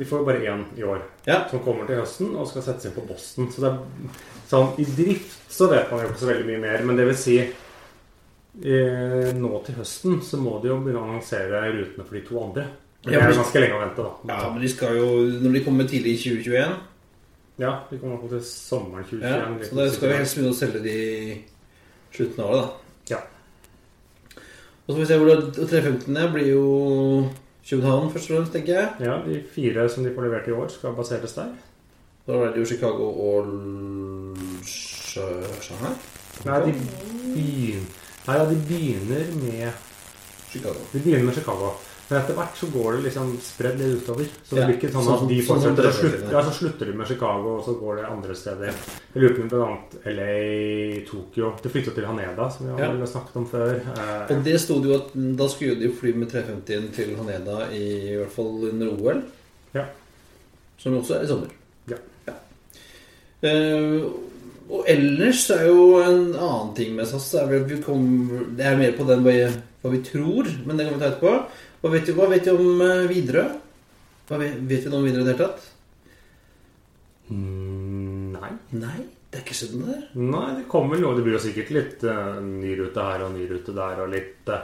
de 0.00 0.04
får 0.08 0.24
bare 0.24 0.40
én 0.48 0.62
i 0.80 0.82
år, 0.88 1.02
Ja. 1.28 1.42
som 1.50 1.60
kommer 1.60 1.84
til 1.86 2.00
høsten 2.00 2.32
og 2.36 2.48
skal 2.48 2.62
settes 2.64 2.88
inn 2.88 2.96
på 2.96 3.04
Boston. 3.10 3.50
Så 3.52 3.60
det 3.60 3.74
er 3.74 3.78
sånn 4.50 4.72
i 4.80 4.86
drift 4.96 5.52
så 5.52 5.68
vet 5.68 5.90
man 5.92 6.00
jo 6.00 6.08
ikke 6.08 6.22
så 6.24 6.30
veldig 6.32 6.46
mye 6.48 6.62
mer. 6.64 6.82
Men 6.88 6.96
det 6.96 7.04
vil 7.10 7.20
si 7.20 7.36
eh, 8.64 9.30
nå 9.36 9.50
til 9.66 9.76
høsten 9.78 10.20
så 10.24 10.40
må 10.40 10.56
de 10.62 10.70
jo 10.72 10.80
begynne 10.80 11.02
å 11.02 11.08
annonsere 11.10 11.60
rutene 11.76 12.06
for 12.06 12.16
de 12.16 12.24
to 12.26 12.40
andre. 12.42 12.64
Men 13.04 13.14
det 13.14 13.20
er 13.22 13.32
ganske 13.32 13.60
lenge 13.62 13.76
å 13.78 13.80
vente, 13.80 14.04
da. 14.04 14.34
Ja, 14.34 14.50
men 14.52 14.60
de 14.60 14.68
skal 14.68 14.96
jo 14.98 15.06
Når 15.40 15.52
de 15.56 15.60
kommer 15.64 15.86
tidlig 15.88 16.12
i 16.18 16.20
2021 16.20 16.74
Ja, 17.62 17.70
de 17.90 17.98
kommer 18.00 18.28
til 18.28 18.42
sommeren 18.44 19.04
2021. 19.08 19.22
ja, 19.24 19.68
Så 19.68 19.76
da 19.78 19.86
skal 19.92 20.08
vi 20.10 20.18
helst 20.18 20.36
begynne 20.36 20.52
å 20.52 20.58
selge 20.58 20.82
de 20.84 20.96
slutten 22.12 22.44
av 22.44 22.50
året, 22.50 22.66
da. 22.66 23.16
Ja. 23.16 23.20
Og 24.84 24.90
så 24.90 24.96
får 24.96 25.00
vi 25.00 25.08
se 25.10 25.18
hvor 25.20 25.30
det 25.30 25.68
315. 25.70 26.32
blir 26.34 26.46
jo 26.50 26.64
København 27.70 28.10
først 28.12 28.30
og 28.30 28.36
fremst, 28.36 28.52
tenker 28.52 28.74
jeg. 28.74 28.88
ja, 29.06 29.16
de 29.26 29.42
fire 29.54 29.88
som 29.88 30.04
de 30.04 30.12
får 30.14 30.24
levert 30.26 30.48
i 30.48 30.54
år, 30.56 30.68
skal 30.72 30.96
baseres 30.96 31.34
der. 31.36 31.52
Da 32.26 32.32
er 32.32 32.52
det 32.52 32.58
jo 32.62 32.64
Chicago 32.66 33.10
og 33.30 33.46
Shanghai. 34.66 35.92
Nei, 36.44 36.58
de 36.66 36.72
begynner, 37.34 37.86
nei, 38.26 38.36
ja, 38.36 38.44
de 38.48 38.56
begynner 38.68 39.30
med 39.40 39.72
Chicago. 40.50 40.80
De 40.92 40.98
begynner 41.04 41.24
med 41.28 41.34
Chicago. 41.36 41.72
Men 42.10 42.18
etter 42.18 42.34
hvert 42.34 42.56
så 42.58 42.66
går 42.74 42.96
det 42.96 43.02
liksom 43.04 43.28
spredd 43.40 43.76
litt 43.78 44.00
utover. 44.02 44.24
Så 44.42 44.56
det 44.56 44.60
Ja, 44.60 44.66
blir 44.66 44.76
ikke 44.80 44.90
sånn 44.90 45.04
sånn 45.06 45.22
at 45.22 45.28
de 45.28 45.42
som- 45.42 45.60
sånn 45.60 45.76
fortsetter 45.76 45.88
å 45.88 45.92
slutte. 45.94 46.30
Ja, 46.32 46.40
så 46.42 46.52
slutter 46.58 46.86
de 46.86 46.92
med 46.98 47.06
Chicago, 47.06 47.48
og 47.58 47.64
så 47.64 47.74
går 47.80 47.96
det 47.96 48.04
andre 48.10 48.34
steder. 48.34 48.72
Jeg 49.14 49.22
lurer 49.22 49.34
på 49.36 49.54
om 49.54 49.62
annet 49.68 49.94
LA, 50.06 51.04
Tokyo 51.06 51.52
De 51.62 51.68
flytta 51.68 51.94
til 51.94 52.04
Haneda, 52.04 52.50
som 52.50 52.66
vi 52.66 52.72
har 52.82 52.94
Ja. 52.98 53.06
snakket 53.06 53.36
om 53.36 53.46
før. 53.46 53.74
Eh, 53.80 54.36
Og 54.36 54.44
det 54.44 54.60
sto 54.60 54.80
det 54.80 54.88
jo 54.90 54.94
at 54.96 55.36
da 55.36 55.46
skulle 55.48 55.78
de 55.78 55.88
fly 55.92 56.12
med 56.14 56.28
350-en 56.30 56.90
til 56.92 57.16
Haneda 57.16 57.68
i, 57.70 58.10
i 58.10 58.16
hvert 58.16 58.30
fall 58.32 58.68
under 58.72 58.86
OL. 58.90 59.22
Ja. 59.74 59.84
Som 60.78 61.00
også 61.00 61.20
er 61.20 61.22
i 61.22 61.26
sommer. 61.26 61.48
Ja. 61.88 61.96
Eh, 63.42 64.02
og 64.70 64.86
ellers 64.90 65.42
er 65.54 65.64
jo 65.66 65.98
en 65.98 66.20
annen 66.36 66.70
ting 66.76 66.94
med 66.94 67.08
SAS 67.10 67.32
vel 67.50 67.66
vi 67.66 67.80
kom, 67.82 68.04
Det 68.56 68.66
er 68.66 68.78
mer 68.78 68.94
på 68.94 69.06
den 69.08 69.24
hva, 69.26 69.90
vi 69.90 70.02
tror, 70.04 70.46
men 70.66 70.76
det 70.76 70.86
kan 70.86 70.94
vi 70.94 71.00
ta 71.00 71.08
etterpå. 71.08 71.34
Hva 71.80 71.90
vet 71.94 72.06
du, 72.06 72.12
hva 72.18 72.26
vet 72.30 72.44
du 72.44 72.50
om 72.52 72.82
eh, 72.84 73.06
Widerøe? 73.08 73.46
Vet, 74.30 74.58
vet 74.68 74.84
vi 74.84 74.90
noe 74.92 75.00
om 75.00 75.06
Widerøe 75.08 75.24
i 75.24 75.26
det 75.26 75.32
hele 75.32 75.46
tatt? 75.46 75.70
mm, 77.30 78.34
nei. 78.34 78.50
Nei, 78.76 78.98
det 79.30 79.40
er 79.40 79.46
ikke 79.46 79.56
skjedd 79.56 79.78
noe 79.78 79.94
der. 79.94 80.04
Nei, 80.20 80.44
det 80.58 80.66
kommer 80.70 81.00
noe. 81.00 81.16
Det 81.16 81.24
blir 81.26 81.38
jo 81.38 81.42
sikkert 81.46 81.72
litt 81.74 82.04
uh, 82.06 82.36
ny 82.44 82.74
rute 82.78 83.06
her 83.06 83.24
og 83.26 83.34
ny 83.34 83.48
rute 83.50 83.74
der 83.76 84.04
og 84.04 84.12
litt 84.12 84.52
uh, 84.52 84.60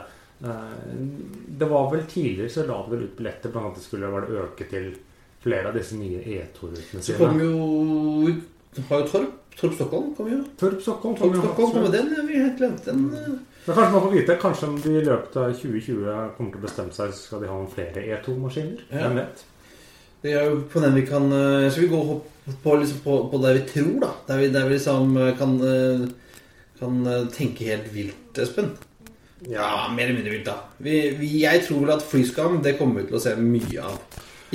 Det 1.57 1.71
var 1.71 1.89
vel 1.95 2.05
tidligere 2.05 2.53
så 2.53 2.67
la 2.67 2.77
det 2.85 2.93
vel 2.93 3.07
ut 3.07 3.17
billetter, 3.17 3.53
blant 3.53 3.71
annet 3.71 3.81
det 3.81 3.87
skulle 3.87 4.13
vel 4.13 4.39
øke 4.43 4.69
til 4.69 4.91
flere 5.41 5.71
av 5.71 5.81
disse 5.81 5.97
nye 5.97 6.21
E2-rutene 6.21 7.01
sine. 7.01 7.07
Så 7.09 7.17
kom 7.19 7.41
jo 7.41 8.37
Har 8.91 9.03
jo 9.03 9.11
Torp. 9.11 9.46
Torp 9.57 9.73
Stockholm 9.73 10.11
kom 10.17 10.27
jo. 10.31 10.39
Torp 10.59 10.81
Stockholm 10.85 11.15
Torp 11.17 11.31
kom 11.31 11.35
jo. 11.35 11.41
Stockholm 11.45 11.71
kom 11.73 11.85
med 11.87 11.91
den. 11.97 12.27
Vi 12.27 12.39
helt 12.41 12.57
glemt 12.59 12.85
den. 12.85 13.05
eh. 13.13 13.29
Men 13.67 13.75
kanskje 13.75 13.91
man 13.93 14.01
får 14.05 14.11
vite 14.15 14.35
Kanskje 14.41 14.67
om 14.69 14.75
de 14.83 14.91
i 14.95 15.03
løpet 15.03 15.37
av 15.41 15.53
2020 15.59 16.03
kommer 16.37 16.51
til 16.53 16.59
å 16.61 16.63
bestemme 16.63 16.93
seg 16.95 17.09
Skal 17.17 17.41
de 17.43 17.49
ha 17.49 17.57
noen 17.57 17.71
flere 17.73 18.03
E2-maskiner? 18.15 18.83
Ja. 18.93 19.01
Hvem 19.07 19.17
vet? 19.19 19.41
Det 20.23 20.31
er 20.33 20.45
jo 20.47 20.61
på 20.71 20.79
den 20.85 20.95
vi 20.95 21.03
kan 21.09 21.25
eh, 21.35 21.65
Skal 21.73 21.83
vi 21.83 21.89
gå 21.91 21.99
på, 22.63 22.75
liksom 22.79 23.01
på, 23.03 23.17
på 23.33 23.41
det 23.43 23.51
vi 23.57 23.65
tror, 23.73 23.97
da? 24.05 24.11
Der 24.29 24.39
vi, 24.39 24.47
der 24.53 24.69
vi 24.69 24.77
liksom 24.77 25.17
eh, 25.19 25.33
kan, 25.41 25.57
kan 26.79 27.01
tenke 27.35 27.67
helt 27.67 27.89
vilt, 27.91 28.39
Espen. 28.39 28.69
Ja, 29.51 29.89
mer 29.93 30.05
eller 30.07 30.15
mindre 30.21 30.31
vilt, 30.37 30.47
da. 30.47 30.55
Vi, 30.81 30.93
vi, 31.19 31.33
jeg 31.43 31.65
tror 31.67 31.83
vel 31.83 31.91
at 31.97 32.05
flyskam 32.07 32.61
det 32.63 32.77
kommer 32.79 33.01
vi 33.01 33.09
til 33.09 33.19
å 33.19 33.21
se 33.25 33.33
mye 33.35 33.83
av. 33.83 33.99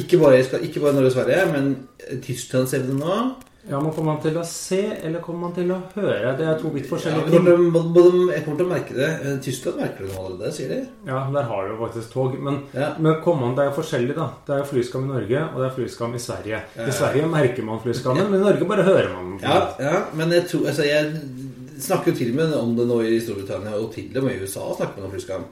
Ikke 0.00 0.16
bare, 0.22 0.40
ikke 0.64 0.80
bare 0.80 0.96
Norge 0.96 1.10
og 1.12 1.16
Sverige, 1.18 1.44
men 1.52 1.68
Tyskland 2.24 2.70
ser 2.72 2.86
vi 2.86 2.94
det 2.94 2.96
nå. 3.02 3.18
Ja, 3.70 3.78
men 3.80 3.92
Kommer 3.94 4.14
man 4.16 4.22
til 4.24 4.34
å 4.34 4.42
se, 4.44 4.78
eller 5.06 5.20
kommer 5.22 5.40
man 5.46 5.52
til 5.54 5.68
å 5.70 5.76
høre? 5.94 6.32
Det 6.38 6.46
er 6.50 6.56
to 6.58 6.70
vidt 6.74 6.88
forskjellige 6.90 7.30
ting. 7.30 7.44
til, 7.46 7.52
å- 7.54 7.92
både, 7.94 8.32
jeg 8.34 8.44
kommer 8.44 8.58
til 8.58 8.66
å 8.66 8.72
merke 8.72 8.94
det. 8.96 9.10
Eh, 9.22 9.36
Tyskland 9.44 9.76
merker 9.78 10.06
det 10.08 10.16
allerede, 10.18 10.52
sier 10.52 10.68
de. 10.72 10.78
Ja, 11.06 11.20
Der 11.32 11.42
har 11.46 11.68
du 11.68 11.74
jo 11.76 11.86
faktisk 11.86 12.10
tog. 12.12 12.34
Men, 12.42 12.62
Ja. 12.74 12.88
men 12.98 13.20
man, 13.24 13.54
det 13.54 13.62
er 13.62 13.70
jo 13.70 13.76
forskjellig, 13.82 14.14
da. 14.16 14.30
Det 14.46 14.54
er 14.56 14.58
jo 14.64 14.70
flyskam 14.72 15.04
i 15.04 15.12
Norge, 15.12 15.42
og 15.54 15.60
det 15.62 15.66
er 15.70 15.76
flyskam 15.78 16.14
i 16.14 16.18
Sverige. 16.18 16.62
Ja. 16.76 16.86
I 16.86 16.90
Sverige 16.90 17.26
merker 17.30 17.62
man 17.62 17.78
flyskammen, 17.80 18.30
men 18.30 18.40
i 18.40 18.44
Norge 18.44 18.64
bare 18.66 18.82
hører 18.82 19.14
man 19.14 19.38
den. 19.38 19.48
Ja, 19.48 19.74
ja, 19.78 20.04
men 20.12 20.30
jeg 20.30 20.48
tror 20.48 20.66
Altså, 20.66 20.82
jeg 20.82 21.20
snakker 21.78 22.10
jo 22.12 22.16
til 22.18 22.30
og 22.30 22.34
med 22.34 22.54
om 22.54 22.76
det 22.76 22.86
nå 22.88 23.00
i 23.02 23.20
Storbritannia, 23.20 23.78
og 23.78 23.92
til 23.94 24.10
og 24.16 24.24
med 24.24 24.32
i 24.34 24.42
USA 24.42 24.74
snakker 24.74 24.96
man 24.98 25.04
om 25.06 25.12
flyskam. 25.12 25.44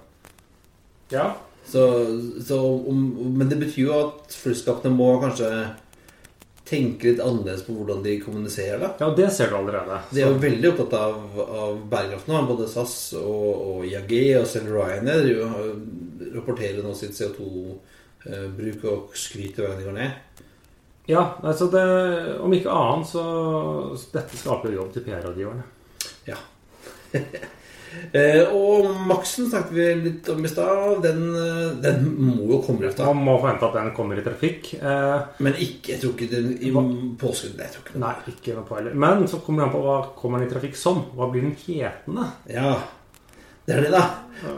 Ja. 1.13 1.35
Så, 1.65 2.43
så 2.45 2.59
om, 2.89 3.35
men 3.39 3.49
det 3.49 3.59
betyr 3.61 3.87
jo 3.87 3.93
at 4.09 4.35
flyskapene 4.35 4.91
må 4.97 5.21
kanskje 5.23 5.71
tenke 6.71 7.11
litt 7.11 7.21
annerledes 7.25 7.65
på 7.67 7.75
hvordan 7.75 8.03
de 8.05 8.15
kommuniserer. 8.23 8.79
da. 8.79 8.91
ja, 9.03 9.09
det 9.19 9.29
ser 9.35 9.51
du 9.51 9.57
allerede. 9.59 9.99
De 10.15 10.23
er 10.23 10.31
jo 10.31 10.39
veldig 10.43 10.71
opptatt 10.71 10.95
av, 11.01 11.41
av 11.65 11.81
bærekraft 11.91 12.31
nå. 12.31 12.41
Både 12.49 12.69
SAS 12.71 12.95
og, 13.19 13.49
og 13.75 13.87
IAG 13.91 14.15
og 14.41 14.47
selv 14.49 14.71
Ryanair 14.77 15.27
jo- 15.33 15.51
rapporterer 16.37 16.83
nå 16.87 16.95
sitt 16.95 17.17
CO2-bruk 17.19 18.85
og 18.93 19.17
skryter 19.19 19.67
hver 19.67 19.75
gang 19.77 19.89
går 19.91 19.99
ned. 19.99 20.45
Ja, 21.11 21.25
altså 21.43 21.67
det, 21.73 21.83
Om 22.45 22.53
ikke 22.55 22.71
annet, 22.71 23.09
så 23.11 23.23
Dette 24.13 24.37
skaper 24.39 24.71
jo 24.71 24.83
jobb 24.83 24.93
til 24.95 25.03
PR-rådgiverne. 25.09 25.65
Ja. 26.29 26.37
eh, 28.13 28.43
og 28.55 28.91
Maxen 29.09 29.49
snakket 29.51 29.75
vi 29.77 29.87
litt 30.05 30.31
om 30.33 30.45
i 30.45 30.51
stad. 30.51 31.01
Den, 31.05 31.25
eh, 31.35 31.73
den 31.83 32.07
må 32.19 32.37
jo 32.53 32.61
komme 32.67 32.85
i 32.85 32.89
lufta. 32.89 33.09
Man 33.11 33.25
må 33.27 33.39
forvente 33.41 33.69
at 33.69 33.79
den 33.81 33.91
kommer 33.97 34.21
i 34.21 34.25
trafikk. 34.27 34.75
Eh, 34.81 35.19
Men 35.39 35.59
ikke, 35.59 35.95
jeg 35.95 36.01
tror 36.05 36.15
ikke 36.15 36.31
den 36.37 36.55
i 36.61 36.71
påsken. 37.21 37.57
Nei, 37.57 37.67
jeg 37.67 37.75
tror 37.75 37.85
ikke 37.87 37.99
den. 37.99 38.07
nei, 38.07 38.15
ikke 38.35 38.57
noe 38.57 38.69
på 38.69 38.79
heller. 38.79 38.97
Men 39.07 39.27
så 39.29 39.43
kommer 39.45 39.65
det 39.65 39.69
an 39.69 39.77
på 39.77 39.85
hva 39.85 39.99
kommer 40.17 40.41
den 40.41 40.49
i 40.49 40.55
trafikk 40.55 40.77
som. 40.79 41.05
Hva 41.17 41.31
blir 41.33 41.47
den 41.47 41.57
hetende? 41.67 42.31
Ja, 42.51 42.75
det 43.67 43.77
er 43.77 43.85
det, 43.85 43.91
da. 43.93 44.05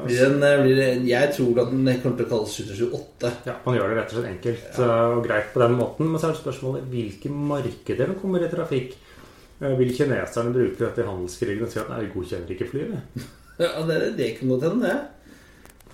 Den, 0.07 0.39
blir 0.63 0.77
det, 0.79 0.89
jeg 1.09 1.33
tror 1.35 1.59
at 1.61 1.73
den 1.73 1.89
kommer 2.01 2.17
til 2.17 2.27
å 2.27 2.31
kalles 2.31 2.53
728. 2.55 3.33
Ja, 3.49 3.57
Man 3.65 3.75
gjør 3.77 3.91
det 3.91 3.97
rett 3.99 4.13
og 4.13 4.17
slett 4.17 4.31
enkelt 4.31 4.79
ja. 4.79 4.99
og 5.17 5.25
greit 5.27 5.51
på 5.53 5.61
den 5.61 5.75
måten. 5.77 6.09
Men 6.09 6.23
så 6.23 6.29
er 6.29 6.37
det 6.37 6.41
spørsmålet 6.41 6.87
hvilke 6.93 7.33
markeder 7.35 8.13
den 8.13 8.21
kommer 8.23 8.45
i 8.45 8.51
trafikk. 8.53 8.95
Eh, 9.63 9.79
Vil 9.79 9.95
kineserne 9.95 10.53
bruke 10.55 10.81
dette 10.81 11.03
i 11.03 11.07
handelskrigen 11.07 11.67
og 11.67 11.71
si 11.73 11.81
at 11.83 11.91
nei, 11.93 12.03
vi 12.07 12.13
godkjenner 12.17 12.55
ikke 12.55 12.71
flyet? 12.73 13.27
Ja, 13.61 13.85
det, 13.87 13.99
det 14.19 14.33
kan 14.39 14.51
godt 14.51 14.67
hende, 14.67 14.89
det. 14.89 14.97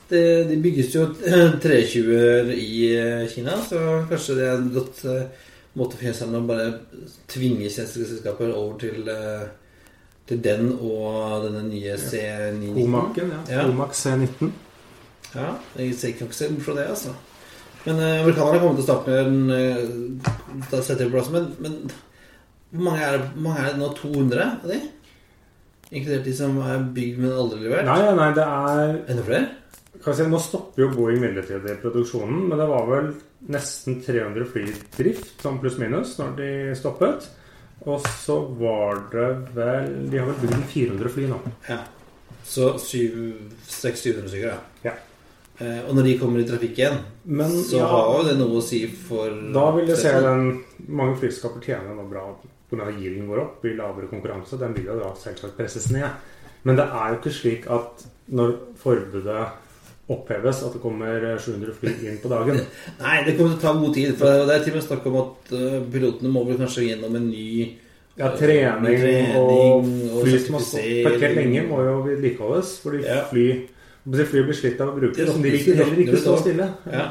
det. 0.08 0.24
De 0.48 0.58
bygges 0.64 0.94
jo 0.94 1.04
320-er 1.64 2.52
i 2.54 2.72
eh, 2.96 3.26
Kina, 3.32 3.58
så 3.68 3.82
kanskje 4.08 4.38
det 4.38 4.48
er 4.48 4.56
en 4.62 4.72
godt 4.72 5.04
eh, 5.04 5.46
måte 5.76 5.98
for 5.98 6.06
kineserne 6.06 6.40
å 6.40 6.48
bare 6.48 6.68
tvinge 7.28 7.66
kinesiske 7.66 8.08
selskaper 8.14 8.54
over 8.56 8.78
til, 8.80 9.12
til 10.26 10.40
den 10.42 10.72
og 10.78 11.44
denne 11.44 11.66
nye 11.68 11.98
C919. 12.00 12.72
Comac-en, 12.80 13.36
ja. 13.36 13.44
Ja. 13.58 13.68
Comac 13.68 13.94
C19. 14.00 14.52
Ja, 15.34 15.52
jeg 15.76 15.92
ser 15.94 16.14
ikke 16.14 16.24
noe 16.24 16.38
selv 16.40 16.62
fra 16.64 16.78
det, 16.80 16.88
altså. 16.96 17.12
Men 17.84 18.00
amerikanerne 18.00 18.58
kommer 18.62 18.78
til 18.78 18.82
å 18.82 18.88
starte 18.88 19.12
med 19.12 19.28
en 19.28 19.50
eh, 19.54 20.62
da 20.72 20.80
setter 20.80 21.04
de 21.04 21.10
på 21.12 21.18
plass, 21.18 21.28
men, 21.36 21.52
men 21.62 21.82
hvor 22.70 22.84
mange 22.84 23.04
er, 23.04 23.16
det, 23.16 23.28
mange 23.40 23.62
er 23.62 23.70
det 23.72 23.80
nå? 23.80 23.88
200 23.96 24.42
av 24.44 24.68
de? 24.68 24.80
Inkludert 25.88 26.26
de 26.28 26.34
som 26.36 26.58
er 26.60 26.82
bygd, 26.92 27.22
men 27.22 27.32
aldri 27.32 27.62
levert? 27.64 27.86
Nei, 27.88 28.00
nei, 28.04 28.14
nei, 28.18 28.28
det 28.36 28.44
er 28.44 28.98
Enda 29.08 29.24
flere? 29.24 29.46
si, 30.04 30.26
Nå 30.28 30.40
stopper 30.42 30.84
jo 30.84 30.90
Boeing 30.92 31.22
midlertidig 31.22 31.78
produksjonen, 31.82 32.44
men 32.50 32.60
det 32.60 32.68
var 32.68 32.84
vel 32.90 33.10
nesten 33.54 34.02
300 34.04 34.50
fly 34.52 34.66
i 34.68 34.76
drift, 34.98 35.38
sånn 35.40 35.60
pluss-minus, 35.62 36.16
når 36.20 36.34
de 36.38 36.50
stoppet. 36.78 37.30
Og 37.88 38.04
så 38.20 38.36
var 38.58 39.04
det 39.12 39.28
vel 39.54 39.92
De 40.10 40.18
har 40.18 40.26
vel 40.26 40.40
bygd 40.42 40.64
400 40.72 41.12
fly 41.14 41.28
nå. 41.30 41.38
Ja. 41.70 41.78
Så 42.48 42.72
600-700 42.82 44.28
stykker, 44.28 44.50
ja. 44.50 44.58
Ja. 44.90 44.94
Eh, 45.58 45.80
og 45.88 45.96
når 45.96 46.06
de 46.06 46.18
kommer 46.20 46.42
i 46.42 46.46
trafikk 46.46 46.76
igjen, 46.78 47.00
Men 47.24 47.50
så 47.50 47.80
ja, 47.80 47.88
har 47.90 48.12
jo 48.12 48.26
det 48.28 48.36
noe 48.38 48.60
å 48.60 48.62
si 48.62 48.84
for 49.08 49.32
da 49.54 49.64
vil 49.74 49.90
jeg 49.90 49.98
se 50.04 50.12
den 50.22 50.52
Mange 50.86 51.16
flyskaper 51.18 51.64
tjener 51.64 51.96
nå 51.98 52.04
bra 52.10 52.28
pga. 52.70 52.90
yielden 52.98 53.28
går 53.28 53.40
opp, 53.42 53.62
blir 53.62 53.76
lavere 53.78 54.10
konkurranse. 54.10 54.58
Den 54.60 54.74
vil 54.76 54.90
jo 54.90 54.98
da 55.00 55.14
selvsagt 55.16 55.56
presses 55.56 55.90
ned. 55.94 56.08
Men 56.64 56.76
det 56.76 56.84
er 56.88 57.12
jo 57.14 57.18
ikke 57.20 57.34
slik 57.34 57.66
at 57.70 58.04
når 58.28 58.54
forbudet 58.76 59.46
oppheves, 60.08 60.62
at 60.64 60.72
det 60.72 60.80
kommer 60.80 61.24
700 61.38 61.74
fly 61.76 61.92
inn 62.08 62.20
på 62.22 62.30
dagen. 62.32 62.60
Nei, 63.04 63.16
det 63.26 63.36
kommer 63.36 63.54
til 63.54 63.58
å 63.58 63.64
ta 63.64 63.74
god 63.76 63.94
tid. 63.94 64.14
For 64.20 64.46
det 64.48 64.54
er 64.56 64.64
til 64.64 64.74
og 64.74 64.80
med 64.80 64.86
snakk 64.88 65.08
om 65.10 65.18
at 65.22 65.52
eh, 65.58 65.78
pilotene 65.92 66.32
må 66.32 66.44
vel 66.48 66.60
kanskje 66.60 66.86
gjennom 66.90 67.18
en 67.18 67.28
ny 67.30 67.48
Ja, 68.18 68.32
trening, 68.34 68.96
Trening 68.98 69.36
og 69.38 69.84
og 70.10 70.24
fly 70.24 70.38
som 70.42 70.56
har 70.56 70.62
stått 70.66 71.04
parkert 71.06 71.36
lenge, 71.38 71.60
må 71.68 71.84
jo 71.86 71.98
vedlikeholdes. 72.08 72.72
Fordi 72.82 73.04
Ja. 73.06 73.20
fly 73.30 73.48
Fly 74.08 74.42
blir 74.42 74.56
slitt 74.56 74.80
av 74.80 74.88
å 74.88 74.96
bruke, 74.96 75.20
så 75.20 75.34
de 75.36 75.50
vil 75.50 75.76
heller 75.76 75.98
ikke 76.00 76.20
stå 76.22 76.36
stille. 76.40 76.66
Ja. 76.88 77.02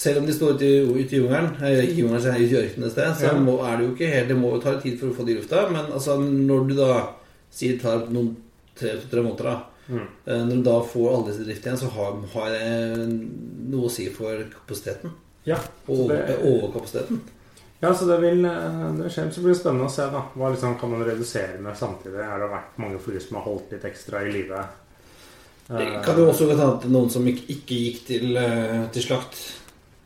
Selv 0.00 0.22
om 0.22 0.26
de 0.28 0.32
står 0.32 0.54
ute 0.56 0.64
i, 0.64 0.76
ute 1.02 1.12
i 1.16 1.18
jungelen, 1.20 1.50
eh, 1.62 1.82
i 1.84 1.96
jungelen, 1.98 2.22
så 2.24 2.30
er 2.32 2.38
det 2.40 2.46
i 2.48 2.56
ørkenen 2.56 2.86
et 2.86 2.92
sted, 2.94 3.10
så 3.20 3.26
Ja. 3.28 3.32
må, 3.40 3.58
er 3.66 3.76
det 3.76 3.84
jo 3.86 3.92
ikke 3.94 4.12
helt 4.14 4.28
Det 4.28 4.36
må 4.40 4.52
jo 4.54 4.60
ta 4.64 4.72
tid 4.80 4.98
for 5.00 5.08
å 5.10 5.14
få 5.18 5.26
de 5.26 5.32
i 5.34 5.40
lufta. 5.40 5.66
Men 5.70 5.90
altså, 5.92 6.14
når 6.24 6.68
du 6.70 6.74
da 6.78 6.94
sier 7.52 7.72
det 7.76 7.82
tar 7.82 8.06
noen 8.08 8.30
tre-tre 8.78 9.22
måneder, 9.26 9.44
da 9.50 9.58
Mm. 9.90 10.06
eh, 10.26 10.44
Når 10.46 10.56
du 10.56 10.62
da 10.62 10.80
får 10.86 11.06
alle 11.10 11.26
disse 11.32 11.44
driftene 11.44 11.74
igjen, 11.74 11.80
så 11.82 11.88
har, 11.90 12.12
har 12.34 12.50
det 12.54 13.08
noe 13.70 13.86
å 13.88 13.90
si 13.90 14.04
for 14.14 14.38
kapasiteten. 14.54 15.10
Ja, 15.44 15.56
Og 15.88 16.04
over, 16.04 16.36
overkapasiteten. 16.46 17.20
ja, 17.82 17.90
så 17.92 18.06
det 18.06 18.20
vil 18.20 18.44
eh, 18.44 18.92
det 18.96 19.02
vil 19.02 19.10
skje. 19.10 19.24
Så 19.34 19.40
blir 19.42 19.52
det 19.54 19.60
spennende 19.60 19.88
å 19.88 19.90
se 19.90 20.02
da 20.12 20.22
hva 20.36 20.50
liksom 20.54 20.78
kan 20.78 20.90
man 20.92 21.02
redusere 21.04 21.58
med 21.60 21.74
samtidig. 21.76 22.20
Er 22.22 22.38
det 22.38 22.50
vært 22.52 22.78
mange 22.78 23.00
fly 23.02 23.18
som 23.20 23.36
har 23.40 23.44
holdt 23.48 23.72
litt 23.72 23.82
ekstra 23.84 24.22
i 24.26 24.30
live? 24.32 24.62
Det 25.70 25.80
Eh, 25.86 26.02
kan 26.02 26.16
jo 26.16 26.26
også 26.30 26.46
være 26.50 26.64
at 26.76 26.84
noen 26.90 27.10
som 27.10 27.26
ikke, 27.26 27.46
ikke 27.48 27.76
gikk 27.78 28.06
til, 28.06 28.36
eh, 28.36 28.86
til 28.92 29.02
slakt. 29.02 29.36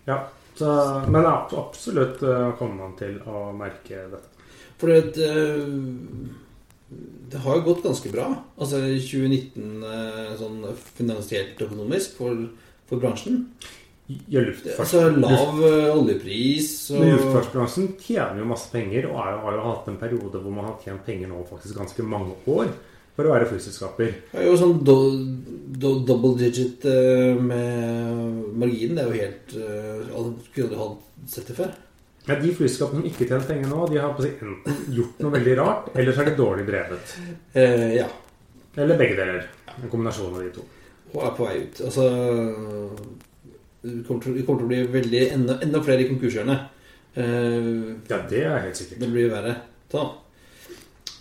Ja, 0.08 0.18
så, 0.54 1.02
men 1.08 1.26
absolutt 1.26 2.22
eh, 2.22 2.48
kommer 2.58 2.86
man 2.86 2.96
til 2.98 3.18
å 3.26 3.48
merke 3.56 4.06
dette. 4.12 4.48
For 4.78 4.90
det, 4.90 5.16
eh, 5.18 5.64
det 7.32 7.40
har 7.42 7.58
jo 7.58 7.66
gått 7.70 7.86
ganske 7.86 8.12
bra. 8.12 8.28
Altså 8.54 8.82
i 8.86 9.00
2019 9.02 9.88
eh, 9.90 10.34
sånn 10.38 10.60
finansielt 10.94 11.64
økonomisk 11.66 12.20
for, 12.20 12.44
for 12.90 13.02
bransjen. 13.02 13.48
Ja, 14.28 14.42
altså 14.76 15.06
lav 15.16 15.62
oljepris 15.64 16.90
og 16.92 17.00
Men 17.00 17.14
luftfartsbransjen 17.14 17.86
tjener 17.96 18.42
jo 18.42 18.48
masse 18.50 18.68
penger, 18.68 19.06
og 19.08 19.16
jo, 19.16 19.38
har 19.46 19.56
jo 19.56 19.62
hatt 19.64 19.86
en 19.88 19.96
periode 20.02 20.42
hvor 20.44 20.52
man 20.52 20.68
har 20.68 20.74
tjent 20.82 21.06
penger 21.06 21.30
nå 21.30 21.40
faktisk 21.48 21.78
ganske 21.78 22.04
mange 22.04 22.36
år 22.52 22.68
for 23.14 23.28
å 23.28 23.34
være 23.34 23.46
flyselskaper. 23.50 24.12
Det 24.32 24.42
er 24.42 24.48
jo 24.48 24.56
sånn 24.58 24.80
do, 24.86 24.96
do, 25.78 25.92
double 26.06 26.34
digit 26.40 26.84
eh, 26.90 27.34
med 27.38 28.54
marginen. 28.58 28.96
Det 28.98 29.04
er 29.04 29.08
jo 29.08 29.22
helt 29.22 29.54
uh, 29.60 30.30
skulle 30.48 30.74
jo 30.74 30.80
ha 30.80 30.88
sett 31.30 31.50
det 31.50 31.56
før. 31.60 31.72
Ja, 32.26 32.38
De 32.40 32.54
flyselskapene 32.56 33.02
som 33.02 33.08
ikke 33.10 33.26
tjener 33.28 33.46
penger 33.46 33.68
nå, 33.70 33.82
de 33.92 34.00
har 34.00 34.14
på 34.16 34.24
seg 34.24 34.40
enten 34.42 34.78
gjort 34.96 35.18
noe 35.20 35.34
veldig 35.34 35.56
rart, 35.60 35.90
eller 35.94 36.16
så 36.16 36.22
er 36.24 36.30
de 36.30 36.38
dårlig 36.38 36.64
drevet. 36.70 37.16
Eh, 37.52 37.90
ja. 37.98 38.06
Eller 38.80 38.98
begge 38.98 39.18
deler. 39.20 39.44
En 39.76 39.90
kombinasjon 39.92 40.32
av 40.34 40.40
de 40.42 40.50
to. 40.56 40.64
Og 41.12 41.20
er 41.28 41.34
på 41.36 41.46
vei 41.46 41.58
ut. 41.66 41.82
Altså 41.86 42.06
Det 43.84 44.00
kommer 44.08 44.24
til, 44.24 44.38
kommer 44.46 44.62
til 44.62 44.66
å 44.66 44.70
bli 44.72 44.80
veldig 44.96 45.22
enda, 45.36 45.58
enda 45.62 45.82
flere 45.84 46.08
konkursgjørende. 46.08 46.56
Eh, 47.14 47.70
Ja, 48.10 48.18
det 48.30 48.42
er 48.42 48.62
helt 48.64 48.80
sikkert. 48.80 49.04
Det 49.04 49.10
blir 49.12 49.30
verre. 49.30 49.54
Så. 49.92 50.06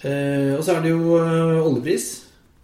Eh, 0.03 0.51
og 0.57 0.63
så 0.65 0.75
er 0.75 0.83
det 0.83 0.91
jo 0.91 1.17
eh, 1.19 1.63
oljepris. 1.63 2.07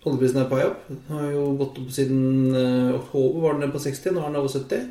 Oljeprisen 0.08 0.42
er 0.42 0.48
på 0.50 0.58
vei 0.60 0.66
opp. 0.68 0.86
Den 0.90 1.02
har 1.18 1.30
jo 1.34 1.46
gått 1.60 1.80
opp 1.82 1.90
siden 1.96 2.56
eh, 2.56 2.92
oktober. 2.98 3.42
Var 3.46 3.56
den 3.58 3.64
nede 3.66 3.76
på 3.76 3.82
60, 3.84 4.14
nå 4.16 4.22
er 4.24 4.30
den 4.32 4.40
over 4.42 4.54
70. 4.56 4.86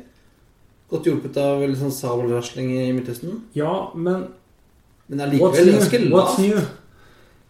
Godt 0.89 1.05
hjulpet 1.09 1.37
av 1.37 1.61
litt 1.61 1.77
sånn 1.81 1.93
sabelrasling 1.93 2.71
i 2.73 2.87
Midtøsten. 2.97 3.43
Ja, 3.57 3.73
men 3.93 4.27
Men 5.09 5.21
allikevel 5.25 5.71
ganske 5.75 5.99
What's 6.13 6.37
new? 6.41 6.57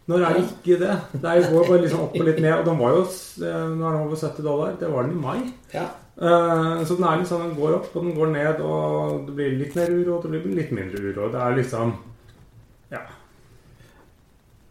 Når 0.10 0.24
er 0.26 0.38
det 0.40 0.44
ikke 0.48 0.78
det? 0.82 0.94
Det 1.22 1.28
er 1.30 1.38
jo 1.38 1.50
går 1.54 1.68
bare 1.70 1.82
liksom 1.84 2.04
opp 2.08 2.16
og 2.18 2.26
litt 2.26 2.40
ned. 2.42 2.54
Og 2.58 2.66
den 2.66 2.80
var 2.80 2.96
jo 2.96 3.02
eh, 3.06 3.66
Nå 3.76 3.84
er 3.88 3.98
den 3.98 4.06
over 4.08 4.16
70 4.24 4.44
dollar. 4.48 4.76
Det 4.80 4.92
var 4.92 5.04
den 5.08 5.16
i 5.16 5.22
mai. 5.22 5.40
Ja. 5.76 5.86
Eh, 6.20 6.84
Så 6.88 6.96
den 6.98 7.06
er 7.08 7.20
liksom, 7.22 7.44
den 7.46 7.56
går 7.60 7.76
opp 7.78 7.96
og 7.96 8.04
den 8.08 8.16
går 8.18 8.32
ned, 8.34 8.60
og 8.66 9.28
det 9.28 9.36
blir 9.38 9.56
litt 9.60 9.76
mer 9.78 9.92
uro, 9.94 10.18
og 10.18 10.24
det 10.26 10.42
blir 10.44 10.58
litt 10.58 10.72
mindre 10.76 11.00
uro. 11.04 11.30
Det 11.32 11.40
er 11.46 11.56
liksom 11.62 11.94
Ja. 12.92 13.04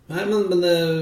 Nei, 0.09 0.23
men, 0.25 0.47
men 0.49 0.63
eh, 0.65 1.01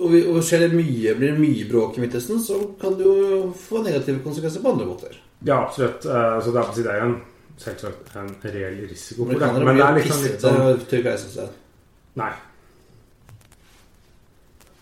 og, 0.00 0.06
vi, 0.14 0.22
og 0.30 0.38
skjer 0.46 0.62
det 0.64 0.70
mye, 0.72 1.12
blir 1.18 1.34
det 1.34 1.40
mye 1.42 1.66
bråk 1.68 1.98
i 1.98 2.04
Midtøsten, 2.04 2.38
så 2.40 2.56
kan 2.80 2.94
det 2.96 3.04
jo 3.04 3.50
få 3.60 3.82
negative 3.84 4.22
konsekvenser 4.24 4.64
på 4.64 4.72
andre 4.72 4.86
måter. 4.88 5.18
Ja, 5.44 5.58
absolutt. 5.66 6.06
Eh, 6.06 6.38
Så 6.40 6.54
det 6.54 6.62
er, 6.62 6.70
på 6.70 6.76
si, 6.78 6.86
det 6.86 6.94
er 6.94 7.02
jo 7.02 7.10
en, 7.10 7.18
selvsagt 7.60 8.16
en 8.16 8.30
reell 8.46 8.80
risiko 8.88 9.26
for 9.28 9.42
det. 9.42 9.50
Men 9.66 9.76
det 9.76 9.84
er 9.84 9.98
liksom 10.00 10.24
litt 10.24 10.46
sånn 10.46 11.04
reisested. 11.10 11.60
Nei. 12.22 12.30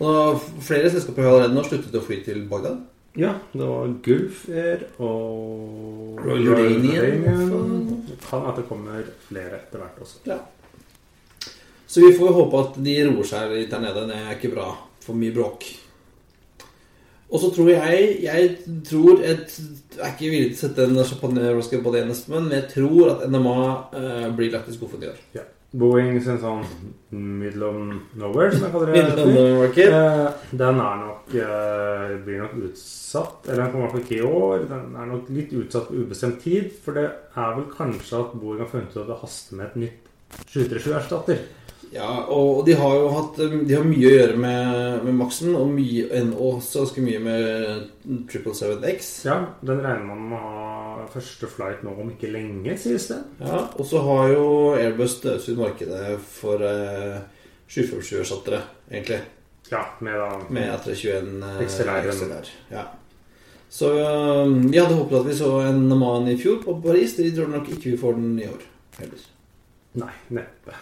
Og 0.00 0.46
flere 0.64 0.88
selskaper 0.94 1.26
har 1.26 1.34
allerede 1.34 1.56
nå 1.58 1.66
sluttet 1.66 1.98
å 1.98 2.04
fly 2.06 2.20
til 2.24 2.46
Bagdad. 2.48 2.78
Ja, 3.18 3.34
det 3.50 3.66
var 3.66 3.90
Gulf 4.06 4.44
Air 4.48 4.86
og 5.02 6.22
Royal. 6.22 6.46
Jordanian. 6.46 8.06
Kan 8.22 8.46
at 8.46 8.60
det 8.62 8.68
kommer 8.70 9.02
flere 9.26 9.58
etter 9.58 9.82
hvert 9.82 9.98
også. 10.06 10.22
Ja. 10.30 10.38
Så 11.90 12.00
vi 12.04 12.12
får 12.14 12.36
håpe 12.36 12.58
at 12.62 12.76
de 12.86 12.96
roer 13.08 13.26
seg 13.26 13.50
litt 13.50 13.72
der 13.72 13.82
nede. 13.82 14.06
Det 14.06 14.18
er 14.18 14.34
ikke 14.36 14.52
bra. 14.54 14.70
For 15.02 15.18
mye 15.18 15.34
bråk. 15.34 15.64
Og 17.30 17.38
så 17.38 17.48
tror 17.54 17.70
jeg 17.70 18.18
Jeg 18.24 18.50
tror 18.86 19.22
et, 19.22 19.54
Jeg 19.94 20.02
er 20.02 20.12
ikke 20.12 20.30
villig 20.30 20.50
til 20.52 20.58
å 20.58 20.60
sette 20.68 20.86
en 20.86 21.00
champagneflaske 21.12 21.80
på 21.82 21.94
det 21.94 22.02
eneste, 22.04 22.30
men 22.34 22.50
jeg 22.54 22.68
tror 22.74 23.14
at 23.14 23.24
NMA 23.30 23.56
eh, 23.98 24.28
blir 24.36 24.52
lagt 24.54 24.70
i 24.70 24.74
skuffen 24.76 25.02
i 25.02 25.10
år. 25.10 25.18
Ja. 25.34 25.46
Boeing 25.70 26.16
sin 26.18 26.38
sånn 26.42 26.64
middle 27.14 27.68
of 27.68 27.76
nowhere, 28.18 28.50
som 28.54 28.64
jeg 28.66 28.72
kaller 28.74 28.90
det. 28.90 29.02
Middelmarked. 29.10 29.94
Eh, 29.98 30.48
den 30.62 30.80
er 30.82 30.96
nok 31.04 31.34
eh, 31.38 32.16
blir 32.26 32.42
nok 32.42 32.56
utsatt. 32.70 33.46
Eller 33.46 33.64
den 33.64 33.72
kommer 33.74 33.84
i 33.84 33.86
hvert 33.86 33.96
fall 33.96 34.06
ikke 34.06 34.18
i 34.18 34.32
år. 34.42 34.66
Den 34.70 34.98
er 34.98 35.10
nok 35.10 35.30
litt 35.34 35.54
utsatt 35.58 35.90
på 35.90 36.02
ubestemt 36.02 36.42
tid. 36.42 36.70
For 36.82 36.98
det 36.98 37.06
er 37.10 37.54
vel 37.58 37.66
kanskje 37.74 38.22
at 38.24 38.34
Boeing 38.38 38.62
har 38.64 38.70
funnet 38.72 38.94
ut 38.94 39.02
at 39.04 39.10
det 39.10 39.20
haster 39.22 39.58
med 39.60 39.70
et 39.70 39.80
nytt 39.86 40.10
737-erstatter. 40.50 41.46
Ja, 41.90 42.10
og 42.30 42.60
de 42.66 42.76
har 42.78 42.92
jo 42.94 43.08
hatt 43.10 43.38
De 43.40 43.74
har 43.74 43.86
mye 43.86 44.06
å 44.06 44.12
gjøre 44.12 44.36
med, 44.38 44.74
med 45.08 45.16
Maxen, 45.18 45.56
og 45.58 45.72
mye, 45.74 46.04
også 46.30 46.84
ganske 46.84 47.02
mye 47.02 47.22
med 47.24 48.12
777X. 48.30 49.08
Ja, 49.26 49.40
den 49.66 49.82
regner 49.82 50.06
man 50.12 50.28
med 50.30 50.38
å 50.38 50.52
ha 51.00 51.08
første 51.10 51.50
flight 51.50 51.82
nå 51.86 51.96
om 51.98 52.12
ikke 52.12 52.30
lenge, 52.30 52.76
sies 52.78 53.08
det. 53.10 53.18
Ja, 53.42 53.64
og 53.74 53.88
så 53.90 54.04
har 54.06 54.30
jo 54.36 54.46
Airbus 54.78 55.18
støvsugd 55.18 55.58
markedet 55.58 56.14
for 56.22 56.62
eh, 56.62 57.18
747-erstattere, 57.70 58.62
egentlig. 58.90 59.20
Ja, 59.70 59.84
med 59.98 60.18
da 60.18 60.30
Med 60.50 60.70
A321 60.76 61.42
eh, 61.46 61.64
XLR. 61.66 62.10
XLR. 62.14 62.52
Ja. 62.70 62.84
Så 63.70 63.90
eh, 63.98 64.46
vi 64.70 64.78
hadde 64.78 64.94
håpet 64.94 65.18
at 65.20 65.26
vi 65.30 65.36
så 65.38 65.50
en 65.66 65.88
Naman 65.90 66.30
i 66.30 66.38
fjor 66.38 66.62
på 66.62 66.76
Paris. 66.86 67.16
De 67.18 67.30
tror 67.34 67.50
nok 67.50 67.70
ikke 67.70 67.92
vi 67.92 67.98
får 67.98 68.18
den 68.18 68.38
i 68.38 68.46
år 68.50 68.62
heller. 68.98 69.26
Nei, 70.00 70.14
neppe. 70.38 70.78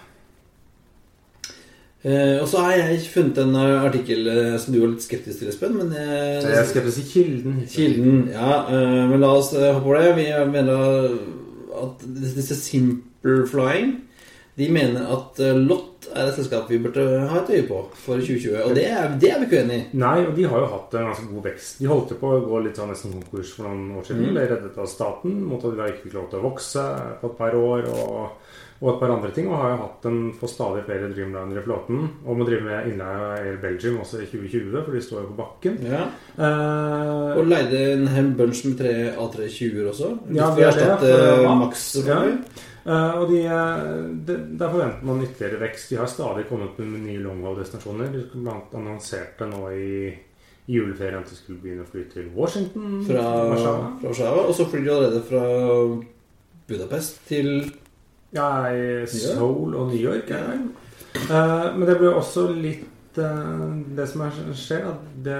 Eh, 2.06 2.36
og 2.38 2.46
så 2.46 2.62
har 2.62 2.76
jeg 2.78 3.00
funnet 3.10 3.40
en 3.42 3.56
eh, 3.58 3.86
artikkel 3.88 4.28
eh, 4.30 4.56
som 4.62 4.74
du 4.74 4.78
var 4.78 4.92
litt 4.92 5.02
skeptisk 5.02 5.40
til, 5.40 5.50
Espen. 5.50 5.74
Men 5.80 5.90
jeg, 5.96 6.44
jeg 6.44 6.58
er 6.60 6.68
skeptisk 6.70 7.00
til 7.00 7.08
kilden. 7.10 7.56
Kilden, 7.72 8.20
ja. 8.30 8.60
eh, 8.70 9.00
men 9.10 9.18
la 9.24 9.32
oss 9.34 9.50
eh, 9.56 9.72
hoppe 9.72 9.90
over 9.90 9.98
det. 10.04 10.12
Vi 10.20 10.28
mener 10.52 11.16
at 11.78 12.04
disse 12.18 12.56
Simple 12.58 13.44
Flying 13.46 13.92
De 14.58 14.66
mener 14.74 15.10
at 15.14 15.38
eh, 15.42 15.58
Lott 15.58 16.06
er 16.08 16.30
et 16.30 16.38
selskap 16.38 16.70
vi 16.70 16.78
burde 16.82 17.02
ha 17.30 17.42
et 17.42 17.50
øye 17.56 17.66
på 17.66 17.80
for 17.98 18.22
2020. 18.22 18.54
Og 18.62 18.78
det 18.78 18.86
er, 18.86 19.10
det 19.18 19.32
er 19.32 19.42
vi 19.42 19.48
ikke 19.48 19.64
uenig 19.64 19.80
i. 19.80 19.98
Nei, 19.98 20.14
og 20.22 20.32
de 20.38 20.46
har 20.50 20.62
jo 20.62 20.70
hatt 20.70 20.94
en 20.94 21.10
ganske 21.10 21.26
god 21.32 21.48
vekst. 21.50 21.82
De 21.82 21.90
holdt 21.90 22.14
jo 22.14 22.20
på 22.22 22.30
å 22.30 22.40
gå 22.46 22.62
litt 22.62 22.78
sånn 22.78 22.94
nesten 22.94 23.18
konkurs 23.18 23.52
for 23.58 23.66
noen 23.66 23.98
år 23.98 24.06
siden. 24.06 24.22
Mm. 24.22 24.32
Ble 24.38 24.46
reddet 24.54 24.78
av 24.78 24.88
staten 24.90 25.34
mot 25.50 25.66
at 25.66 25.74
de 25.74 25.90
ikke 25.90 26.06
fikk 26.06 26.16
lov 26.20 26.30
til 26.30 26.40
å 26.40 26.46
vokse 26.46 26.86
på 27.18 27.32
et 27.32 27.38
par 27.42 27.58
år. 27.58 27.90
Og, 27.90 28.56
og 28.80 28.92
et 28.92 29.00
par 29.00 29.10
andre 29.10 29.30
ting. 29.34 29.48
Og 29.50 29.58
har 29.58 29.72
jo 29.72 29.80
hatt 29.82 30.06
en 30.10 30.18
for 30.38 30.50
stadig 30.50 30.84
flere 30.86 31.10
Dreamliner 31.10 31.58
i 31.58 31.64
flåten. 31.64 32.04
Og 32.24 32.38
må 32.38 32.46
drive 32.46 32.62
med 32.66 32.90
innleie 32.92 33.18
av 33.18 33.32
Air 33.40 33.58
Belgium 33.62 33.98
også 34.04 34.22
i 34.22 34.28
2020, 34.30 34.76
for 34.84 34.94
de 34.94 35.02
står 35.02 35.24
jo 35.24 35.30
på 35.32 35.38
bakken. 35.40 35.80
Ja. 35.88 36.04
Eh, 36.38 37.38
Og 37.38 37.50
leide 37.50 37.82
en 37.96 38.06
hel 38.14 38.30
bunch 38.38 38.64
med 38.68 38.78
tre 38.78 38.94
A320-er 39.16 39.90
også. 39.90 40.12
Ja, 40.36 40.52
det 40.54 40.68
er 40.68 40.78
det, 40.78 40.98
for 41.02 41.42
ja. 41.42 41.54
Max. 41.58 41.88
Eh, 42.88 43.18
og 43.18 43.28
de, 43.28 43.42
eh, 43.44 43.82
de, 44.28 44.38
Der 44.58 44.70
forventer 44.70 45.04
man 45.04 45.26
ytterligere 45.26 45.60
vekst. 45.66 45.90
De 45.90 45.98
har 45.98 46.06
stadig 46.06 46.46
kommet 46.48 46.78
med 46.78 47.02
nye 47.02 47.18
longhold-destinasjoner. 47.26 48.12
De 48.14 48.24
blant 48.32 48.74
annonserte 48.78 49.50
nå 49.50 49.68
i, 49.74 50.14
juleferien 50.68 51.22
at 51.24 51.30
de 51.30 51.36
skulle 51.36 51.60
begynne 51.62 51.84
å 51.84 51.88
fly 51.88 52.04
til 52.12 52.28
Washington. 52.36 53.02
Fra 53.08 53.24
Warszawa. 54.04 54.46
Og 54.46 54.54
så 54.54 54.66
flyr 54.68 54.84
de 54.84 54.90
allerede 54.92 55.22
fra 55.24 55.44
Budapest 56.68 57.22
til 57.28 57.72
Ja, 58.36 58.68
i 58.72 59.06
Seoul 59.08 59.74
og 59.74 59.88
New 59.92 60.00
York. 60.00 60.30
er 60.30 60.50
det. 60.52 60.58
Eh, 61.18 61.76
men 61.76 61.86
det 61.88 61.96
blir 61.98 62.12
også 62.12 62.48
litt 62.52 63.16
eh, 63.18 63.62
Det 63.96 64.04
som 64.10 64.26
er, 64.26 64.36
skjer, 64.54 64.84
at 64.90 65.06
det 65.24 65.38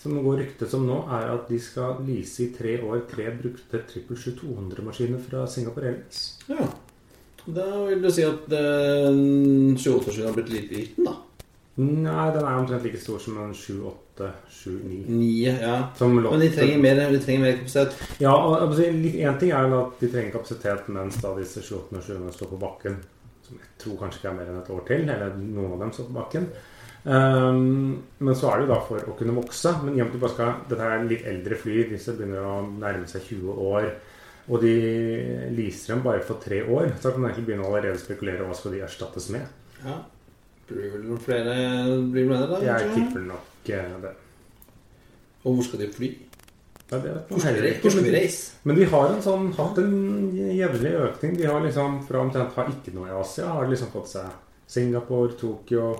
som 0.00 0.16
går 0.24 0.38
ryktet 0.40 0.70
som 0.72 0.84
nå, 0.88 1.02
er 1.12 1.26
at 1.34 1.48
de 1.50 1.58
skal 1.60 1.98
lease 2.06 2.46
i 2.46 2.52
tre 2.56 2.78
år 2.80 3.02
tre 3.10 3.26
brukte 3.36 3.82
777-200-maskiner 3.84 5.20
fra 5.20 5.46
Singapore 5.50 5.90
Airlines. 5.90 6.22
Ja. 6.48 6.68
Da 7.44 7.66
vil 7.88 8.00
du 8.04 8.08
si 8.12 8.24
at 8.24 8.48
eh, 8.52 9.10
28 9.76 10.24
har 10.24 10.36
blitt 10.36 10.52
litt 10.54 10.72
liten, 10.72 11.08
da. 11.08 11.18
Nei, 11.80 12.26
den 12.34 12.44
er 12.44 12.58
omtrent 12.58 12.84
like 12.84 13.00
stor 13.00 13.20
som 13.22 13.38
en 13.40 13.52
7-8-7-9. 13.56 13.92
Nye, 15.10 15.54
ja. 15.60 15.76
Som 15.96 16.18
lå- 16.20 16.30
Men 16.34 16.40
de 16.44 16.50
trenger 16.54 16.78
mer, 16.82 17.00
de 17.12 17.20
trenger 17.24 17.40
mer 17.46 17.56
kapasitet. 17.60 18.18
Ja, 18.20 18.32
og 18.34 18.74
en 18.80 19.38
ting 19.40 19.52
er 19.52 19.68
jo 19.68 19.80
at 19.86 20.00
de 20.02 20.10
trenger 20.12 20.34
kapasitet 20.36 20.88
mens 20.88 21.16
da 21.22 21.32
disse 21.38 21.62
28 21.64 21.96
og 21.96 22.02
7 22.02 22.36
står 22.38 22.52
på 22.52 22.60
bakken. 22.60 22.98
Som 23.46 23.56
jeg 23.58 23.72
tror 23.82 23.96
kanskje 24.02 24.20
ikke 24.20 24.30
er 24.32 24.36
mer 24.40 24.50
enn 24.52 24.60
et 24.62 24.70
år 24.76 24.84
til. 24.86 25.08
Eller 25.08 25.32
noen 25.40 25.72
av 25.72 25.80
dem 25.86 25.92
står 25.96 26.10
på 26.10 26.18
bakken. 26.20 26.46
Um, 27.02 28.02
men 28.20 28.34
så 28.36 28.50
er 28.52 28.60
det 28.60 28.66
jo 28.68 28.74
da 28.74 28.80
for 28.84 29.08
å 29.08 29.16
kunne 29.16 29.34
vokse. 29.40 29.72
Men 29.84 29.96
i 29.96 30.02
og 30.02 30.06
med 30.06 30.12
at 30.12 30.12
du 30.12 30.22
bare 30.26 30.34
skal 30.36 30.54
Dette 30.68 30.88
er 30.92 31.08
litt 31.08 31.26
eldre 31.26 31.56
fly. 31.62 31.82
Disse 31.94 32.12
begynner 32.18 32.44
å 32.44 32.56
nærme 32.68 33.08
seg 33.08 33.22
20 33.30 33.60
år. 33.70 33.90
Og 34.50 34.60
de 34.64 34.74
leaser 35.56 35.94
dem 35.94 36.02
bare 36.04 36.22
for 36.26 36.40
tre 36.42 36.62
år. 36.66 36.92
Så 37.00 37.12
kan 37.12 37.22
du 37.22 37.28
egentlig 37.28 37.46
begynne 37.48 37.66
å 37.66 37.70
allerede 37.72 38.00
spekulere 38.02 38.46
hva 38.46 38.56
skal 38.58 38.72
de 38.76 38.82
erstattes 38.84 39.30
med. 39.32 39.46
Ja. 39.84 39.96
Blir 40.70 40.92
vel 40.92 41.02
noen 41.08 41.18
flere 41.22 41.54
blir 42.12 42.28
med 42.30 42.38
det, 42.44 42.48
da? 42.52 42.58
Jeg 42.68 42.92
tipper 42.94 43.24
nok 43.26 43.46
eh, 43.68 44.00
det. 44.02 44.14
Og 45.44 45.54
hvor 45.54 45.62
skal 45.64 45.78
de 45.80 45.88
fly? 45.92 46.10
Nei, 46.90 46.98
det 47.04 47.12
Hvor 47.28 47.38
skal 47.38 47.54
vi, 47.54 47.70
hvor 47.80 47.90
skal 47.90 48.02
men- 48.02 48.10
vi 48.12 48.16
reise? 48.18 48.52
Men 48.64 48.76
de 48.76 48.84
har 48.84 49.06
en 49.12 49.22
sånn, 49.22 49.52
hatt 49.54 49.78
en 49.78 50.32
jevnlig 50.34 50.92
økning. 50.98 51.36
De 51.36 51.44
har 51.46 51.60
liksom 51.60 52.02
fra 52.06 52.18
omtrent 52.20 52.52
har 52.54 52.66
ikke 52.66 52.92
noe 52.94 53.06
i 53.06 53.10
Asia, 53.20 53.46
har 53.46 53.66
liksom 53.68 53.92
fått 53.92 54.08
seg 54.08 54.26
Singapore, 54.66 55.32
Tokyo 55.38 55.96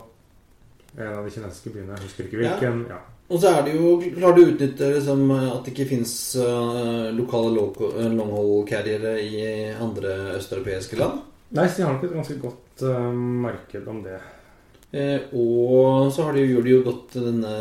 En 0.99 1.07
av 1.15 1.25
de 1.25 1.31
kinesiske 1.31 1.71
byene. 1.73 1.95
Jeg 1.95 2.03
husker 2.09 2.25
ikke 2.25 2.39
hvilken. 2.43 2.87
Ja. 2.89 2.97
Og 3.31 3.39
så 3.41 3.47
er 3.57 3.63
det 3.63 3.75
jo 3.77 4.01
Klarer 4.01 4.35
du 4.35 4.43
å 4.43 4.49
utnytte 4.51 4.89
liksom, 4.97 5.31
at 5.31 5.65
det 5.65 5.73
ikke 5.73 5.89
fins 5.89 6.35
lokale 7.15 7.55
loco- 7.55 7.93
eh, 7.97 8.09
long-haul-carriere 8.11 9.13
i 9.23 9.71
andre 9.81 10.35
østeuropeiske 10.37 10.99
land? 10.99 11.21
Nei, 11.53 11.67
så 11.69 11.77
de 11.77 11.83
har 11.85 11.93
nok 11.95 12.05
et 12.05 12.13
ganske 12.13 12.41
godt 12.43 12.83
uh, 12.83 13.13
marked 13.13 13.87
om 13.89 14.03
det. 14.03 14.19
Eh, 14.93 15.20
og 15.38 16.09
så 16.12 16.24
har 16.26 16.34
de, 16.34 16.47
gjør 16.51 16.64
de 16.66 16.72
jo 16.72 16.80
godt 16.88 17.12
denne 17.14 17.53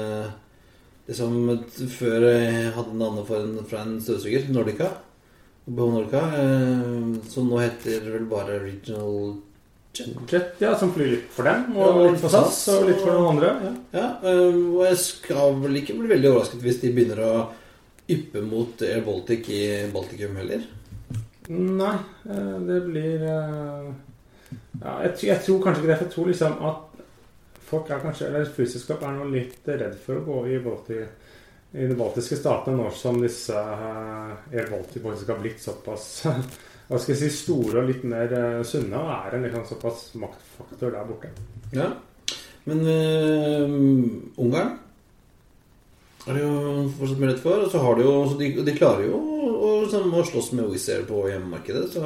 Det 1.05 1.15
som 1.17 1.35
før 1.89 2.25
jeg 2.29 2.71
hadde 2.75 2.95
navnet 2.97 3.27
for 3.27 3.43
en, 3.43 3.59
fra 3.69 3.83
en 3.85 3.99
støvsuger, 4.01 4.47
Nordica. 4.53 4.87
BH 5.69 5.91
Nordica. 5.93 6.23
Eh, 6.37 7.19
som 7.29 7.49
nå 7.49 7.61
heter 7.61 8.09
vel 8.15 8.25
bare 8.29 8.59
Regional 8.63 9.37
Jet. 9.99 10.59
Ja, 10.61 10.75
som 10.77 10.91
flyr 10.93 11.09
litt 11.15 11.31
for 11.33 11.43
dem, 11.49 11.73
og 11.75 11.87
Ja, 11.97 12.03
litt 12.11 12.21
for 12.21 12.31
SAS, 12.31 12.59
og 12.71 12.85
litt 12.87 12.99
for 13.01 13.09
noen 13.17 13.31
andre. 13.33 13.49
Ja. 13.65 13.71
Ja, 13.97 14.09
eh, 14.29 14.59
og 14.77 14.83
jeg 14.85 14.99
skal 15.01 15.57
vel 15.63 15.79
ikke 15.81 15.95
bli 15.97 16.11
veldig 16.13 16.29
overrasket 16.29 16.61
hvis 16.63 16.77
de 16.83 16.91
begynner 16.93 17.23
å 17.25 17.31
yppe 18.09 18.41
mot 18.45 18.81
Air 18.85 19.01
Baltic 19.05 19.49
i 19.53 19.63
Baltikum 19.93 20.37
heller. 20.39 20.61
Nei, 21.49 21.95
eh, 22.29 22.53
det 22.69 22.77
blir 22.85 23.25
eh, 23.25 23.89
ja, 24.77 24.93
jeg, 25.07 25.11
tr- 25.17 25.27
jeg 25.33 25.41
tror 25.47 25.59
kanskje 25.65 25.81
ikke 25.83 25.91
det. 25.91 25.97
For 25.97 26.05
jeg 26.07 26.13
tror 26.15 26.31
liksom 26.31 26.61
at 26.69 26.88
folk 27.69 27.89
er 27.93 28.01
kanskje 28.03 28.27
Eller 28.29 28.49
flyselskap 28.55 29.03
er 29.05 29.13
nå 29.17 29.27
litt 29.33 29.67
redd 29.69 29.95
for 30.03 30.19
å 30.19 30.25
gå 30.25 30.39
i, 30.49 30.59
Balti, 30.63 30.97
i 31.77 31.85
de 31.89 31.95
baltiske 31.99 32.37
statene 32.39 32.77
nå 32.79 32.89
som 32.97 33.21
disse 33.21 33.53
eh, 33.53 34.57
Air 34.57 34.71
har 34.73 35.39
blitt 35.43 35.61
såpass 35.61 36.09
hva 36.89 36.97
skal 36.97 37.13
jeg 37.13 37.19
si, 37.21 37.29
store 37.43 37.83
og 37.83 37.89
litt 37.91 38.03
mer 38.09 38.31
eh, 38.33 38.61
sunne, 38.65 38.97
og 38.97 39.09
er 39.13 39.35
en 39.37 39.43
liksom 39.45 39.65
såpass 39.69 40.07
maktfaktor 40.17 40.95
der 40.95 41.05
borte. 41.05 41.29
Ja. 41.77 41.91
Men 42.65 42.79
eh, 42.89 44.41
Ungarn 44.41 44.71
er 46.27 46.35
det 46.35 46.41
jo 46.43 46.89
fortsatt 46.97 47.21
mulighet 47.21 47.43
for. 47.43 47.61
Og 47.63 47.69
så 47.71 47.81
har 47.83 47.95
de 47.97 48.03
jo 48.07 48.15
så 48.29 48.37
de, 48.41 48.49
de 48.65 48.73
klarer 48.77 49.05
jo 49.07 49.19
å, 49.21 49.51
å, 49.53 49.69
liksom, 49.85 50.09
å 50.17 50.25
slåss 50.27 50.49
med 50.57 50.67
Wizz 50.73 50.89
Air 50.95 51.05
på 51.09 51.21
hjemmemarkedet. 51.29 51.85
Så 51.93 52.01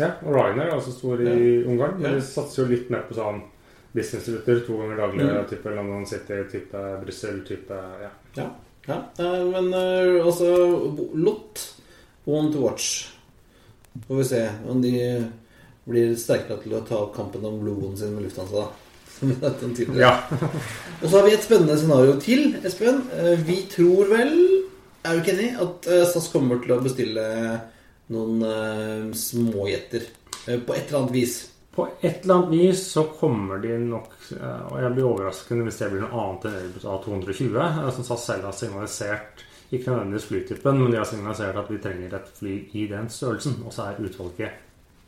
Ja, 0.00 0.08
og 0.24 0.32
Ryanair 0.34 0.70
er 0.72 0.76
også 0.78 0.96
stor 0.96 1.20
i 1.22 1.28
Ja. 1.28 1.36
Ungarn. 1.68 1.98
Men 2.00 2.08
Ja. 2.10 2.16
de 2.18 2.24
satser 2.26 2.62
jo 2.64 2.70
litt 2.72 2.88
mer 2.92 3.04
på 3.08 3.16
sånn 3.20 3.44
businessruter 3.92 4.60
to 4.66 4.78
ganger 4.80 4.96
daglig, 5.02 5.26
Mm. 5.28 5.46
type 5.50 5.74
London 5.76 6.06
City, 6.06 6.38
type 6.52 6.82
Brussel, 7.04 7.42
type 7.48 7.74
ja. 8.02 8.10
ja. 8.36 8.46
ja. 8.86 8.98
eh, 9.18 9.44
men 9.52 9.72
også 10.22 10.48
altså 10.48 11.10
Lot, 11.14 11.66
One 12.26 12.52
to 12.52 12.60
watch. 12.62 13.08
Får 14.08 14.16
vi 14.16 14.24
se 14.24 14.42
om 14.70 14.80
de 14.82 14.92
blir 15.84 16.14
sterkere 16.16 16.60
til 16.62 16.76
å 16.78 16.84
ta 16.86 17.00
opp 17.02 17.16
kampen 17.16 17.44
om 17.44 17.58
logoen 17.66 17.96
sin 17.98 18.14
med 18.14 18.22
Lufthansa. 18.28 18.62
da. 18.68 18.70
Ja. 19.98 20.12
Og 21.02 21.04
så 21.10 21.16
har 21.18 21.26
vi 21.26 21.34
et 21.36 21.44
spennende 21.44 21.76
scenario 21.78 22.16
til, 22.22 22.56
Espen. 22.66 23.02
Eh, 23.14 23.38
Vi 23.46 23.60
tror 23.70 24.08
vel, 24.10 24.32
er 25.04 25.14
du 25.14 25.20
ikke 25.22 25.34
enig, 25.36 25.50
at 25.62 25.86
eh, 25.90 26.04
SAS 26.10 26.30
kommer 26.32 26.58
til 26.62 26.72
å 26.74 26.80
bestille 26.82 27.26
noen 28.10 28.42
eh, 28.46 29.12
småjetter 29.14 30.06
eh, 30.48 30.58
på 30.62 30.74
et 30.74 30.88
eller 30.88 31.00
annet 31.04 31.14
vis. 31.14 31.36
På 31.72 31.86
et 32.02 32.22
eller 32.24 32.34
annet 32.34 32.50
vis 32.52 32.82
så 32.92 33.06
kommer 33.16 33.58
de 33.62 33.78
nok 33.80 34.10
eh, 34.36 34.64
Og 34.72 34.76
jeg 34.82 34.92
blir 34.92 35.06
overraskende 35.08 35.64
hvis 35.64 35.78
det 35.80 35.88
blir 35.92 36.02
noe 36.04 36.18
annet 36.20 36.44
enn 36.50 36.58
Airbus 36.58 36.84
A220. 36.84 37.56
eh, 37.62 37.90
Som 37.96 38.04
SAS 38.04 38.26
selv 38.28 38.44
har 38.48 38.52
signalisert 38.58 39.44
ikke 39.72 39.88
nødvendigvis 39.88 40.26
flytypen, 40.28 40.82
men 40.82 40.92
de 40.92 40.98
har 41.00 41.06
signalisert 41.08 41.56
at 41.56 41.70
vi 41.72 41.78
trenger 41.80 42.12
et 42.18 42.26
fly 42.36 42.58
i 42.76 42.82
den 42.90 43.06
størrelsen. 43.08 43.54
Og 43.64 43.72
så 43.72 43.86
er 43.88 44.02
utvalget 44.04 44.58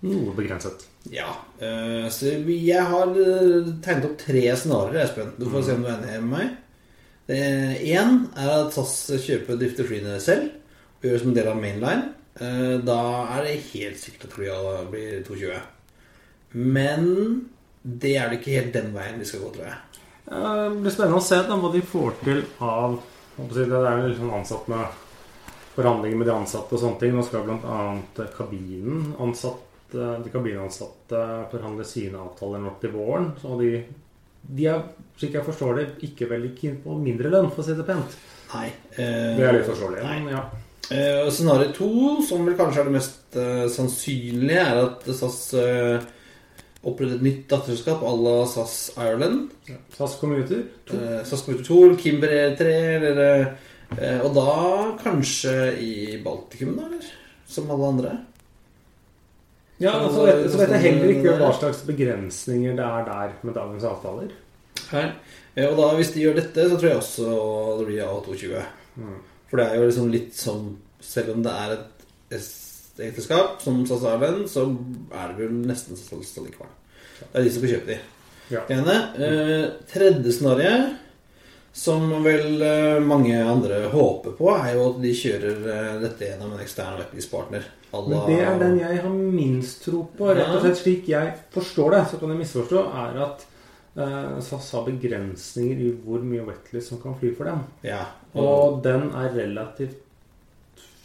noe 0.09 0.33
begrenset. 0.37 0.87
Ja. 1.13 1.35
eh, 1.61 2.09
Så 2.09 2.33
jeg 2.49 2.81
har 2.89 3.13
tegnet 3.85 4.07
opp 4.09 4.17
tre 4.25 4.45
scenarioer, 4.57 5.03
Espen. 5.05 5.35
Du 5.37 5.45
får 5.53 5.67
se 5.67 5.77
om 5.77 5.85
du 5.85 5.91
er 5.93 6.01
enig 6.01 6.23
med 6.25 6.33
meg. 6.39 6.55
Én 7.29 8.19
er 8.37 8.51
at 8.63 8.73
SAS 8.77 8.97
kjøper 9.25 9.55
og 9.55 9.61
drifter 9.61 9.87
flyene 9.89 10.17
selv 10.21 10.49
og 10.49 11.05
gjør 11.07 11.13
det 11.15 11.21
som 11.23 11.31
en 11.35 11.37
del 11.39 11.53
av 11.53 11.61
Mainline. 11.61 12.09
Da 12.89 12.99
er 13.37 13.45
det 13.47 13.55
helt 13.75 14.01
sikkert 14.01 14.27
at 14.31 14.37
flyene 14.39 14.89
blir 14.93 15.21
220. 15.29 15.61
Men 16.55 17.09
det 17.83 18.15
er 18.17 18.31
det 18.31 18.41
ikke 18.41 18.55
helt 18.59 18.77
den 18.77 18.93
veien 18.95 19.19
vi 19.21 19.27
skal 19.29 19.43
gå, 19.45 19.51
tror 19.57 19.67
jeg. 19.69 19.81
Det 20.25 20.81
blir 20.81 20.95
spennende 20.95 21.21
å 21.21 21.25
se 21.25 21.41
da, 21.45 21.57
hva 21.61 21.71
de 21.75 21.83
får 21.85 22.15
til 22.25 22.39
av 22.65 22.95
Det 23.37 23.67
er 23.67 24.05
litt 24.07 24.21
sånn 24.21 24.33
ansatt 24.33 24.69
med 24.73 25.01
forhandlinger 25.75 26.21
med 26.21 26.29
de 26.31 26.35
ansatte 26.37 26.77
og 26.77 26.81
sånne 26.81 27.01
ting. 27.03 27.13
Nå 27.17 27.25
skal 27.27 27.45
bl.a. 27.45 28.29
kabinen 28.37 29.11
ansatte, 29.21 30.07
de 30.23 30.31
kabinansatte 30.33 31.21
forhandler 31.51 31.89
sine 31.89 32.23
avtaler 32.23 32.63
nå 32.63 32.77
til 32.81 32.95
våren. 32.95 33.33
Så 33.43 33.59
de, 33.61 33.73
de 34.55 34.69
er, 34.71 34.85
slik 35.19 35.35
jeg 35.37 35.47
forstår 35.47 35.81
det, 35.81 35.89
ikke 36.09 36.31
veldig 36.31 36.53
keen 36.61 36.79
på 36.85 36.97
mindre 37.03 37.35
lønn, 37.35 37.51
for 37.53 37.65
å 37.65 37.67
si 37.67 37.77
det 37.77 37.87
pent. 37.89 38.17
Nei. 38.55 38.69
Eh, 38.95 39.35
Det 39.37 39.49
er 39.49 39.59
litt 39.59 39.69
forståelig. 39.69 40.03
Nei. 40.07 40.19
Men 40.25 40.37
ja. 40.39 40.45
Eh, 40.95 41.27
scenario 41.35 41.73
to, 41.75 41.91
som 42.29 42.47
vel 42.47 42.57
kanskje 42.59 42.83
er 42.85 42.89
det 42.89 42.97
mest 43.01 43.39
eh, 43.41 43.65
sannsynlige, 43.73 44.63
er 44.63 44.83
at 44.87 45.07
SAS 45.17 45.39
eh, 45.59 46.07
oppretter 46.85 47.17
et 47.17 47.23
nytt 47.25 47.49
datterselskap 47.49 48.03
à 48.05 48.13
la 48.25 48.35
SAS 48.47 48.91
Ireland. 48.97 49.51
Ja. 49.69 49.77
SAS 49.97 50.17
Commuter. 50.21 50.63
2. 50.91 50.97
Eh, 51.01 51.25
SAS 51.25 51.43
Commuter 51.47 51.65
2, 51.65 51.97
Kimber 52.03 52.29
E3, 52.29 52.69
eller 53.11 53.45
eh, 53.99 54.21
Og 54.25 54.35
da 54.35 54.97
kanskje 55.03 55.55
i 55.81 56.19
Baltikum, 56.25 56.77
da, 56.77 56.87
eller? 56.91 57.11
Som 57.47 57.71
alle 57.71 57.87
andre. 57.93 58.15
Ja, 59.79 59.93
Så- 60.09 60.15
så 60.15 60.25
vet, 60.27 60.51
så 60.53 60.59
vet 60.59 60.69
jeg 60.71 60.81
heller 60.81 61.11
ikke 61.15 61.37
hva 61.39 61.53
slags 61.59 61.83
begrensninger 61.87 62.77
det 62.77 62.85
er 62.85 63.05
der 63.09 63.33
med 63.43 63.55
dagens 63.55 63.85
avtaler. 63.85 64.31
Her. 64.91 65.15
Ja, 65.57 65.69
og 65.71 65.77
da, 65.79 65.95
hvis 65.97 66.13
de 66.15 66.21
gjør 66.23 66.35
dette, 66.37 66.69
så 66.71 66.77
tror 66.79 66.89
jeg 66.89 66.97
også 66.97 67.79
det 67.79 67.87
blir 67.87 68.03
A220. 68.07 68.63
Mm. 68.97 69.17
For 69.51 69.57
det 69.57 69.67
er 69.67 69.75
jo 69.81 69.87
liksom 69.89 70.11
litt 70.11 70.35
som 70.35 70.77
Selv 71.05 71.35
om 71.35 71.43
det 71.45 71.53
er 71.53 71.73
et 71.75 72.05
ekteskap 73.03 73.63
som 73.63 73.83
Ireland, 73.85 74.49
så 74.51 74.67
er 75.13 75.33
det 75.33 75.39
vel 75.39 75.55
nesten 75.67 75.99
SAS 75.99 76.37
likevel. 76.39 76.71
Det 77.21 77.33
er 77.41 77.47
de 77.47 77.55
som 77.55 77.65
får 77.65 77.73
kjøpe 77.75 77.91
de. 77.93 77.99
Ja. 78.53 78.67
Ene. 78.75 78.99
Eh, 79.17 79.65
tredje 79.91 80.33
scenario, 80.37 80.75
som 81.75 82.11
vel 82.23 82.63
eh, 82.63 83.01
mange 83.03 83.39
andre 83.43 83.89
håper 83.91 84.37
på, 84.39 84.51
er 84.55 84.77
jo 84.77 84.91
at 84.93 85.01
de 85.03 85.15
kjører 85.19 85.65
eh, 85.75 85.97
dette 86.05 86.29
gjennom 86.29 86.53
en 86.55 86.63
ekstern 86.63 87.01
vettlispartner. 87.01 87.67
Men 87.95 88.21
det 88.27 88.39
er 88.43 88.57
den 88.59 88.79
jeg 88.81 89.01
har 89.03 89.11
minst 89.11 89.85
tro 89.87 90.05
på. 90.17 90.29
Rett 90.35 90.55
og 90.55 90.63
slett 90.65 90.81
slik 90.81 91.11
jeg 91.11 91.35
forstår 91.55 91.95
det, 91.95 92.05
så 92.11 92.21
kan 92.21 92.35
jeg 92.35 92.41
misforstå, 92.43 92.85
er 93.03 93.21
at 93.27 93.45
eh, 93.99 94.39
SAS 94.47 94.71
har 94.77 94.87
begrensninger 94.87 95.83
i 95.83 95.91
hvor 96.05 96.23
mye 96.27 96.47
Wetley 96.47 96.83
som 96.83 97.03
kan 97.03 97.19
fly 97.19 97.33
for 97.39 97.51
dem. 97.51 97.63
Ja. 97.87 98.05
Og 98.39 98.81
den 98.87 99.11
er 99.15 99.35
relativt 99.35 100.04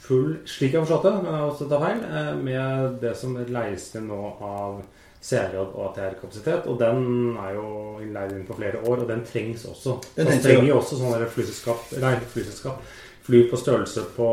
full, 0.10 0.32
slik 0.50 0.74
jeg 0.74 0.82
har 0.82 0.88
forstått 0.88 1.06
det, 1.06 1.14
men 1.18 1.30
jeg 1.30 1.42
har 1.42 1.52
også 1.52 1.68
tatt 1.70 1.84
feil, 1.86 2.02
eh, 2.10 2.32
med 2.48 2.98
det 3.04 3.14
som 3.18 3.36
leies 3.38 3.90
inn 4.00 4.10
nå 4.10 4.22
av 4.46 4.80
CRJ 5.20 5.60
og 5.60 5.76
ATR-kapasitet. 5.90 6.70
Og 6.72 6.80
den 6.80 7.36
er 7.38 7.58
jo 7.58 7.68
innleid 8.04 8.34
inn 8.36 8.48
på 8.48 8.58
flere 8.58 8.82
år, 8.86 9.04
og 9.04 9.12
den 9.12 9.26
trengs 9.28 9.68
også. 9.70 10.00
Den 10.16 10.32
trengs 10.32 10.48
trenger 10.48 10.72
jo. 10.72 10.80
også 10.80 11.00
sånne 11.02 11.28
flyselskap, 11.36 11.92
nei, 12.02 12.16
flyselskap. 12.34 12.82
Fly 13.30 13.44
på 13.52 13.60
størrelse 13.62 14.08
på 14.16 14.28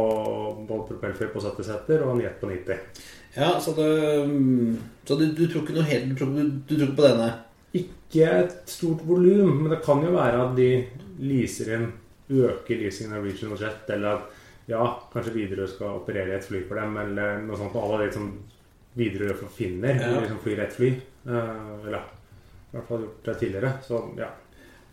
både 0.68 0.86
propellfly 0.88 1.28
på 1.34 1.42
70 1.44 1.68
seter 1.68 2.04
og 2.06 2.14
en 2.14 2.22
jet 2.24 2.38
på 2.40 2.48
90. 2.48 3.02
ja, 3.36 3.50
så 3.60 3.74
det 3.76 3.90
Så 5.04 5.18
du, 5.18 5.26
du 5.36 5.44
tror 5.46 5.62
ikke 5.62 5.74
noe 5.76 5.84
helt 5.84 6.06
du, 6.08 6.14
du 6.16 6.72
tror 6.72 6.86
ikke 6.86 7.02
på 7.02 7.08
denne? 7.10 7.26
Ikke 7.76 8.30
et 8.38 8.54
stort 8.64 9.02
volum, 9.04 9.50
men 9.60 9.74
det 9.74 9.82
kan 9.84 10.00
jo 10.00 10.14
være 10.14 10.46
at 10.46 10.56
de 10.56 10.70
leaser 11.20 11.74
inn 11.76 11.86
Øker 12.26 12.80
leasingen 12.80 13.18
av 13.18 13.22
Regional 13.22 13.60
Jet, 13.60 13.84
eller 13.94 14.16
at 14.16 14.35
ja, 14.68 14.84
kanskje 15.12 15.32
Widerøe 15.34 15.68
skal 15.70 16.00
operere 16.00 16.36
et 16.36 16.44
fly 16.44 16.62
for 16.68 16.74
dem, 16.80 16.96
eller 16.96 17.38
noe 17.46 17.56
sånt. 17.60 17.74
Og 17.76 17.84
alle 17.94 18.06
de 18.06 18.12
som 18.16 18.30
Widerøe 18.96 19.34
Finner, 19.54 19.94
Ja. 20.00 20.20
liksom 20.20 20.38
flyr 20.42 20.58
ett 20.64 20.72
fly. 20.74 20.88
Eh, 21.26 21.86
eller 21.86 21.98
i 22.02 22.76
hvert 22.76 22.88
fall 22.88 23.00
gjort 23.06 23.24
det 23.24 23.38
tidligere. 23.38 23.72
Så 23.86 24.00
ja. 24.18 24.28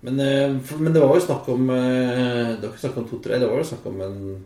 Men, 0.01 0.19
eh, 0.19 0.55
men 0.80 0.93
det 0.93 0.99
var 1.01 1.15
jo 1.15 1.21
snakk 1.24 1.47
om 1.49 1.69
eh, 1.69 2.57
Det 2.59 2.61
var 2.67 2.74
ikke 2.74 2.80
snakk 2.88 2.97
om 2.97 3.07
to-tre, 3.07 3.38
det 3.39 3.47
var 3.47 3.57
jo 3.57 3.63
snakk 3.63 3.86
om 3.88 4.01
en, 4.01 4.45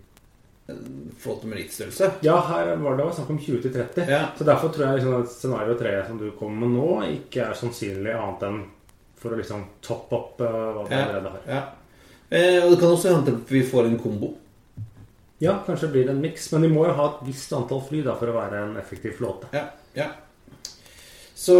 en 0.69 1.11
flåte 1.17 1.47
med 1.47 1.57
riksstørrelse. 1.57 2.11
ja, 2.21 2.35
her 2.47 2.75
var 2.75 2.97
det 2.97 3.07
snakk 3.15 3.29
om 3.29 3.39
20-30. 3.39 4.07
Ja. 4.09 4.21
Så 4.37 4.43
derfor 4.45 4.69
tror 4.69 4.85
jeg 4.85 4.99
liksom 5.01 5.21
at 5.23 5.31
scenario 5.31 5.73
3 5.79 6.05
som 6.07 6.17
du 6.19 6.29
kommer 6.37 6.67
med 6.67 6.77
nå, 6.77 6.89
ikke 7.17 7.47
er 7.49 7.53
sannsynlig 7.57 8.13
annet 8.13 8.43
enn 8.43 8.59
for 9.17 9.33
å 9.33 9.39
liksom 9.39 9.63
toppe 9.81 10.13
opp 10.15 10.41
uh, 10.41 10.73
hva 10.75 10.83
du 10.87 10.93
Ja. 10.93 11.05
allerede 11.07 11.29
har. 11.33 11.41
ja. 11.49 11.61
Eh, 12.29 12.59
og 12.65 12.71
det 12.75 12.79
kan 12.79 12.89
også 12.91 13.09
hende 13.15 13.33
at 13.33 13.49
vi 13.51 13.61
får 13.63 13.85
en 13.87 13.97
kombo. 13.99 14.33
Ja, 15.39 15.59
kanskje 15.65 15.91
blir 15.93 16.07
det 16.07 16.15
en 16.15 16.21
miks, 16.21 16.47
men 16.51 16.65
de 16.65 16.69
må 16.71 16.87
jo 16.87 16.95
ha 16.97 17.11
et 17.11 17.25
visst 17.27 17.51
antall 17.53 17.83
fly 17.85 18.01
da 18.05 18.15
for 18.17 18.31
å 18.31 18.37
være 18.39 18.63
en 18.63 18.79
effektiv 18.81 19.19
flåte. 19.19 19.49
Ja. 19.53 19.67
ja. 19.97 20.07
Så 21.37 21.55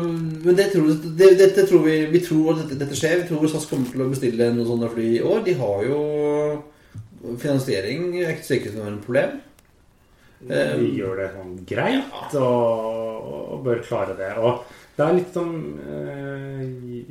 Men 0.00 0.56
det 0.56 0.70
tror, 0.72 0.88
det, 1.04 1.34
dette 1.36 1.66
tror 1.68 1.82
vi 1.84 1.98
Vi 2.08 2.20
tror 2.24 2.54
at 2.54 2.62
dette, 2.62 2.78
dette 2.80 2.96
skjer. 2.96 3.20
Vi 3.20 3.28
tror 3.28 3.44
SAS 3.52 3.68
kommer 3.68 3.90
til 3.92 4.00
å 4.00 4.08
bestille 4.08 4.48
noen 4.54 4.70
sånne 4.70 4.88
fly 4.94 5.10
i 5.18 5.20
år. 5.20 5.42
De 5.44 5.56
har 5.58 5.84
jo 5.84 6.00
Finansiering 7.42 8.14
er 8.22 8.32
ikke 8.32 8.46
sikkert 8.46 8.78
det 8.78 8.82
er 8.86 8.92
noe 8.94 9.04
problem. 9.04 9.36
De 10.38 10.64
De 10.78 10.90
gjør 10.96 11.16
det 11.18 11.28
sånn 11.34 11.54
greit 11.66 12.36
og, 12.38 13.30
og 13.58 13.64
bør 13.66 13.82
klare 13.84 14.14
det. 14.16 14.30
Og 14.38 14.62
det 14.96 15.04
er 15.04 15.16
litt 15.18 15.34
som 15.34 15.50
eh, 15.82 16.62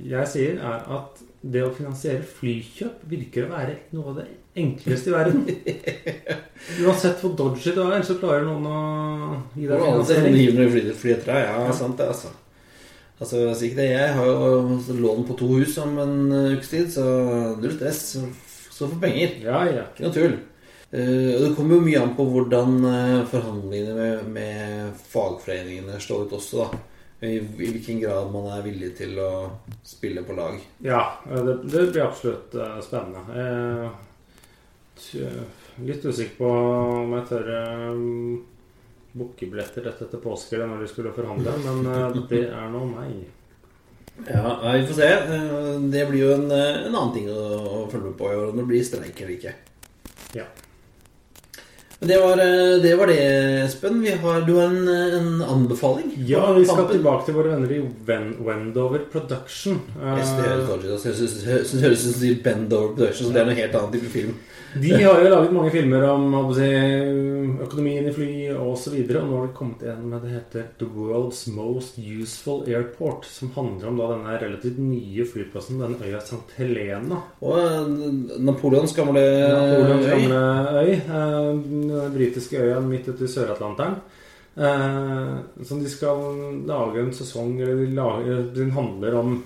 jeg 0.07 0.31
sier, 0.31 0.61
er 0.63 0.87
at 0.95 1.21
det 1.43 1.63
å 1.63 1.73
finansiere 1.75 2.23
flykjøp 2.39 3.03
virker 3.11 3.45
å 3.45 3.51
være 3.51 3.75
noe 3.95 4.13
av 4.13 4.21
det 4.21 4.27
enkleste 4.63 5.11
i 5.11 5.15
verden. 5.15 5.45
Uansett 6.83 7.21
hvor 7.23 7.35
dodgy 7.37 7.71
det 7.75 7.85
er, 7.85 8.03
så 8.05 8.17
klarer 8.19 8.43
noen 8.47 8.65
å 8.67 8.81
gi 9.55 9.67
deg 9.69 9.79
finansiering. 9.83 10.35
hiver 10.41 10.71
fly, 10.73 10.83
fly 11.03 11.13
etter 11.15 11.31
deg. 11.33 11.45
Ja, 11.47 11.61
Ja. 11.67 11.75
sant 11.77 11.97
det, 12.01 12.07
altså. 12.11 12.33
Altså, 13.19 13.39
si 13.57 13.69
ikke 13.71 13.79
det. 13.81 13.87
Jeg 13.95 14.11
har 14.13 14.27
jo 14.29 14.97
lån 15.01 15.23
på 15.29 15.37
to 15.39 15.47
hus 15.57 15.77
om 15.81 15.95
en 16.03 16.17
uh, 16.33 16.51
ukes 16.57 16.69
tid, 16.69 16.91
så 16.93 17.05
null 17.57 17.73
stress. 17.77 18.01
Så, 18.69 18.85
for 18.85 18.99
penger. 19.01 19.39
Ja, 19.41 19.63
ja. 19.65 19.87
Ikke 19.95 20.05
noe 20.05 20.13
tull. 20.13 20.35
Eh, 20.93 21.31
og 21.33 21.41
det 21.43 21.47
kommer 21.57 21.75
jo 21.79 21.85
mye 21.87 21.99
an 22.03 22.13
på 22.15 22.23
hvordan 22.31 22.75
eh, 22.87 23.23
forhandlingene 23.27 23.95
med, 23.97 24.27
med 24.31 25.01
fagforeningene 25.11 25.97
slår 25.99 26.27
ut 26.29 26.35
også, 26.37 26.61
da. 26.67 26.83
I, 27.25 27.31
I 27.41 27.71
hvilken 27.73 27.97
grad 28.03 28.29
man 28.31 28.45
er 28.53 28.61
villig 28.61 28.91
til 28.99 29.17
å 29.19 29.31
spille 29.83 30.21
på 30.23 30.35
lag. 30.37 30.59
ja 30.85 30.99
det, 31.25 31.55
det 31.65 31.87
blir 31.89 32.03
absolutt 32.05 32.53
eh, 32.53 32.77
spennende. 32.85 33.23
Jeg 33.33 33.89
t- 33.89 33.95
litt 35.87 36.05
usikker 36.05 36.37
på 36.39 36.51
om 36.51 37.15
jeg 37.17 37.27
tør 37.29 37.49
um, 37.93 38.43
booke 39.17 39.49
billetter 39.49 39.85
rett 39.87 40.01
etter 40.05 40.21
påske 40.21 40.59
når 40.61 40.83
de 40.83 40.91
skulle 40.91 41.13
forhandle, 41.15 41.53
men 41.65 41.89
uh, 41.89 42.21
det 42.29 42.45
er 42.49 42.69
nå 42.73 42.83
meg. 42.91 43.25
Ja, 44.25 44.71
vi 44.73 44.85
får 44.89 44.95
se. 44.97 45.07
Eh, 45.07 45.81
Det 45.93 46.05
blir 46.09 46.23
jo 46.23 46.31
en, 46.33 46.51
eh, 46.51 46.85
en 46.87 46.95
annen 46.95 47.11
ting 47.13 47.27
å, 47.29 47.41
å 47.83 47.83
følge 47.91 48.09
med 48.09 48.15
på 48.17 48.31
i 48.31 48.37
år, 48.37 48.47
om 48.49 48.57
det 48.57 48.65
blir 48.65 48.85
streik 48.85 49.19
eller 49.21 49.35
ikke. 49.35 49.53
Ja. 50.33 50.47
Men 51.99 52.09
det 52.11 52.17
var, 52.21 52.41
det 52.81 52.95
var 52.97 53.09
det, 53.09 53.21
Espen. 53.63 54.01
Vi 54.01 54.11
har, 54.21 54.41
du 54.45 54.51
har 54.57 54.67
en, 54.69 54.87
en 54.89 55.41
anbefaling? 55.41 56.11
Ja, 56.29 56.51
vi 56.53 56.65
skal 56.65 56.83
kampen. 56.83 56.97
tilbake 56.97 57.25
til 57.25 57.37
våre 57.37 57.53
venner 57.55 57.73
i 57.73 57.79
Wen 58.09 58.35
Wendover 58.45 59.05
Production. 59.13 59.79
Jeg 59.97 60.27
synes 60.27 60.35
det 60.37 60.49
høres 60.51 61.07
ut. 61.17 61.71
Som 61.71 61.81
de 61.81 61.95
sier 61.97 62.43
Bend 62.45 62.69
Production, 62.69 63.29
så 63.29 63.33
det 63.33 63.41
er 63.41 63.49
noe 63.49 63.57
helt 63.57 63.79
annet 63.79 63.97
type 63.97 64.13
film. 64.13 64.35
De 64.81 64.91
har 65.03 65.21
jo 65.21 65.29
laget 65.31 65.53
mange 65.55 65.71
filmer 65.73 66.03
om 66.09 66.35
si, 66.55 66.67
økonomien 67.63 68.07
i 68.07 68.13
fly 68.13 68.29
osv. 68.53 68.67
Og, 68.67 68.77
så 68.79 69.21
og 69.21 69.29
nå 69.29 69.39
har 69.39 69.47
det 69.47 69.55
kommet 69.57 69.85
en 69.89 70.05
med 70.11 70.23
det 70.25 70.33
heter 70.33 70.67
The 70.79 70.87
World's 70.93 71.41
Most 71.53 71.97
Useful 71.99 72.67
Airport. 72.69 73.25
Som 73.29 73.51
handler 73.55 73.89
om 73.91 73.99
da 74.01 74.11
denne 74.13 74.37
relativt 74.43 74.79
nye 74.81 75.25
flyplassen, 75.27 75.81
den 75.81 75.97
øya 76.03 76.21
St. 76.23 76.43
Helena. 76.59 77.21
Og 77.41 77.57
eh, 77.61 78.39
Napoleons 78.43 78.95
gamle 78.97 79.25
Napoleons 79.53 80.07
gamle 80.11 80.41
øy. 80.83 80.93
eh, 80.93 81.51
Den 81.67 82.13
britiske 82.15 82.63
øya 82.63 82.79
midt 82.83 83.09
ute 83.11 83.25
i 83.27 83.33
Sør-Atlanteren. 83.33 83.99
Eh, 84.57 85.35
som 85.69 85.83
de 85.83 85.89
skal 85.89 86.23
lage 86.65 87.03
en 87.03 87.13
sesong 87.13 87.59
Eller 87.61 87.75
de 87.83 87.91
lager, 87.93 88.47
den 88.55 88.71
handler 88.73 89.19
om 89.19 89.37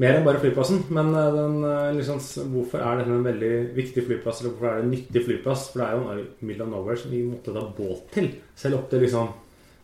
mer 0.00 0.16
enn 0.16 0.26
bare 0.26 0.40
flyplassen. 0.42 0.84
Men 0.94 1.12
eh, 1.14 1.28
den, 1.36 1.58
eh, 1.68 1.92
liksom, 1.98 2.20
hvorfor 2.54 2.82
er 2.82 3.00
dette 3.00 3.14
en 3.14 3.26
veldig 3.26 3.52
viktig 3.76 4.06
flyplass? 4.08 4.40
Eller 4.40 4.54
hvorfor 4.54 4.70
er 4.70 4.78
det 4.78 4.86
en 4.86 4.94
nyttig 4.94 5.24
flyplass? 5.28 5.68
For 5.72 5.82
det 5.82 5.88
er 5.88 5.96
jo 5.98 6.16
en 6.16 6.48
middle 6.48 6.66
of 6.66 6.72
nowhere 6.72 7.00
som 7.02 7.14
vi 7.14 7.22
måtte 7.26 7.54
ta 7.56 7.64
båt 7.76 8.06
til. 8.14 8.30
Selv 8.56 8.80
opp 8.80 8.90
til 8.92 9.04
liksom 9.04 9.32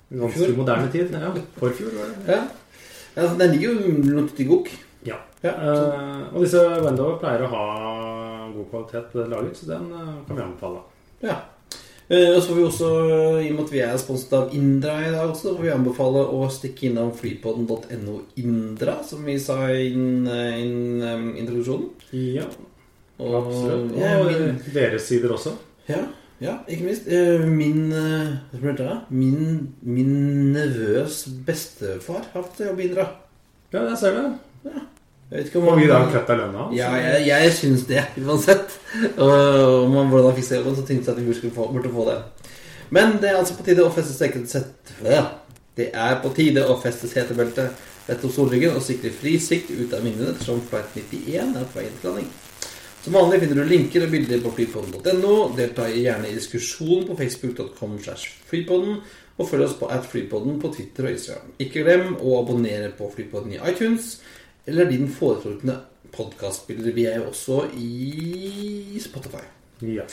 ganske 0.09 0.53
moderne 0.57 0.93
tid. 0.93 1.13
Ja, 1.13 1.33
Forfjor, 1.59 1.93
var 1.99 2.13
det. 2.15 2.37
Ja. 2.37 2.43
ja, 3.17 3.29
den 3.43 3.53
ligger 3.57 3.75
jo 3.75 3.97
noe 4.21 4.29
i 4.37 4.49
gok. 4.49 4.73
Ja. 5.07 5.21
Ja, 5.45 5.53
Eh, 5.59 6.35
og 6.35 6.43
disse 6.43 6.59
Wendover 6.83 7.21
pleier 7.21 7.45
å 7.47 7.53
ha 7.53 7.67
god 8.51 8.67
kvalitet 8.73 9.13
på 9.13 9.21
det 9.21 9.29
laget, 9.31 9.57
så 9.57 9.69
den 9.69 9.87
uh, 9.93 10.17
kan 10.27 10.37
vi 10.37 10.43
anbefale. 10.43 10.81
ja. 11.23 11.37
Eh, 12.11 12.31
Og 12.37 12.43
så 12.43 12.49
får 12.49 12.57
vi 12.57 12.63
også, 12.65 12.91
i 13.45 13.51
og 13.51 13.57
med 13.59 13.65
at 13.67 13.73
vi 13.73 13.81
er 13.85 13.99
sponset 14.01 14.33
av 14.33 14.55
Indra 14.57 14.95
i 15.05 15.11
dag 15.13 15.29
også, 15.29 15.57
får 15.57 15.67
vi 15.67 15.73
anbefale 15.75 16.23
å 16.33 16.47
stikke 16.53 16.89
innom 16.89 17.11
flypodden.no 17.17 18.23
Indra, 18.41 18.95
som 19.05 19.27
vi 19.29 19.37
sa 19.43 19.59
i 19.73 19.91
um, 19.93 21.35
introduksjonen. 21.37 21.91
Ja, 22.17 22.47
Og, 23.19 23.35
absolutt. 23.43 23.93
Og 23.93 24.01
Ja, 24.01 24.15
min, 24.25 24.61
deres 24.75 25.03
sider 25.11 25.37
også. 25.37 25.57
ja. 25.89 26.07
Ja, 26.41 26.53
ikke 26.71 26.85
minst. 26.87 27.09
eh, 27.11 27.43
Min 27.51 27.91
eh, 27.93 28.29
det? 28.63 28.93
Min, 29.11 29.75
min 29.83 30.53
nevøs 30.53 31.25
bestefar 31.45 32.23
har 32.33 32.45
hatt 32.45 32.61
jobb 32.63 32.79
i 32.79 32.87
Indra. 32.87 33.09
Ja, 33.73 33.83
jeg 33.89 33.99
ser 33.99 34.15
du. 34.15 34.37
Får 35.29 35.77
vi 35.77 35.87
da 35.87 35.99
han- 35.99 36.17
av 36.17 36.39
lønna 36.39 36.59
hans? 36.59 36.77
Ja, 36.77 36.95
jeg, 36.97 37.27
jeg 37.29 37.53
syns 37.53 37.85
det, 37.87 38.05
uansett. 38.25 38.79
Og 39.19 39.85
om 39.85 39.97
han, 39.99 40.09
hvordan 40.09 40.35
fikk 40.39 40.55
jobben, 40.57 40.77
så 40.77 40.87
tenkte 40.87 41.11
jeg 41.13 41.19
at 41.19 41.27
vi 41.27 41.35
skulle 41.37 41.55
få, 41.55 41.69
burde 41.73 41.93
få 41.93 42.07
det. 42.09 42.17
Men 42.91 43.19
det 43.21 43.29
er 43.31 43.37
altså 43.37 43.59
på 43.59 43.67
tide 43.67 43.85
å 43.85 43.93
feste 43.93 44.17
seket. 44.17 44.55
Det 45.77 45.91
er 45.93 46.17
på 46.23 46.33
tide 46.35 46.65
å 46.65 46.79
feste 46.81 47.11
setebeltet 47.11 47.85
rett 48.09 48.25
opp 48.25 48.33
solryggen 48.33 48.73
og 48.75 48.83
sikre 48.83 49.13
fri 49.13 49.37
sikt 49.39 49.69
ut 49.71 49.93
av 49.93 50.01
vinduene 50.03 50.33
ettersom 50.33 50.63
flight 50.71 50.97
91 50.97 51.53
er 51.61 51.69
på 51.69 51.77
vei 51.83 51.85
til 51.91 52.09
landing. 52.09 52.31
Som 53.05 53.15
vanlig 53.15 53.43
finner 53.43 53.61
du 53.61 53.69
linker 53.69 54.07
og 54.07 54.11
bilder 54.17 54.41
på 54.43 54.55
flypodden.no. 54.57 55.35
Delta 55.57 55.87
gjerne 55.93 56.33
i 56.33 56.35
diskusjonen 56.39 57.05
på 57.07 57.19
facebook.com 57.21 58.01
og 59.39 59.47
følg 59.47 59.69
oss 59.69 59.77
på 59.79 59.87
at 59.93 60.09
flypodden 60.09 60.57
på 60.59 60.73
Twitter 60.75 61.07
og 61.07 61.15
Instagram. 61.15 61.53
Ikke 61.63 61.85
glem 61.85 62.17
å 62.19 62.41
abonnere 62.41 62.91
på 62.99 63.07
Flypodden 63.13 63.55
i 63.55 63.61
iTunes 63.71 64.17
eller 64.69 64.91
din 64.91 65.09
foretrukne 65.09 65.79
podkastspiller. 66.13 66.93
Vi 66.93 67.07
er 67.09 67.23
jo 67.23 67.29
også 67.31 67.63
i 67.77 69.01
Spotify. 69.01 69.45
Ja. 69.83 70.05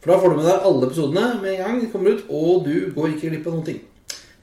For 0.00 0.12
da 0.12 0.18
får 0.20 0.32
du 0.32 0.36
med 0.38 0.46
deg 0.48 0.66
alle 0.68 0.86
episodene 0.88 1.24
med 1.42 1.52
en 1.52 1.62
gang 1.64 1.80
de 1.82 1.90
kommer 1.92 2.16
ut, 2.16 2.22
og 2.30 2.64
du 2.64 2.92
går 2.96 3.14
ikke 3.14 3.32
glipp 3.34 3.48
av 3.50 3.58
noen 3.58 3.66
ting. 3.66 3.80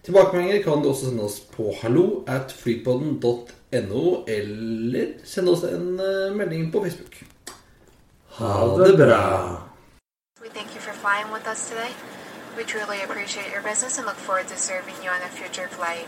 Tilbakemeldinger 0.05 0.61
kan 0.63 0.83
du 0.83 0.91
også 0.91 1.09
sende 1.09 1.25
oss 1.25 1.39
på 1.55 1.71
hallo 1.81 2.05
at 2.29 2.53
flypodden.no, 2.53 4.03
eller 4.27 5.17
sende 5.25 5.55
oss 5.55 5.65
en 5.67 5.97
eh, 5.99 6.35
melding 6.37 6.69
på 6.71 6.83
Facebook. 6.85 7.17
Ha 8.37 8.53
det 8.83 8.93
bra. 9.01 9.23
We 10.39 10.53
thank 10.53 10.75
you 10.75 10.81
for 10.81 10.93
flying 10.93 11.33
with 11.33 11.49
us 11.49 11.67
today. 11.69 11.91
We 12.55 12.63
truly 12.63 13.01
appreciate 13.03 13.51
your 13.51 13.61
business 13.61 13.97
and 13.97 14.05
look 14.05 14.17
forward 14.17 14.47
to 14.47 14.57
serving 14.57 14.95
you 15.03 15.09
on 15.09 15.21
a 15.25 15.31
future 15.33 15.67
flight. 15.67 16.07